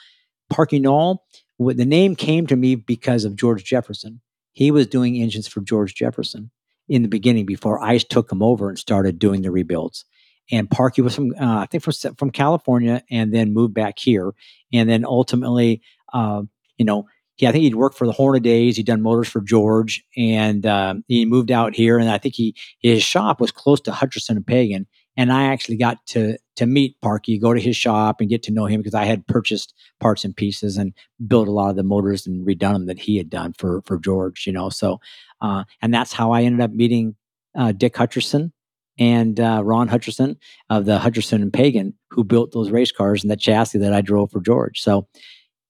Parky 0.53 0.79
Knoll, 0.79 1.25
the 1.59 1.85
name 1.85 2.15
came 2.15 2.45
to 2.47 2.55
me 2.55 2.75
because 2.75 3.25
of 3.25 3.35
George 3.35 3.63
Jefferson. 3.63 4.21
He 4.51 4.69
was 4.69 4.85
doing 4.85 5.15
engines 5.15 5.47
for 5.47 5.61
George 5.61 5.95
Jefferson 5.95 6.51
in 6.87 7.01
the 7.01 7.07
beginning 7.07 7.47
before 7.47 7.83
ICE 7.83 8.03
took 8.03 8.31
him 8.31 8.43
over 8.43 8.69
and 8.69 8.77
started 8.77 9.17
doing 9.17 9.41
the 9.41 9.49
rebuilds. 9.49 10.05
And 10.51 10.69
Parky 10.69 11.01
was 11.01 11.15
from, 11.15 11.31
uh, 11.39 11.59
I 11.59 11.65
think, 11.65 11.83
from, 11.83 11.93
from 12.17 12.29
California 12.29 13.03
and 13.09 13.33
then 13.33 13.53
moved 13.53 13.73
back 13.73 13.97
here. 13.97 14.33
And 14.71 14.87
then 14.87 15.05
ultimately, 15.05 15.81
uh, 16.13 16.43
you 16.77 16.85
know, 16.85 17.07
he, 17.35 17.47
I 17.47 17.51
think 17.51 17.63
he'd 17.63 17.75
worked 17.75 17.97
for 17.97 18.05
the 18.05 18.13
Hornadays. 18.13 18.77
He'd 18.77 18.85
done 18.85 19.01
motors 19.01 19.27
for 19.27 19.41
George, 19.41 20.03
and 20.15 20.65
uh, 20.67 20.95
he 21.07 21.25
moved 21.25 21.49
out 21.49 21.73
here. 21.73 21.97
And 21.97 22.11
I 22.11 22.19
think 22.19 22.35
he 22.35 22.55
his 22.79 23.01
shop 23.01 23.41
was 23.41 23.51
close 23.51 23.81
to 23.81 23.91
Hutcherson 23.91 24.35
and 24.35 24.45
Pagan 24.45 24.85
and 25.15 25.31
I 25.31 25.45
actually 25.45 25.77
got 25.77 26.05
to 26.07 26.37
to 26.55 26.65
meet 26.65 26.99
Parky, 27.01 27.39
go 27.39 27.53
to 27.53 27.59
his 27.59 27.75
shop, 27.75 28.19
and 28.19 28.29
get 28.29 28.43
to 28.43 28.51
know 28.51 28.65
him 28.65 28.79
because 28.79 28.93
I 28.93 29.05
had 29.05 29.25
purchased 29.27 29.73
parts 29.99 30.23
and 30.23 30.35
pieces 30.35 30.77
and 30.77 30.93
built 31.27 31.47
a 31.47 31.51
lot 31.51 31.69
of 31.69 31.75
the 31.75 31.83
motors 31.83 32.27
and 32.27 32.45
redone 32.45 32.73
them 32.73 32.85
that 32.87 32.99
he 32.99 33.17
had 33.17 33.29
done 33.29 33.53
for 33.53 33.81
for 33.85 33.97
George. 33.97 34.45
You 34.47 34.53
know, 34.53 34.69
so 34.69 34.99
uh, 35.41 35.63
and 35.81 35.93
that's 35.93 36.13
how 36.13 36.31
I 36.31 36.43
ended 36.43 36.61
up 36.61 36.71
meeting 36.71 37.15
uh, 37.55 37.71
Dick 37.71 37.93
Hutcherson 37.93 38.51
and 38.99 39.39
uh, 39.39 39.61
Ron 39.63 39.89
Hutcherson 39.89 40.37
of 40.69 40.85
the 40.85 40.99
Hutcherson 40.99 41.41
and 41.41 41.53
Pagan, 41.53 41.93
who 42.11 42.23
built 42.23 42.51
those 42.51 42.71
race 42.71 42.91
cars 42.91 43.23
and 43.23 43.31
the 43.31 43.35
chassis 43.37 43.79
that 43.79 43.93
I 43.93 44.01
drove 44.01 44.31
for 44.31 44.39
George. 44.39 44.81
So 44.81 45.07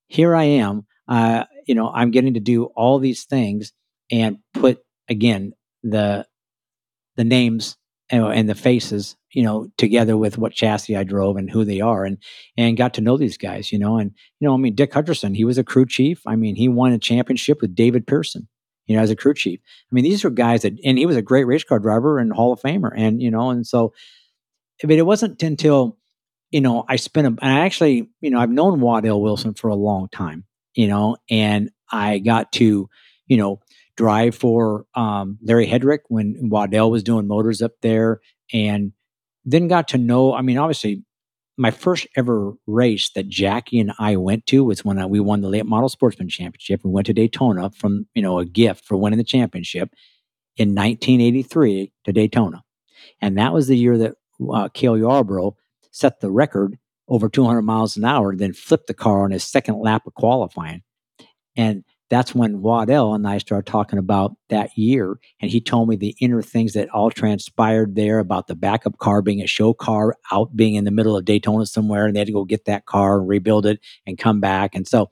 here 0.07 0.35
I 0.35 0.43
am. 0.43 0.85
Uh, 1.07 1.45
you 1.65 1.75
know, 1.75 1.89
I'm 1.89 2.11
getting 2.11 2.33
to 2.33 2.39
do 2.39 2.65
all 2.75 2.99
these 2.99 3.23
things 3.25 3.73
and 4.11 4.39
put 4.53 4.79
again 5.09 5.53
the 5.83 6.25
the 7.15 7.23
names 7.23 7.77
and 8.09 8.47
the 8.47 8.55
faces 8.55 9.15
you 9.33 9.41
know, 9.41 9.67
together 9.77 10.15
with 10.15 10.37
what 10.37 10.53
chassis 10.53 10.95
I 10.95 11.03
drove 11.03 11.37
and 11.37 11.49
who 11.49 11.65
they 11.65 11.81
are, 11.81 12.05
and 12.05 12.17
and 12.55 12.77
got 12.77 12.93
to 12.95 13.01
know 13.01 13.17
these 13.17 13.37
guys, 13.37 13.71
you 13.71 13.79
know, 13.79 13.97
and 13.97 14.11
you 14.39 14.47
know, 14.47 14.53
I 14.53 14.57
mean, 14.57 14.75
Dick 14.75 14.91
Hutcherson, 14.91 15.35
he 15.35 15.43
was 15.43 15.57
a 15.57 15.63
crew 15.63 15.85
chief. 15.85 16.21
I 16.25 16.35
mean, 16.35 16.55
he 16.55 16.69
won 16.69 16.93
a 16.93 16.99
championship 16.99 17.59
with 17.61 17.75
David 17.75 18.05
Pearson, 18.05 18.47
you 18.85 18.95
know, 18.95 19.01
as 19.01 19.09
a 19.09 19.15
crew 19.15 19.33
chief. 19.33 19.59
I 19.91 19.95
mean, 19.95 20.03
these 20.03 20.23
are 20.23 20.29
guys 20.29 20.61
that, 20.61 20.73
and 20.85 20.97
he 20.97 21.05
was 21.05 21.17
a 21.17 21.21
great 21.21 21.45
race 21.45 21.63
car 21.63 21.79
driver 21.79 22.19
and 22.19 22.31
Hall 22.31 22.53
of 22.53 22.61
Famer, 22.61 22.91
and 22.95 23.21
you 23.21 23.31
know, 23.31 23.49
and 23.49 23.65
so, 23.65 23.93
but 24.81 24.91
it 24.91 25.05
wasn't 25.05 25.41
until 25.41 25.97
you 26.51 26.61
know 26.61 26.85
I 26.87 26.97
spent, 26.97 27.25
a, 27.25 27.29
and 27.29 27.51
I 27.51 27.65
actually, 27.65 28.09
you 28.21 28.29
know, 28.29 28.39
I've 28.39 28.51
known 28.51 28.81
Waddell 28.81 29.21
Wilson 29.21 29.55
for 29.55 29.69
a 29.69 29.75
long 29.75 30.09
time, 30.09 30.45
you 30.75 30.87
know, 30.87 31.17
and 31.29 31.71
I 31.91 32.19
got 32.19 32.51
to, 32.53 32.87
you 33.27 33.37
know, 33.37 33.61
drive 33.97 34.35
for 34.35 34.85
um, 34.93 35.39
Larry 35.41 35.67
Hedrick 35.67 35.99
when 36.07 36.49
Waddell 36.49 36.91
was 36.91 37.03
doing 37.03 37.27
motors 37.27 37.63
up 37.63 37.73
there, 37.81 38.19
and 38.51 38.91
then 39.45 39.67
got 39.67 39.87
to 39.89 39.97
know, 39.97 40.33
I 40.33 40.41
mean, 40.41 40.57
obviously, 40.57 41.03
my 41.57 41.71
first 41.71 42.07
ever 42.15 42.53
race 42.65 43.09
that 43.11 43.29
Jackie 43.29 43.79
and 43.79 43.93
I 43.99 44.15
went 44.15 44.47
to 44.47 44.63
was 44.63 44.83
when 44.83 44.97
I, 44.97 45.05
we 45.05 45.19
won 45.19 45.41
the 45.41 45.49
late 45.49 45.65
model 45.65 45.89
sportsman 45.89 46.29
championship. 46.29 46.81
We 46.83 46.91
went 46.91 47.05
to 47.07 47.13
Daytona 47.13 47.69
from, 47.71 48.07
you 48.15 48.21
know, 48.21 48.39
a 48.39 48.45
gift 48.45 48.85
for 48.85 48.97
winning 48.97 49.17
the 49.17 49.23
championship 49.23 49.93
in 50.57 50.69
1983 50.69 51.91
to 52.05 52.11
Daytona. 52.11 52.63
And 53.21 53.37
that 53.37 53.53
was 53.53 53.67
the 53.67 53.77
year 53.77 53.97
that 53.99 54.15
uh, 54.51 54.69
Cale 54.69 54.97
Yarborough 54.97 55.55
set 55.91 56.21
the 56.21 56.31
record 56.31 56.77
over 57.07 57.29
200 57.29 57.61
miles 57.61 57.97
an 57.97 58.05
hour, 58.05 58.31
and 58.31 58.39
then 58.39 58.53
flipped 58.53 58.87
the 58.87 58.93
car 58.93 59.23
on 59.23 59.31
his 59.31 59.43
second 59.43 59.79
lap 59.79 60.07
of 60.07 60.13
qualifying. 60.13 60.81
And 61.55 61.83
that's 62.13 62.35
when 62.35 62.61
Waddell 62.61 63.15
and 63.15 63.27
I 63.27 63.39
started 63.39 63.65
talking 63.65 63.97
about 63.97 64.35
that 64.49 64.77
year. 64.77 65.19
And 65.41 65.49
he 65.49 65.59
told 65.59 65.89
me 65.89 65.95
the 65.95 66.15
inner 66.21 66.43
things 66.43 66.73
that 66.73 66.89
all 66.89 67.09
transpired 67.09 67.95
there 67.95 68.19
about 68.19 68.45
the 68.45 68.55
backup 68.55 68.99
car 68.99 69.23
being 69.23 69.41
a 69.41 69.47
show 69.47 69.73
car 69.73 70.15
out 70.31 70.55
being 70.55 70.75
in 70.75 70.83
the 70.83 70.91
middle 70.91 71.17
of 71.17 71.25
Daytona 71.25 71.65
somewhere. 71.65 72.05
And 72.05 72.15
they 72.15 72.19
had 72.19 72.27
to 72.27 72.33
go 72.33 72.45
get 72.45 72.65
that 72.65 72.85
car 72.85 73.17
and 73.17 73.27
rebuild 73.27 73.65
it 73.65 73.79
and 74.05 74.15
come 74.15 74.39
back. 74.39 74.75
And 74.75 74.87
so 74.87 75.09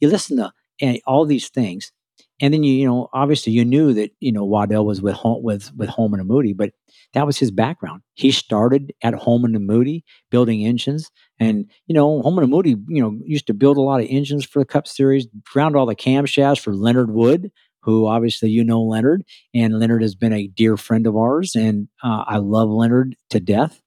you 0.00 0.08
listen 0.08 0.38
to 0.38 0.50
eh, 0.80 1.00
all 1.06 1.26
these 1.26 1.50
things 1.50 1.92
and 2.40 2.54
then 2.54 2.62
you 2.64 2.72
you 2.72 2.86
know 2.86 3.08
obviously 3.12 3.52
you 3.52 3.64
knew 3.64 3.92
that 3.92 4.10
you 4.20 4.32
know 4.32 4.44
Waddell 4.44 4.86
was 4.86 5.02
with 5.02 5.18
with 5.24 5.72
with 5.76 5.88
Holman 5.88 6.20
and 6.20 6.28
Moody, 6.28 6.52
but 6.52 6.72
that 7.12 7.26
was 7.26 7.38
his 7.38 7.50
background. 7.50 8.02
He 8.14 8.30
started 8.30 8.92
at 9.02 9.14
Holman 9.14 9.54
and 9.54 9.66
Moody 9.66 10.04
building 10.30 10.64
engines, 10.64 11.10
and 11.40 11.68
you 11.86 11.94
know 11.94 12.22
Holman 12.22 12.44
and 12.44 12.52
Moody 12.52 12.76
you 12.88 13.02
know 13.02 13.18
used 13.24 13.46
to 13.48 13.54
build 13.54 13.76
a 13.76 13.80
lot 13.82 14.00
of 14.00 14.06
engines 14.08 14.44
for 14.44 14.60
the 14.60 14.66
Cup 14.66 14.86
Series, 14.86 15.26
ground 15.52 15.74
all 15.74 15.86
the 15.86 15.96
camshafts 15.96 16.60
for 16.60 16.74
Leonard 16.74 17.10
Wood, 17.10 17.50
who 17.82 18.06
obviously 18.06 18.50
you 18.50 18.62
know 18.62 18.82
Leonard, 18.82 19.24
and 19.54 19.80
Leonard 19.80 20.02
has 20.02 20.14
been 20.14 20.32
a 20.32 20.46
dear 20.46 20.76
friend 20.76 21.06
of 21.06 21.16
ours, 21.16 21.56
and 21.56 21.88
uh, 22.04 22.24
I 22.28 22.36
love 22.36 22.68
Leonard 22.68 23.16
to 23.30 23.40
death, 23.40 23.80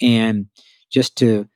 and 0.00 0.46
just 0.90 1.16
to 1.18 1.48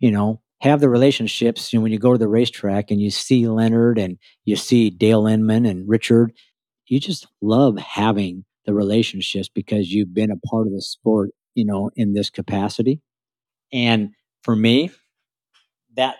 you 0.00 0.10
know 0.10 0.40
have 0.60 0.80
the 0.80 0.88
relationships. 0.90 1.72
You 1.72 1.78
know, 1.78 1.82
when 1.84 1.92
you 1.92 1.98
go 1.98 2.12
to 2.12 2.18
the 2.18 2.28
racetrack 2.28 2.90
and 2.90 3.00
you 3.00 3.10
see 3.10 3.48
Leonard 3.48 3.98
and 3.98 4.18
you 4.44 4.56
see 4.56 4.90
Dale 4.90 5.26
Inman 5.26 5.66
and 5.66 5.88
Richard, 5.88 6.32
you 6.86 7.00
just 7.00 7.26
love 7.40 7.78
having 7.78 8.44
the 8.66 8.74
relationships 8.74 9.48
because 9.48 9.92
you've 9.92 10.14
been 10.14 10.30
a 10.30 10.36
part 10.36 10.66
of 10.66 10.72
the 10.72 10.82
sport, 10.82 11.30
you 11.54 11.64
know, 11.64 11.90
in 11.96 12.14
this 12.14 12.30
capacity. 12.30 13.00
And 13.72 14.10
for 14.42 14.56
me, 14.56 14.90
that 15.96 16.16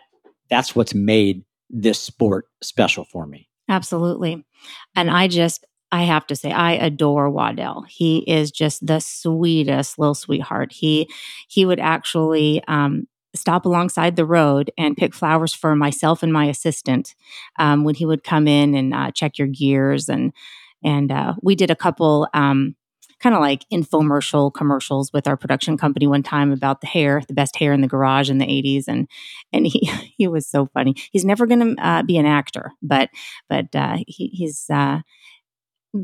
that's 0.51 0.77
what's 0.77 0.95
made 0.95 1.45
this 1.71 1.99
sport 1.99 2.47
special 2.63 3.05
for 3.05 3.27
me. 3.27 3.49
Absolutely. 3.69 4.45
And 4.95 5.11
I 5.11 5.29
just 5.29 5.65
I 5.91 6.05
have 6.05 6.27
to 6.29 6.37
say, 6.37 6.51
I 6.51 6.73
adore 6.73 7.29
Waddell. 7.29 7.85
He 7.87 8.19
is 8.21 8.51
just 8.51 8.87
the 8.87 8.99
sweetest 9.01 9.99
little 9.99 10.15
sweetheart. 10.15 10.73
He 10.73 11.09
he 11.49 11.67
would 11.67 11.81
actually 11.81 12.63
um, 12.67 13.07
stop 13.35 13.65
alongside 13.67 14.17
the 14.17 14.27
road 14.27 14.71
and 14.77 14.97
pick 14.97 15.15
flowers 15.15 15.53
for 15.53 15.75
myself 15.75 16.23
and 16.23 16.33
my 16.33 16.47
assistant 16.47 17.15
um, 17.59 17.85
when 17.85 17.95
he 17.95 18.07
would 18.07 18.25
come 18.25 18.49
in 18.49 18.75
and 18.75 18.95
uh, 18.95 19.11
check 19.11 19.39
your 19.39 19.49
gears 19.49 20.09
and 20.09 20.33
and 20.85 21.13
uh, 21.13 21.35
we 21.43 21.55
did 21.55 21.71
a 21.71 21.77
couple 21.77 22.29
um, 22.35 22.75
kind 23.23 23.35
of 23.35 23.41
like 23.41 23.65
infomercial 23.73 24.53
commercials 24.53 25.13
with 25.13 25.27
our 25.29 25.37
production 25.37 25.79
company 25.79 26.07
one 26.07 26.23
time 26.23 26.53
about 26.53 26.81
the 26.81 26.87
hair, 26.87 27.23
the 27.27 27.35
best 27.35 27.57
hair 27.57 27.73
in 27.73 27.81
the 27.81 27.89
garage 27.89 28.29
in 28.29 28.39
the 28.39 28.47
80s. 28.47 28.85
And, 28.89 29.09
and 29.53 29.67
he, 29.67 29.91
he 30.17 30.29
was 30.29 30.47
so 30.47 30.67
funny. 30.75 30.95
He's 31.13 31.25
never 31.25 31.47
going 31.47 31.77
to 31.77 31.87
uh, 31.87 32.03
be 32.03 32.19
an 32.19 32.27
actor, 32.27 32.73
but, 32.83 33.11
but 33.49 33.75
uh, 33.75 33.99
he, 34.07 34.29
he's, 34.29 34.67
uh, 34.71 35.01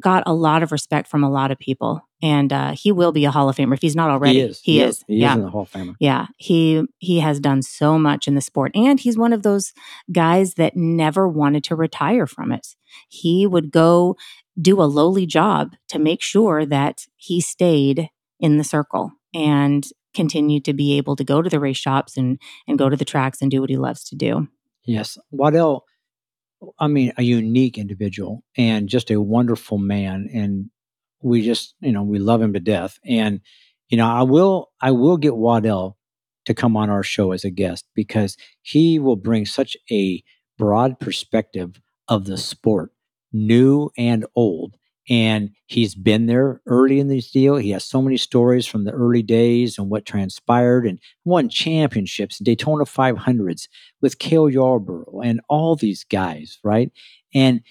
got 0.00 0.22
a 0.26 0.34
lot 0.34 0.62
of 0.62 0.70
respect 0.70 1.08
from 1.08 1.24
a 1.24 1.30
lot 1.30 1.50
of 1.50 1.58
people, 1.58 2.02
and 2.22 2.52
uh, 2.52 2.72
he 2.72 2.92
will 2.92 3.12
be 3.12 3.24
a 3.24 3.30
Hall 3.30 3.48
of 3.48 3.56
Famer 3.56 3.72
if 3.72 3.80
he's 3.80 3.96
not 3.96 4.10
already. 4.10 4.34
He 4.34 4.40
is. 4.40 4.60
He, 4.60 4.72
he 4.72 4.80
is. 4.82 4.96
is. 4.96 5.04
He 5.08 5.16
yeah. 5.16 5.30
is 5.30 5.36
in 5.36 5.42
the 5.44 5.50
Hall 5.50 5.62
of 5.62 5.70
Famer. 5.70 5.94
Yeah, 5.98 6.26
he 6.36 6.84
he 6.98 7.20
has 7.20 7.40
done 7.40 7.62
so 7.62 7.98
much 7.98 8.28
in 8.28 8.34
the 8.34 8.40
sport, 8.40 8.72
and 8.74 9.00
he's 9.00 9.16
one 9.16 9.32
of 9.32 9.42
those 9.42 9.72
guys 10.12 10.54
that 10.54 10.76
never 10.76 11.26
wanted 11.26 11.64
to 11.64 11.76
retire 11.76 12.26
from 12.26 12.52
it. 12.52 12.76
He 13.08 13.46
would 13.46 13.70
go 13.70 14.16
do 14.60 14.80
a 14.80 14.84
lowly 14.84 15.26
job 15.26 15.74
to 15.88 15.98
make 15.98 16.22
sure 16.22 16.66
that 16.66 17.06
he 17.16 17.40
stayed 17.40 18.10
in 18.40 18.58
the 18.58 18.64
circle 18.64 19.12
and 19.34 19.86
continued 20.14 20.64
to 20.64 20.72
be 20.72 20.96
able 20.96 21.14
to 21.16 21.24
go 21.24 21.42
to 21.42 21.50
the 21.50 21.60
race 21.60 21.76
shops 21.76 22.16
and 22.16 22.40
and 22.66 22.78
go 22.78 22.88
to 22.88 22.96
the 22.96 23.04
tracks 23.04 23.40
and 23.40 23.50
do 23.50 23.60
what 23.60 23.70
he 23.70 23.76
loves 23.76 24.02
to 24.04 24.16
do. 24.16 24.48
Yes, 24.84 25.18
Waddell 25.30 25.84
I 26.78 26.88
mean, 26.88 27.12
a 27.16 27.22
unique 27.22 27.78
individual 27.78 28.42
and 28.56 28.88
just 28.88 29.10
a 29.10 29.20
wonderful 29.20 29.78
man. 29.78 30.28
And 30.32 30.70
we 31.22 31.42
just, 31.42 31.74
you 31.80 31.92
know, 31.92 32.02
we 32.02 32.18
love 32.18 32.42
him 32.42 32.52
to 32.52 32.60
death. 32.60 32.98
And, 33.04 33.40
you 33.88 33.96
know, 33.96 34.06
I 34.06 34.22
will, 34.22 34.70
I 34.80 34.90
will 34.90 35.16
get 35.16 35.36
Waddell 35.36 35.96
to 36.46 36.54
come 36.54 36.76
on 36.76 36.90
our 36.90 37.02
show 37.02 37.32
as 37.32 37.44
a 37.44 37.50
guest 37.50 37.84
because 37.94 38.36
he 38.62 38.98
will 38.98 39.16
bring 39.16 39.46
such 39.46 39.76
a 39.90 40.22
broad 40.56 40.98
perspective 40.98 41.80
of 42.08 42.24
the 42.24 42.36
sport, 42.38 42.90
new 43.32 43.90
and 43.96 44.26
old, 44.34 44.76
and 45.08 45.50
he's 45.66 45.94
been 45.94 46.26
there 46.26 46.60
early 46.66 47.00
in 47.00 47.08
this 47.08 47.30
deal. 47.30 47.56
He 47.56 47.70
has 47.70 47.84
so 47.84 48.02
many 48.02 48.16
stories 48.16 48.66
from 48.66 48.84
the 48.84 48.92
early 48.92 49.22
days 49.22 49.78
and 49.78 49.88
what 49.88 50.04
transpired 50.04 50.86
and 50.86 50.98
won 51.24 51.48
championships, 51.48 52.38
Daytona 52.38 52.84
500s 52.84 53.68
with 54.02 54.18
Cale 54.18 54.50
Yarborough 54.50 55.20
and 55.24 55.40
all 55.48 55.76
these 55.76 56.04
guys, 56.04 56.58
right? 56.62 56.90
And 57.34 57.62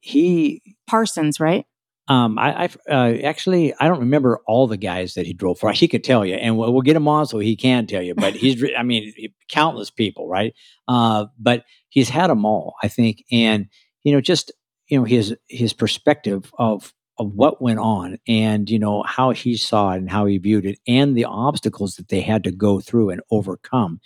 he 0.00 0.62
Parsons, 0.86 1.40
right? 1.40 1.66
Um, 2.08 2.38
I, 2.38 2.64
I 2.64 2.68
uh, 2.88 3.16
actually 3.24 3.74
I 3.80 3.88
don't 3.88 3.98
remember 3.98 4.40
all 4.46 4.68
the 4.68 4.76
guys 4.76 5.14
that 5.14 5.26
he 5.26 5.32
drove 5.32 5.58
for. 5.58 5.72
He 5.72 5.88
could 5.88 6.04
tell 6.04 6.24
you, 6.24 6.34
and 6.34 6.56
we'll, 6.56 6.72
we'll 6.72 6.82
get 6.82 6.94
him 6.94 7.08
on 7.08 7.26
so 7.26 7.40
he 7.40 7.56
can 7.56 7.88
tell 7.88 8.02
you. 8.02 8.14
But 8.14 8.34
he's, 8.34 8.64
I 8.78 8.84
mean, 8.84 9.12
countless 9.50 9.90
people, 9.90 10.28
right? 10.28 10.54
Uh, 10.86 11.26
but 11.36 11.64
he's 11.88 12.08
had 12.08 12.30
them 12.30 12.44
all, 12.44 12.74
I 12.82 12.86
think, 12.86 13.24
and 13.32 13.66
you 14.04 14.12
know, 14.12 14.20
just 14.20 14.52
you 14.88 14.98
know 14.98 15.04
his 15.04 15.36
his 15.48 15.72
perspective 15.72 16.52
of 16.58 16.92
of 17.18 17.32
what 17.32 17.62
went 17.62 17.78
on 17.78 18.18
and 18.28 18.68
you 18.68 18.78
know 18.78 19.02
how 19.02 19.30
he 19.30 19.56
saw 19.56 19.92
it 19.92 19.98
and 19.98 20.10
how 20.10 20.26
he 20.26 20.38
viewed 20.38 20.66
it 20.66 20.78
and 20.86 21.16
the 21.16 21.24
obstacles 21.24 21.96
that 21.96 22.08
they 22.08 22.20
had 22.20 22.44
to 22.44 22.50
go 22.50 22.80
through 22.80 23.10
and 23.10 23.20
overcome 23.30 24.00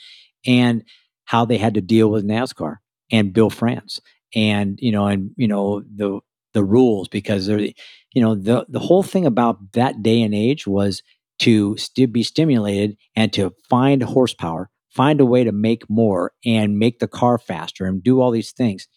and 0.47 0.85
how 1.24 1.45
they 1.45 1.59
had 1.59 1.74
to 1.74 1.81
deal 1.81 2.11
with 2.11 2.24
NASCAR 2.26 2.76
and 3.11 3.33
Bill 3.33 3.51
France 3.51 4.01
and 4.35 4.78
you 4.81 4.93
know 4.93 5.07
and 5.07 5.31
you 5.37 5.49
know 5.49 5.81
the 5.81 6.20
the 6.53 6.64
rules 6.64 7.09
because 7.09 7.47
they're 7.47 7.61
you 7.61 8.22
know 8.22 8.35
the 8.35 8.66
the 8.68 8.81
whole 8.81 9.03
thing 9.03 9.26
about 9.26 9.72
that 9.72 10.03
day 10.03 10.22
and 10.22 10.35
age 10.35 10.66
was 10.66 11.03
to 11.41 11.76
st- 11.78 12.12
be 12.12 12.22
stimulated 12.22 12.97
and 13.16 13.33
to 13.33 13.53
find 13.68 14.03
horsepower 14.03 14.70
find 14.91 15.20
a 15.20 15.24
way 15.24 15.45
to 15.45 15.53
make 15.53 15.89
more 15.89 16.33
and 16.45 16.78
make 16.78 16.99
the 16.99 17.09
car 17.09 17.39
faster 17.39 17.87
and 17.87 18.03
do 18.03 18.20
all 18.20 18.31
these 18.31 18.53
things. 18.53 18.89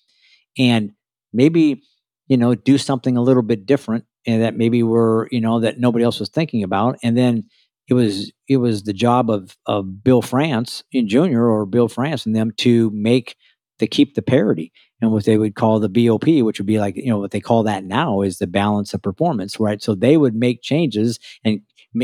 And 0.57 0.91
maybe 1.33 1.83
you 2.27 2.37
know 2.37 2.55
do 2.55 2.77
something 2.77 3.17
a 3.17 3.21
little 3.21 3.43
bit 3.43 3.65
different 3.65 4.05
and 4.25 4.41
that 4.41 4.55
maybe 4.55 4.83
we're 4.83 5.27
you 5.29 5.41
know 5.41 5.59
that 5.59 5.79
nobody 5.79 6.03
else 6.03 6.19
was 6.19 6.29
thinking 6.29 6.63
about 6.63 6.97
and 7.03 7.17
then 7.17 7.43
it 7.87 7.93
was 7.93 8.31
it 8.47 8.57
was 8.57 8.83
the 8.83 8.93
job 8.93 9.29
of 9.29 9.57
of 9.65 10.03
Bill 10.03 10.21
France 10.21 10.83
in 10.91 11.07
junior 11.07 11.45
or 11.45 11.65
Bill 11.65 11.87
France 11.87 12.25
and 12.25 12.35
them 12.35 12.51
to 12.57 12.89
make 12.91 13.35
to 13.79 13.87
keep 13.87 14.15
the 14.15 14.21
parity 14.21 14.71
and 15.01 15.11
what 15.11 15.25
they 15.25 15.37
would 15.37 15.55
call 15.55 15.79
the 15.79 15.89
BOP, 15.89 16.25
which 16.43 16.59
would 16.59 16.67
be 16.67 16.79
like 16.79 16.95
you 16.95 17.09
know 17.09 17.19
what 17.19 17.31
they 17.31 17.41
call 17.41 17.63
that 17.63 17.83
now 17.83 18.21
is 18.21 18.37
the 18.37 18.47
balance 18.47 18.93
of 18.93 19.01
performance, 19.01 19.59
right? 19.59 19.81
So 19.81 19.95
they 19.95 20.17
would 20.17 20.35
make 20.35 20.61
changes 20.61 21.19
and 21.43 21.61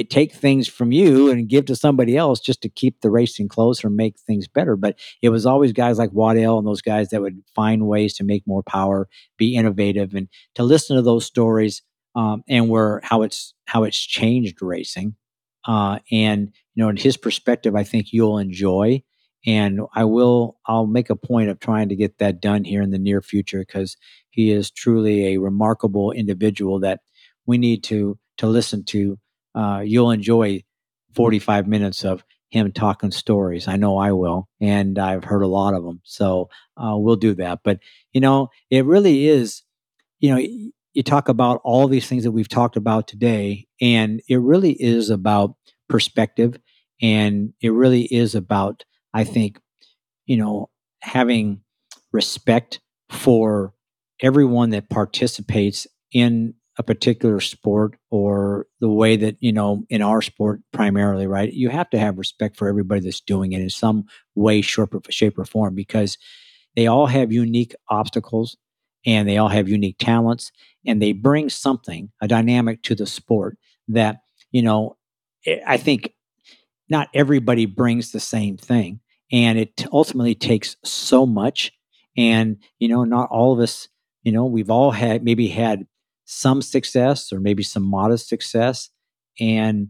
take 0.10 0.34
things 0.34 0.68
from 0.68 0.92
you 0.92 1.32
and 1.32 1.50
give 1.50 1.66
to 1.66 1.76
somebody 1.76 2.16
else 2.16 2.40
just 2.40 2.62
to 2.62 2.70
keep 2.70 3.02
the 3.02 3.10
racing 3.10 3.48
closer 3.48 3.88
and 3.88 3.98
make 3.98 4.18
things 4.20 4.48
better. 4.48 4.76
But 4.76 5.00
it 5.22 5.30
was 5.30 5.46
always 5.46 5.72
guys 5.72 5.98
like 5.98 6.12
Waddell 6.12 6.58
and 6.58 6.68
those 6.68 6.82
guys 6.82 7.10
that 7.10 7.22
would 7.22 7.42
find 7.56 7.88
ways 7.88 8.14
to 8.16 8.24
make 8.24 8.46
more 8.46 8.64
power, 8.64 9.08
be 9.38 9.56
innovative, 9.56 10.14
and 10.14 10.28
to 10.56 10.64
listen 10.64 10.96
to 10.96 11.02
those 11.02 11.26
stories 11.26 11.82
um, 12.16 12.44
and 12.48 12.70
where 12.70 13.02
how 13.04 13.22
it's 13.22 13.54
how 13.66 13.84
it's 13.84 14.00
changed 14.00 14.62
racing. 14.62 15.16
Uh, 15.66 16.00
and 16.12 16.52
you 16.76 16.84
know, 16.84 16.90
in 16.90 16.98
his 16.98 17.18
perspective, 17.18 17.76
I 17.76 17.84
think 17.84 18.08
you'll 18.12 18.38
enjoy. 18.38 19.04
And 19.46 19.80
I 19.96 20.04
will. 20.04 20.58
I'll 20.66 20.86
make 20.86 21.10
a 21.10 21.16
point 21.16 21.50
of 21.50 21.62
trying 21.62 21.88
to 21.90 21.96
get 21.96 22.18
that 22.18 22.42
done 22.42 22.66
here 22.66 22.82
in 22.82 22.92
the 22.92 23.00
near 23.00 23.22
future 23.22 23.60
because 23.60 23.96
he 24.32 24.52
is 24.52 24.70
truly 24.70 25.28
a 25.28 25.38
remarkable 25.38 26.12
individual 26.12 26.80
that 26.82 27.00
we 27.46 27.58
need 27.58 27.84
to 27.86 28.20
to 28.38 28.48
listen 28.48 28.84
to 28.86 29.18
uh, 29.56 29.82
you'll 29.86 30.12
enjoy 30.12 30.64
45 31.16 31.68
minutes 31.68 32.04
of 32.04 32.24
him 32.50 32.72
talking 32.72 33.12
stories. 33.12 33.68
I 33.68 33.76
know 33.76 33.98
I 33.98 34.12
will, 34.12 34.48
and 34.60 34.98
I've 34.98 35.24
heard 35.24 35.42
a 35.44 35.48
lot 35.48 35.74
of 35.74 35.84
them. 35.84 36.02
So 36.04 36.50
uh, 36.78 36.96
we'll 36.98 37.16
do 37.16 37.36
that. 37.36 37.60
But 37.64 37.80
you 38.14 38.22
know, 38.22 38.50
it 38.70 38.86
really 38.86 39.28
is. 39.28 39.64
You 40.20 40.32
know, 40.32 40.38
you 40.94 41.04
talk 41.04 41.30
about 41.30 41.62
all 41.64 41.88
these 41.88 42.08
things 42.08 42.24
that 42.24 42.32
we've 42.32 42.50
talked 42.50 42.76
about 42.76 43.08
today, 43.08 43.68
and 43.82 44.22
it 44.30 44.38
really 44.38 44.74
is 44.74 45.10
about 45.10 45.56
perspective, 45.90 46.58
and 47.02 47.54
it 47.62 47.70
really 47.70 48.04
is 48.04 48.36
about, 48.36 48.84
I 49.14 49.24
think, 49.24 49.60
you 50.26 50.38
know, 50.38 50.70
having 51.02 51.62
respect 52.12 52.80
for 53.10 53.74
everyone 54.22 54.72
that 54.72 54.90
participates 54.90 55.88
in 56.12 56.54
a 56.80 56.84
particular 56.84 57.40
sport 57.40 57.96
or 58.10 58.66
the 58.80 58.90
way 58.90 59.16
that 59.16 59.36
you 59.40 59.52
know 59.52 59.84
in 59.90 60.02
our 60.02 60.22
sport 60.22 60.62
primarily 60.72 61.28
right 61.28 61.54
you 61.54 61.70
have 61.70 61.90
to 61.90 62.00
have 62.00 62.18
respect 62.18 62.56
for 62.56 62.68
everybody 62.68 63.02
that's 63.02 63.22
doing 63.22 63.52
it 63.52 63.62
in 63.62 63.70
some 63.70 64.06
way 64.36 64.62
shape 64.62 64.94
or, 65.38 65.46
form 65.46 65.76
because 65.76 66.18
they 66.76 66.88
all 66.88 67.06
have 67.06 67.32
unique 67.32 67.76
obstacles 67.90 68.58
and 69.06 69.28
they 69.28 69.38
all 69.38 69.50
have 69.50 69.70
unique 69.70 69.98
talents 70.00 70.52
and 70.86 71.02
they 71.02 71.12
bring 71.12 71.50
something 71.50 72.10
a 72.22 72.28
dynamic 72.28 72.82
to 72.82 72.96
the 72.96 73.06
sport 73.06 73.58
that 73.88 74.22
you 74.52 74.62
know 74.62 74.98
eh, 75.46 75.60
i 75.68 75.78
think 75.78 76.14
not 76.90 77.10
everybody 77.14 77.66
brings 77.68 78.12
the 78.12 78.20
same 78.20 78.58
thing 78.58 79.00
and 79.32 79.60
it 79.60 79.86
ultimately 79.92 80.36
takes 80.36 80.76
so 80.84 81.26
much. 81.26 81.72
And 82.18 82.58
you 82.80 82.88
know, 82.88 83.04
not 83.04 83.30
all 83.30 83.54
of 83.54 83.60
us, 83.60 83.88
you 84.24 84.32
know, 84.32 84.46
we've 84.46 84.70
all 84.70 84.92
had 84.92 85.24
maybe 85.24 85.48
had 85.48 85.86
some 86.30 86.62
success 86.62 87.34
or 87.34 87.40
maybe 87.40 87.64
some 87.64 87.84
modest 87.84 88.30
success, 88.30 88.90
and 89.40 89.90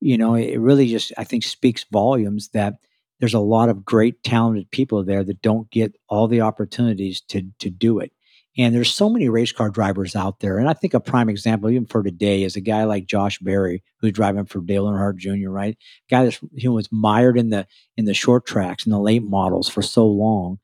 you 0.00 0.16
know, 0.16 0.34
it 0.34 0.58
really 0.58 0.86
just 0.86 1.12
I 1.18 1.24
think 1.24 1.42
speaks 1.42 1.84
volumes 1.90 2.50
that 2.54 2.74
there's 3.18 3.34
a 3.34 3.40
lot 3.40 3.68
of 3.68 3.84
great 3.84 4.22
talented 4.22 4.70
people 4.70 5.04
there 5.04 5.24
that 5.24 5.42
don't 5.42 5.70
get 5.70 5.94
all 6.08 6.28
the 6.28 6.40
opportunities 6.42 7.20
to 7.28 7.42
to 7.58 7.70
do 7.70 7.98
it. 7.98 8.12
And 8.56 8.74
there's 8.74 8.92
so 8.92 9.08
many 9.08 9.28
race 9.28 9.52
car 9.52 9.70
drivers 9.70 10.16
out 10.16 10.40
there. 10.40 10.58
And 10.58 10.68
I 10.68 10.72
think 10.74 10.92
a 10.92 11.00
prime 11.00 11.28
example, 11.28 11.70
even 11.70 11.86
for 11.86 12.02
today, 12.02 12.42
is 12.42 12.56
a 12.56 12.60
guy 12.60 12.84
like 12.84 13.06
Josh 13.06 13.38
Berry, 13.38 13.82
who's 14.00 14.12
driving 14.12 14.44
for 14.44 14.60
Dale 14.60 14.86
Earnhardt 14.86 15.16
Jr., 15.16 15.50
right? 15.50 15.76
Guy 16.08 16.24
that 16.24 16.40
was 16.70 16.90
mired 16.92 17.38
in 17.38 17.50
the 17.50 17.66
in 17.96 18.04
the 18.04 18.14
short 18.14 18.46
tracks 18.46 18.84
and 18.84 18.92
the 18.92 18.98
late 18.98 19.22
models 19.22 19.68
for 19.68 19.82
so 19.82 20.06
long, 20.06 20.58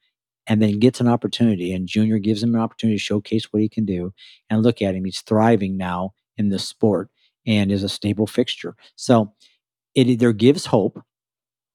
and 0.47 0.63
then 0.63 0.79
gets 0.79 1.01
an 1.01 1.09
opportunity, 1.09 1.73
and 1.73 1.89
Junior 1.89 2.19
gives 2.19 2.43
him 2.43 2.55
an 2.55 2.61
opportunity 2.61 2.97
to 2.97 3.03
showcase 3.03 3.53
what 3.53 3.63
he 3.63 3.69
can 3.69 3.85
do. 3.85 4.13
And 4.49 4.63
look 4.63 4.81
at 4.83 4.95
him, 4.95 5.05
he's 5.05 5.21
thriving 5.21 5.77
now 5.77 6.13
in 6.37 6.51
the 6.51 6.59
sport 6.59 7.11
and 7.47 7.73
is 7.73 7.83
a 7.83 7.89
stable 7.89 8.27
fixture. 8.27 8.77
So 8.97 9.33
it 9.95 10.09
either 10.09 10.33
gives 10.33 10.67
hope 10.67 11.01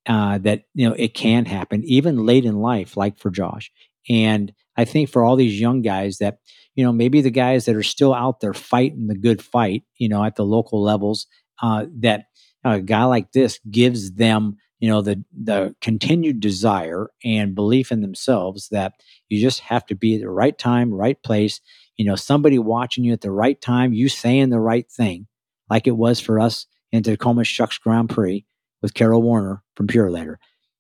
uh, 0.08 0.38
that 0.40 0.64
you 0.74 0.88
know 0.88 0.96
it 0.98 1.14
can 1.14 1.46
happen 1.46 1.84
even 1.84 2.26
late 2.26 2.46
in 2.46 2.60
life, 2.60 2.98
like 2.98 3.20
for 3.20 3.30
Josh. 3.30 3.72
And 4.10 4.54
I 4.78 4.86
think 4.86 5.10
for 5.10 5.24
all 5.24 5.36
these 5.36 5.60
young 5.60 5.82
guys 5.82 6.18
that 6.18 6.40
you 6.76 6.84
know 6.84 6.92
maybe 6.92 7.22
the 7.22 7.32
guys 7.32 7.66
that 7.66 7.76
are 7.76 7.84
still 7.84 8.14
out 8.14 8.40
there 8.40 8.54
fighting 8.54 9.08
the 9.08 9.18
good 9.18 9.42
fight, 9.42 9.84
you 9.98 10.10
know, 10.10 10.24
at 10.24 10.36
the 10.36 10.46
local 10.46 10.82
levels, 10.82 11.28
uh, 11.62 11.86
that 12.00 12.26
a 12.64 12.80
guy 12.80 13.04
like 13.04 13.32
this 13.32 13.60
gives 13.70 14.14
them 14.14 14.58
you 14.82 14.90
know 14.90 15.02
the 15.02 15.24
the 15.32 15.74
continued 15.80 16.42
desire 16.42 17.10
and 17.24 17.56
belief 17.56 17.92
in 17.92 18.02
themselves 18.02 18.68
that 18.70 18.94
you 19.30 19.40
just 19.40 19.62
have 19.62 19.86
to 19.86 19.96
be 19.96 20.16
at 20.16 20.22
the 20.22 20.30
right 20.30 20.58
time 20.58 20.94
right 20.94 21.22
place 21.24 21.62
you 21.96 22.04
know 22.04 22.16
somebody 22.16 22.60
watching 22.60 23.06
you 23.06 23.14
at 23.14 23.22
the 23.22 23.32
right 23.32 23.62
time 23.62 23.94
you 23.94 24.10
saying 24.10 24.50
the 24.50 24.60
right 24.60 24.92
thing 24.92 25.28
like 25.70 25.88
it 25.88 25.96
was 25.96 26.20
for 26.20 26.38
us 26.38 26.68
in 26.92 27.02
Tacoma 27.02 27.46
Shucks 27.46 27.78
Grand 27.78 28.10
Prix 28.10 28.46
with 28.82 28.94
Carol 28.94 29.22
Warner 29.22 29.64
from 29.76 29.88
Purolator. 29.88 30.36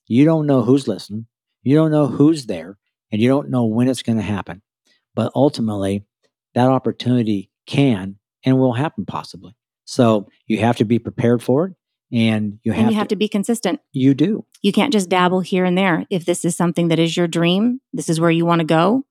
You 0.07 0.25
don't 0.25 0.45
know 0.45 0.61
who's 0.63 0.87
listening, 0.87 1.27
you 1.63 1.75
don't 1.75 1.91
know 1.91 2.07
who's 2.07 2.45
there, 2.45 2.77
and 3.11 3.21
you 3.21 3.29
don't 3.29 3.49
know 3.49 3.65
when 3.65 3.87
it's 3.87 4.03
going 4.03 4.17
to 4.17 4.23
happen. 4.23 4.61
But 5.15 5.31
ultimately, 5.33 6.05
that 6.55 6.67
opportunity 6.67 7.49
can 7.65 8.17
and 8.43 8.57
will 8.59 8.73
happen 8.73 9.05
possibly. 9.05 9.55
So 9.85 10.27
you 10.47 10.57
have 10.59 10.77
to 10.77 10.85
be 10.85 10.99
prepared 10.99 11.41
for 11.41 11.67
it. 11.67 11.73
And 12.11 12.59
you 12.63 12.73
have, 12.73 12.81
and 12.81 12.91
you 12.91 12.97
have 12.97 13.07
to, 13.07 13.15
to 13.15 13.19
be 13.19 13.29
consistent. 13.29 13.79
You 13.93 14.13
do. 14.13 14.45
You 14.61 14.71
can't 14.71 14.91
just 14.91 15.09
dabble 15.09 15.41
here 15.41 15.63
and 15.63 15.77
there. 15.77 16.05
If 16.09 16.25
this 16.25 16.43
is 16.43 16.55
something 16.57 16.89
that 16.89 16.99
is 16.99 17.15
your 17.15 17.27
dream, 17.27 17.79
this 17.93 18.09
is 18.09 18.19
where 18.19 18.31
you 18.31 18.45
want 18.45 18.59
to 18.59 18.65
go, 18.65 19.05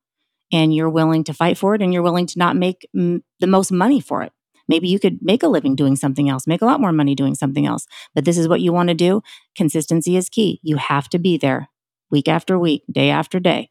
and 0.52 0.74
you're 0.74 0.90
willing 0.90 1.24
to 1.24 1.34
fight 1.34 1.56
for 1.56 1.74
it, 1.74 1.82
and 1.82 1.92
you're 1.92 2.02
willing 2.02 2.26
to 2.26 2.38
not 2.38 2.56
make 2.56 2.86
m- 2.94 3.24
the 3.40 3.46
most 3.46 3.72
money 3.72 4.00
for 4.00 4.22
it. 4.22 4.32
Maybe 4.68 4.88
you 4.88 5.00
could 5.00 5.18
make 5.20 5.42
a 5.42 5.48
living 5.48 5.74
doing 5.74 5.96
something 5.96 6.28
else, 6.28 6.46
make 6.46 6.62
a 6.62 6.66
lot 6.66 6.80
more 6.80 6.92
money 6.92 7.14
doing 7.14 7.34
something 7.34 7.66
else. 7.66 7.86
But 8.14 8.24
this 8.24 8.38
is 8.38 8.46
what 8.46 8.60
you 8.60 8.72
want 8.72 8.88
to 8.88 8.94
do. 8.94 9.22
Consistency 9.56 10.16
is 10.16 10.28
key. 10.28 10.60
You 10.62 10.76
have 10.76 11.08
to 11.08 11.18
be 11.18 11.36
there 11.36 11.68
week 12.10 12.28
after 12.28 12.58
week, 12.58 12.84
day 12.90 13.10
after 13.10 13.40
day. 13.40 13.70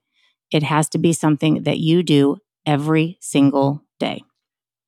It 0.52 0.64
has 0.64 0.90
to 0.90 0.98
be 0.98 1.14
something 1.14 1.64
that 1.64 1.78
you 1.78 2.04
do 2.04 2.38
every 2.66 3.18
single 3.22 3.84
day. 4.00 4.24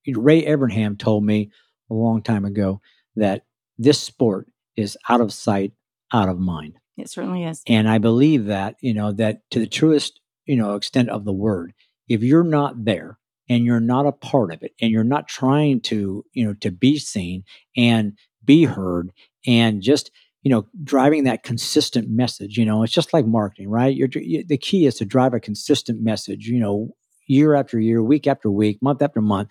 Ray 0.08 0.44
Evernham 0.44 0.98
told 0.98 1.24
me 1.24 1.52
a 1.90 1.94
long 1.94 2.22
time 2.24 2.46
ago 2.46 2.82
that 3.16 3.44
this 3.78 4.00
sport 4.00 4.48
is 4.76 4.98
out 5.10 5.22
of 5.22 5.34
sight, 5.34 5.74
out 6.14 6.30
of 6.30 6.40
mind. 6.40 6.78
It 6.98 7.10
certainly 7.10 7.44
is. 7.44 7.64
And 7.68 7.90
I 7.90 7.98
believe 7.98 8.46
that, 8.46 8.76
you 8.82 8.94
know, 8.94 9.12
that 9.14 9.50
to 9.52 9.60
the 9.60 9.68
truest, 9.68 10.20
you 10.46 10.56
know, 10.56 10.76
extent 10.76 11.10
of 11.10 11.26
the 11.26 11.34
word, 11.34 11.74
if 12.08 12.22
you're 12.22 12.44
not 12.44 12.86
there, 12.86 13.18
and 13.52 13.66
you're 13.66 13.82
not 13.82 14.06
a 14.06 14.14
part 14.14 14.54
of 14.54 14.64
it 14.64 14.72
and 14.80 14.92
you're 14.92 15.04
not 15.04 15.28
trying 15.28 15.82
to 15.82 16.24
you 16.34 16.46
know 16.46 16.54
to 16.54 16.72
be 16.72 16.98
seen 16.98 17.44
and 17.76 18.14
be 18.44 18.64
heard 18.64 19.12
and 19.46 19.82
just 19.82 20.10
you 20.42 20.50
know 20.50 20.66
driving 20.84 21.26
that 21.26 21.44
consistent 21.44 22.10
message 22.10 22.58
you 22.58 22.66
know 22.66 22.82
it's 22.82 22.94
just 22.94 23.14
like 23.14 23.26
marketing 23.26 23.70
right 23.70 23.96
you're, 23.96 24.08
you, 24.16 24.44
the 24.48 24.58
key 24.58 24.86
is 24.86 24.96
to 24.96 25.06
drive 25.06 25.34
a 25.34 25.40
consistent 25.40 26.02
message 26.02 26.48
you 26.48 26.60
know 26.60 26.90
year 27.28 27.54
after 27.54 27.78
year 27.78 28.02
week 28.02 28.26
after 28.26 28.50
week 28.50 28.80
month 28.82 29.02
after 29.02 29.22
month 29.22 29.50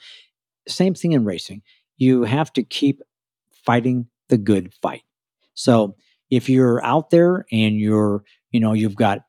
same 0.66 0.94
thing 0.94 1.12
in 1.12 1.24
racing 1.24 1.60
you 1.98 2.24
have 2.24 2.50
to 2.52 2.62
keep 2.62 3.02
fighting 3.64 4.06
the 4.28 4.38
good 4.38 4.72
fight 4.80 5.02
so 5.54 5.96
if 6.30 6.48
you're 6.48 6.84
out 6.84 7.10
there 7.10 7.44
and 7.50 7.78
you're 7.78 8.22
you 8.50 8.60
know 8.60 8.72
you've 8.72 8.96
got 8.96 9.20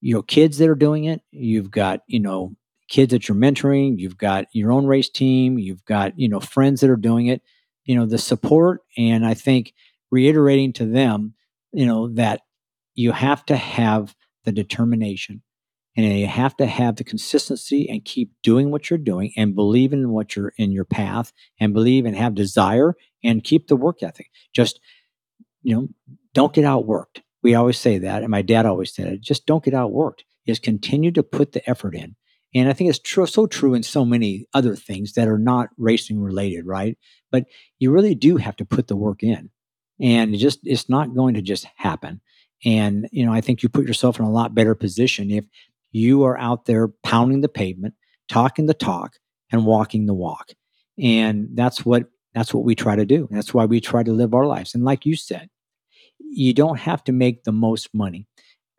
your 0.00 0.22
kids 0.22 0.58
that 0.58 0.68
are 0.68 0.74
doing 0.74 1.04
it 1.04 1.20
you've 1.30 1.70
got 1.70 2.00
you 2.06 2.20
know 2.20 2.54
kids 2.92 3.12
that 3.12 3.26
you're 3.26 3.36
mentoring, 3.36 3.98
you've 3.98 4.18
got 4.18 4.44
your 4.52 4.70
own 4.70 4.86
race 4.86 5.08
team, 5.08 5.58
you've 5.58 5.84
got, 5.86 6.12
you 6.18 6.28
know, 6.28 6.40
friends 6.40 6.82
that 6.82 6.90
are 6.90 6.96
doing 6.96 7.26
it, 7.26 7.40
you 7.84 7.96
know, 7.96 8.04
the 8.04 8.18
support. 8.18 8.82
And 8.98 9.24
I 9.24 9.32
think 9.32 9.72
reiterating 10.10 10.74
to 10.74 10.84
them, 10.84 11.32
you 11.72 11.86
know, 11.86 12.08
that 12.14 12.42
you 12.94 13.12
have 13.12 13.46
to 13.46 13.56
have 13.56 14.14
the 14.44 14.52
determination 14.52 15.42
and 15.96 16.18
you 16.18 16.26
have 16.26 16.54
to 16.58 16.66
have 16.66 16.96
the 16.96 17.04
consistency 17.04 17.88
and 17.88 18.04
keep 18.04 18.30
doing 18.42 18.70
what 18.70 18.90
you're 18.90 18.98
doing 18.98 19.32
and 19.38 19.54
believe 19.54 19.94
in 19.94 20.10
what 20.10 20.36
you're 20.36 20.52
in 20.58 20.70
your 20.70 20.84
path 20.84 21.32
and 21.58 21.72
believe 21.72 22.04
and 22.04 22.14
have 22.14 22.34
desire 22.34 22.94
and 23.22 23.44
keep 23.44 23.68
the 23.68 23.76
work 23.76 24.02
ethic. 24.02 24.30
Just, 24.54 24.80
you 25.62 25.74
know, 25.74 25.88
don't 26.34 26.52
get 26.52 26.64
outworked. 26.64 27.20
We 27.42 27.54
always 27.54 27.78
say 27.78 27.98
that. 27.98 28.22
And 28.22 28.30
my 28.30 28.42
dad 28.42 28.66
always 28.66 28.94
said 28.94 29.08
it 29.08 29.20
just 29.20 29.46
don't 29.46 29.64
get 29.64 29.74
outworked, 29.74 30.20
Just 30.46 30.62
continue 30.62 31.10
to 31.12 31.22
put 31.22 31.52
the 31.52 31.68
effort 31.68 31.94
in 31.94 32.16
and 32.54 32.68
I 32.68 32.72
think 32.72 32.90
it's 32.90 32.98
true, 32.98 33.26
so 33.26 33.46
true 33.46 33.74
in 33.74 33.82
so 33.82 34.04
many 34.04 34.46
other 34.52 34.76
things 34.76 35.14
that 35.14 35.28
are 35.28 35.38
not 35.38 35.70
racing 35.78 36.20
related, 36.20 36.66
right? 36.66 36.98
But 37.30 37.46
you 37.78 37.90
really 37.90 38.14
do 38.14 38.36
have 38.36 38.56
to 38.56 38.64
put 38.64 38.88
the 38.88 38.96
work 38.96 39.22
in. 39.22 39.50
And 40.00 40.34
it 40.34 40.38
just 40.38 40.60
it's 40.64 40.88
not 40.88 41.14
going 41.14 41.34
to 41.34 41.42
just 41.42 41.66
happen. 41.76 42.20
And 42.64 43.08
you 43.10 43.24
know, 43.24 43.32
I 43.32 43.40
think 43.40 43.62
you 43.62 43.68
put 43.68 43.86
yourself 43.86 44.18
in 44.18 44.24
a 44.24 44.30
lot 44.30 44.54
better 44.54 44.74
position 44.74 45.30
if 45.30 45.44
you 45.92 46.24
are 46.24 46.38
out 46.38 46.66
there 46.66 46.88
pounding 47.02 47.40
the 47.40 47.48
pavement, 47.48 47.94
talking 48.28 48.66
the 48.66 48.74
talk, 48.74 49.16
and 49.50 49.64
walking 49.64 50.06
the 50.06 50.14
walk. 50.14 50.50
And 50.98 51.48
that's 51.54 51.84
what 51.84 52.04
that's 52.34 52.54
what 52.54 52.64
we 52.64 52.74
try 52.74 52.96
to 52.96 53.04
do. 53.04 53.28
That's 53.30 53.52
why 53.52 53.64
we 53.64 53.80
try 53.80 54.02
to 54.02 54.12
live 54.12 54.34
our 54.34 54.46
lives. 54.46 54.74
And 54.74 54.84
like 54.84 55.06
you 55.06 55.16
said, 55.16 55.48
you 56.18 56.54
don't 56.54 56.78
have 56.78 57.04
to 57.04 57.12
make 57.12 57.44
the 57.44 57.52
most 57.52 57.88
money. 57.92 58.26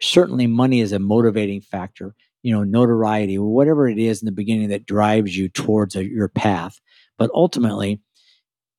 Certainly, 0.01 0.47
money 0.47 0.81
is 0.81 0.91
a 0.91 0.99
motivating 0.99 1.61
factor 1.61 2.15
you 2.43 2.53
know, 2.53 2.63
notoriety, 2.63 3.39
whatever 3.39 3.87
it 3.87 3.97
is 3.97 4.21
in 4.21 4.25
the 4.25 4.31
beginning 4.31 4.69
that 4.69 4.85
drives 4.85 5.35
you 5.35 5.49
towards 5.49 5.95
a, 5.95 6.05
your 6.05 6.27
path. 6.27 6.79
But 7.17 7.31
ultimately, 7.33 8.01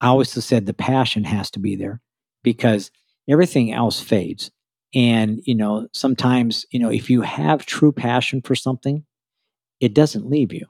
I 0.00 0.08
always 0.08 0.30
said 0.30 0.66
the 0.66 0.74
passion 0.74 1.24
has 1.24 1.50
to 1.52 1.58
be 1.58 1.74
there 1.74 2.00
because 2.42 2.90
everything 3.28 3.72
else 3.72 4.00
fades. 4.00 4.50
And, 4.94 5.40
you 5.44 5.54
know, 5.54 5.88
sometimes, 5.92 6.66
you 6.70 6.78
know, 6.78 6.90
if 6.90 7.10
you 7.10 7.22
have 7.22 7.66
true 7.66 7.90
passion 7.90 8.42
for 8.42 8.54
something, 8.54 9.04
it 9.80 9.94
doesn't 9.94 10.28
leave 10.28 10.52
you. 10.52 10.66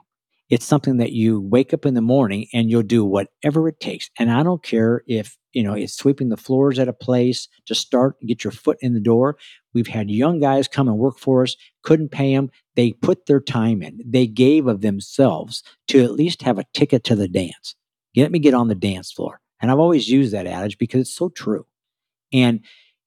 It's 0.54 0.64
something 0.64 0.98
that 0.98 1.10
you 1.10 1.40
wake 1.40 1.74
up 1.74 1.84
in 1.84 1.94
the 1.94 2.00
morning 2.00 2.46
and 2.52 2.70
you'll 2.70 2.84
do 2.84 3.04
whatever 3.04 3.66
it 3.66 3.80
takes. 3.80 4.08
And 4.20 4.30
I 4.30 4.44
don't 4.44 4.62
care 4.62 5.02
if 5.08 5.36
you 5.52 5.64
know, 5.64 5.72
it's 5.72 5.96
sweeping 5.96 6.28
the 6.28 6.36
floors 6.36 6.78
at 6.78 6.86
a 6.86 6.92
place 6.92 7.48
to 7.66 7.74
start 7.74 8.14
and 8.20 8.28
get 8.28 8.44
your 8.44 8.52
foot 8.52 8.78
in 8.80 8.94
the 8.94 9.00
door. 9.00 9.36
We've 9.72 9.88
had 9.88 10.12
young 10.12 10.38
guys 10.38 10.68
come 10.68 10.86
and 10.86 10.96
work 10.96 11.18
for 11.18 11.42
us, 11.42 11.56
couldn't 11.82 12.12
pay 12.12 12.36
them. 12.36 12.52
They 12.76 12.92
put 12.92 13.26
their 13.26 13.40
time 13.40 13.82
in. 13.82 13.98
They 14.06 14.28
gave 14.28 14.68
of 14.68 14.80
themselves 14.80 15.64
to 15.88 16.04
at 16.04 16.12
least 16.12 16.42
have 16.42 16.60
a 16.60 16.66
ticket 16.72 17.02
to 17.04 17.16
the 17.16 17.26
dance. 17.26 17.74
Let 18.14 18.30
me 18.30 18.38
get 18.38 18.54
on 18.54 18.68
the 18.68 18.76
dance 18.76 19.10
floor. 19.10 19.40
And 19.60 19.72
I've 19.72 19.80
always 19.80 20.08
used 20.08 20.32
that 20.34 20.46
adage 20.46 20.78
because 20.78 21.00
it's 21.00 21.16
so 21.16 21.30
true. 21.30 21.66
And 22.32 22.60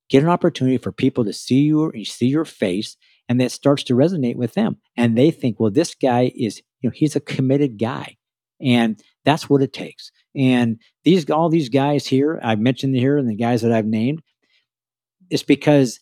get 0.10 0.22
an 0.22 0.28
opportunity 0.28 0.80
for 0.80 0.92
people 0.92 1.24
to 1.24 1.32
see 1.32 1.62
you 1.62 1.92
and 1.92 2.06
see 2.06 2.28
your 2.28 2.44
face 2.44 2.98
and 3.30 3.40
that 3.42 3.52
starts 3.52 3.84
to 3.84 3.94
resonate 3.96 4.36
with 4.36 4.54
them. 4.54 4.78
And 4.96 5.18
they 5.18 5.32
think, 5.32 5.60
well, 5.60 5.72
this 5.72 5.96
guy 5.96 6.32
is, 6.36 6.62
you 6.82 6.90
know, 6.90 6.94
he's 6.96 7.16
a 7.16 7.22
committed 7.22 7.78
guy. 7.78 8.18
And 8.62 9.02
that's 9.26 9.50
what 9.50 9.62
it 9.62 9.74
takes. 9.74 10.12
And 10.36 10.80
these 11.04 11.30
all 11.30 11.50
these 11.50 11.70
guys 11.70 12.08
here, 12.08 12.40
I've 12.44 12.60
mentioned 12.60 12.96
here, 12.96 13.18
and 13.18 13.30
the 13.30 13.36
guys 13.36 13.62
that 13.62 13.72
I've 13.72 13.86
named, 13.86 14.22
it's 15.30 15.44
because 15.44 16.00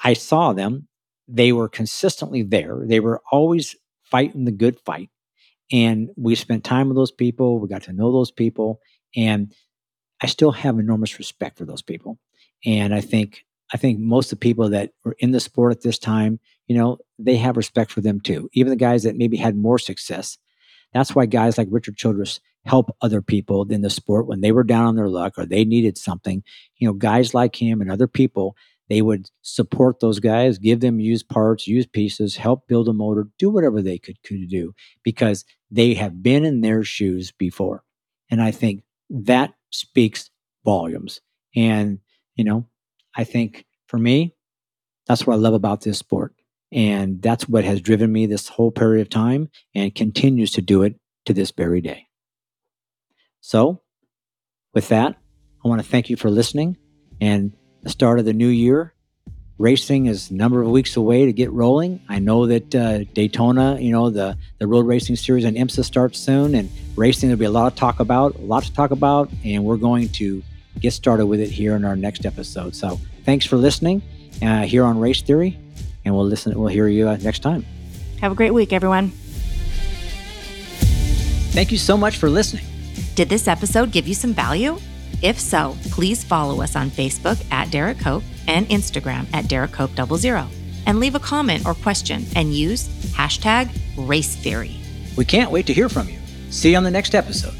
I 0.00 0.12
saw 0.12 0.52
them. 0.52 0.88
They 1.28 1.52
were 1.52 1.68
consistently 1.68 2.42
there. 2.42 2.82
They 2.84 3.00
were 3.00 3.20
always 3.32 3.74
fighting 4.04 4.44
the 4.44 4.52
good 4.52 4.78
fight. 4.80 5.10
And 5.72 6.10
we 6.16 6.36
spent 6.36 6.62
time 6.62 6.88
with 6.88 6.96
those 6.96 7.10
people. 7.10 7.58
We 7.58 7.68
got 7.68 7.82
to 7.84 7.92
know 7.92 8.12
those 8.12 8.30
people. 8.30 8.80
And 9.16 9.52
I 10.22 10.26
still 10.26 10.52
have 10.52 10.78
enormous 10.78 11.18
respect 11.18 11.58
for 11.58 11.64
those 11.64 11.82
people. 11.82 12.18
And 12.64 12.94
I 12.94 13.00
think 13.00 13.44
I 13.72 13.76
think 13.76 13.98
most 13.98 14.32
of 14.32 14.38
the 14.38 14.44
people 14.44 14.68
that 14.70 14.90
were 15.04 15.16
in 15.18 15.32
the 15.32 15.40
sport 15.40 15.72
at 15.72 15.82
this 15.82 15.98
time, 15.98 16.38
you 16.66 16.76
know, 16.76 16.98
they 17.18 17.36
have 17.36 17.56
respect 17.56 17.90
for 17.90 18.00
them 18.00 18.20
too. 18.20 18.48
Even 18.52 18.70
the 18.70 18.76
guys 18.76 19.02
that 19.02 19.16
maybe 19.16 19.36
had 19.36 19.56
more 19.56 19.78
success. 19.78 20.38
That's 20.92 21.14
why 21.14 21.26
guys 21.26 21.58
like 21.58 21.68
Richard 21.70 21.96
Childress 21.96 22.40
help 22.64 22.94
other 23.00 23.22
people 23.22 23.70
in 23.70 23.82
the 23.82 23.90
sport 23.90 24.26
when 24.26 24.40
they 24.40 24.52
were 24.52 24.64
down 24.64 24.86
on 24.86 24.96
their 24.96 25.08
luck 25.08 25.34
or 25.36 25.46
they 25.46 25.64
needed 25.64 25.98
something. 25.98 26.42
You 26.78 26.88
know, 26.88 26.94
guys 26.94 27.34
like 27.34 27.60
him 27.60 27.80
and 27.80 27.90
other 27.90 28.06
people, 28.06 28.56
they 28.88 29.02
would 29.02 29.30
support 29.42 30.00
those 30.00 30.20
guys, 30.20 30.58
give 30.58 30.80
them 30.80 31.00
used 31.00 31.28
parts, 31.28 31.66
used 31.66 31.92
pieces, 31.92 32.36
help 32.36 32.68
build 32.68 32.88
a 32.88 32.92
motor, 32.92 33.28
do 33.38 33.50
whatever 33.50 33.82
they 33.82 33.98
could, 33.98 34.22
could 34.22 34.48
do 34.48 34.74
because 35.02 35.44
they 35.70 35.94
have 35.94 36.22
been 36.22 36.44
in 36.44 36.60
their 36.60 36.84
shoes 36.84 37.32
before. 37.32 37.82
And 38.30 38.40
I 38.40 38.52
think 38.52 38.82
that 39.10 39.54
speaks 39.70 40.30
volumes. 40.64 41.20
And, 41.54 41.98
you 42.36 42.44
know, 42.44 42.66
I 43.16 43.24
think 43.24 43.64
for 43.86 43.98
me, 43.98 44.34
that's 45.06 45.26
what 45.26 45.34
I 45.34 45.36
love 45.38 45.54
about 45.54 45.80
this 45.80 45.98
sport. 45.98 46.34
And 46.72 47.22
that's 47.22 47.48
what 47.48 47.64
has 47.64 47.80
driven 47.80 48.12
me 48.12 48.26
this 48.26 48.48
whole 48.48 48.70
period 48.70 49.02
of 49.02 49.08
time 49.08 49.48
and 49.74 49.94
continues 49.94 50.50
to 50.52 50.62
do 50.62 50.82
it 50.82 50.96
to 51.24 51.32
this 51.32 51.50
very 51.52 51.80
day. 51.80 52.06
So, 53.40 53.82
with 54.74 54.88
that, 54.88 55.16
I 55.64 55.68
want 55.68 55.80
to 55.80 55.88
thank 55.88 56.10
you 56.10 56.16
for 56.16 56.30
listening. 56.30 56.76
And 57.20 57.52
the 57.82 57.88
start 57.88 58.18
of 58.18 58.24
the 58.24 58.32
new 58.32 58.48
year, 58.48 58.94
racing 59.58 60.06
is 60.06 60.30
a 60.30 60.34
number 60.34 60.60
of 60.60 60.68
weeks 60.68 60.96
away 60.96 61.26
to 61.26 61.32
get 61.32 61.52
rolling. 61.52 62.00
I 62.08 62.18
know 62.18 62.46
that 62.46 62.74
uh, 62.74 63.04
Daytona, 63.14 63.78
you 63.80 63.92
know, 63.92 64.10
the, 64.10 64.36
the 64.58 64.66
road 64.66 64.86
racing 64.86 65.16
series 65.16 65.44
and 65.44 65.56
IMSA 65.56 65.84
starts 65.84 66.18
soon, 66.18 66.54
and 66.54 66.68
racing 66.96 67.28
there'll 67.28 67.38
be 67.38 67.46
a 67.46 67.50
lot 67.50 67.72
of 67.72 67.78
talk 67.78 68.00
about, 68.00 68.34
a 68.34 68.40
lot 68.40 68.64
to 68.64 68.72
talk 68.74 68.90
about, 68.90 69.30
and 69.44 69.64
we're 69.64 69.76
going 69.76 70.08
to 70.10 70.42
get 70.80 70.92
started 70.92 71.26
with 71.26 71.40
it 71.40 71.50
here 71.50 71.76
in 71.76 71.84
our 71.84 71.96
next 71.96 72.26
episode. 72.26 72.74
So, 72.74 73.00
thanks 73.24 73.46
for 73.46 73.56
listening 73.56 74.02
uh, 74.42 74.62
here 74.62 74.84
on 74.84 74.98
Race 74.98 75.22
Theory, 75.22 75.58
and 76.04 76.14
we'll 76.14 76.26
listen. 76.26 76.58
We'll 76.58 76.68
hear 76.68 76.88
you 76.88 77.08
uh, 77.08 77.16
next 77.22 77.40
time. 77.40 77.64
Have 78.20 78.32
a 78.32 78.34
great 78.34 78.52
week, 78.52 78.72
everyone. 78.72 79.10
Thank 81.50 81.72
you 81.72 81.78
so 81.78 81.96
much 81.96 82.16
for 82.16 82.28
listening. 82.28 82.64
Did 83.14 83.28
this 83.28 83.48
episode 83.48 83.90
give 83.92 84.06
you 84.06 84.14
some 84.14 84.34
value? 84.34 84.78
If 85.22 85.40
so, 85.40 85.76
please 85.90 86.22
follow 86.22 86.60
us 86.62 86.76
on 86.76 86.90
Facebook 86.90 87.42
at 87.50 87.68
Derrike 87.68 88.00
Cope 88.00 88.22
and 88.46 88.68
Instagram 88.68 89.26
at 89.32 89.46
Derrike 89.46 89.72
Cope 89.72 90.18
00 90.18 90.46
and 90.86 91.00
leave 91.00 91.14
a 91.14 91.18
comment 91.18 91.66
or 91.66 91.74
question 91.74 92.26
and 92.36 92.54
use 92.54 92.88
hashtag 93.14 93.70
race 93.96 94.36
theory. 94.36 94.76
We 95.16 95.24
can't 95.24 95.50
wait 95.50 95.66
to 95.66 95.72
hear 95.72 95.88
from 95.88 96.08
you. 96.08 96.18
See 96.50 96.72
you 96.72 96.76
on 96.76 96.84
the 96.84 96.90
next 96.90 97.14
episode. 97.14 97.54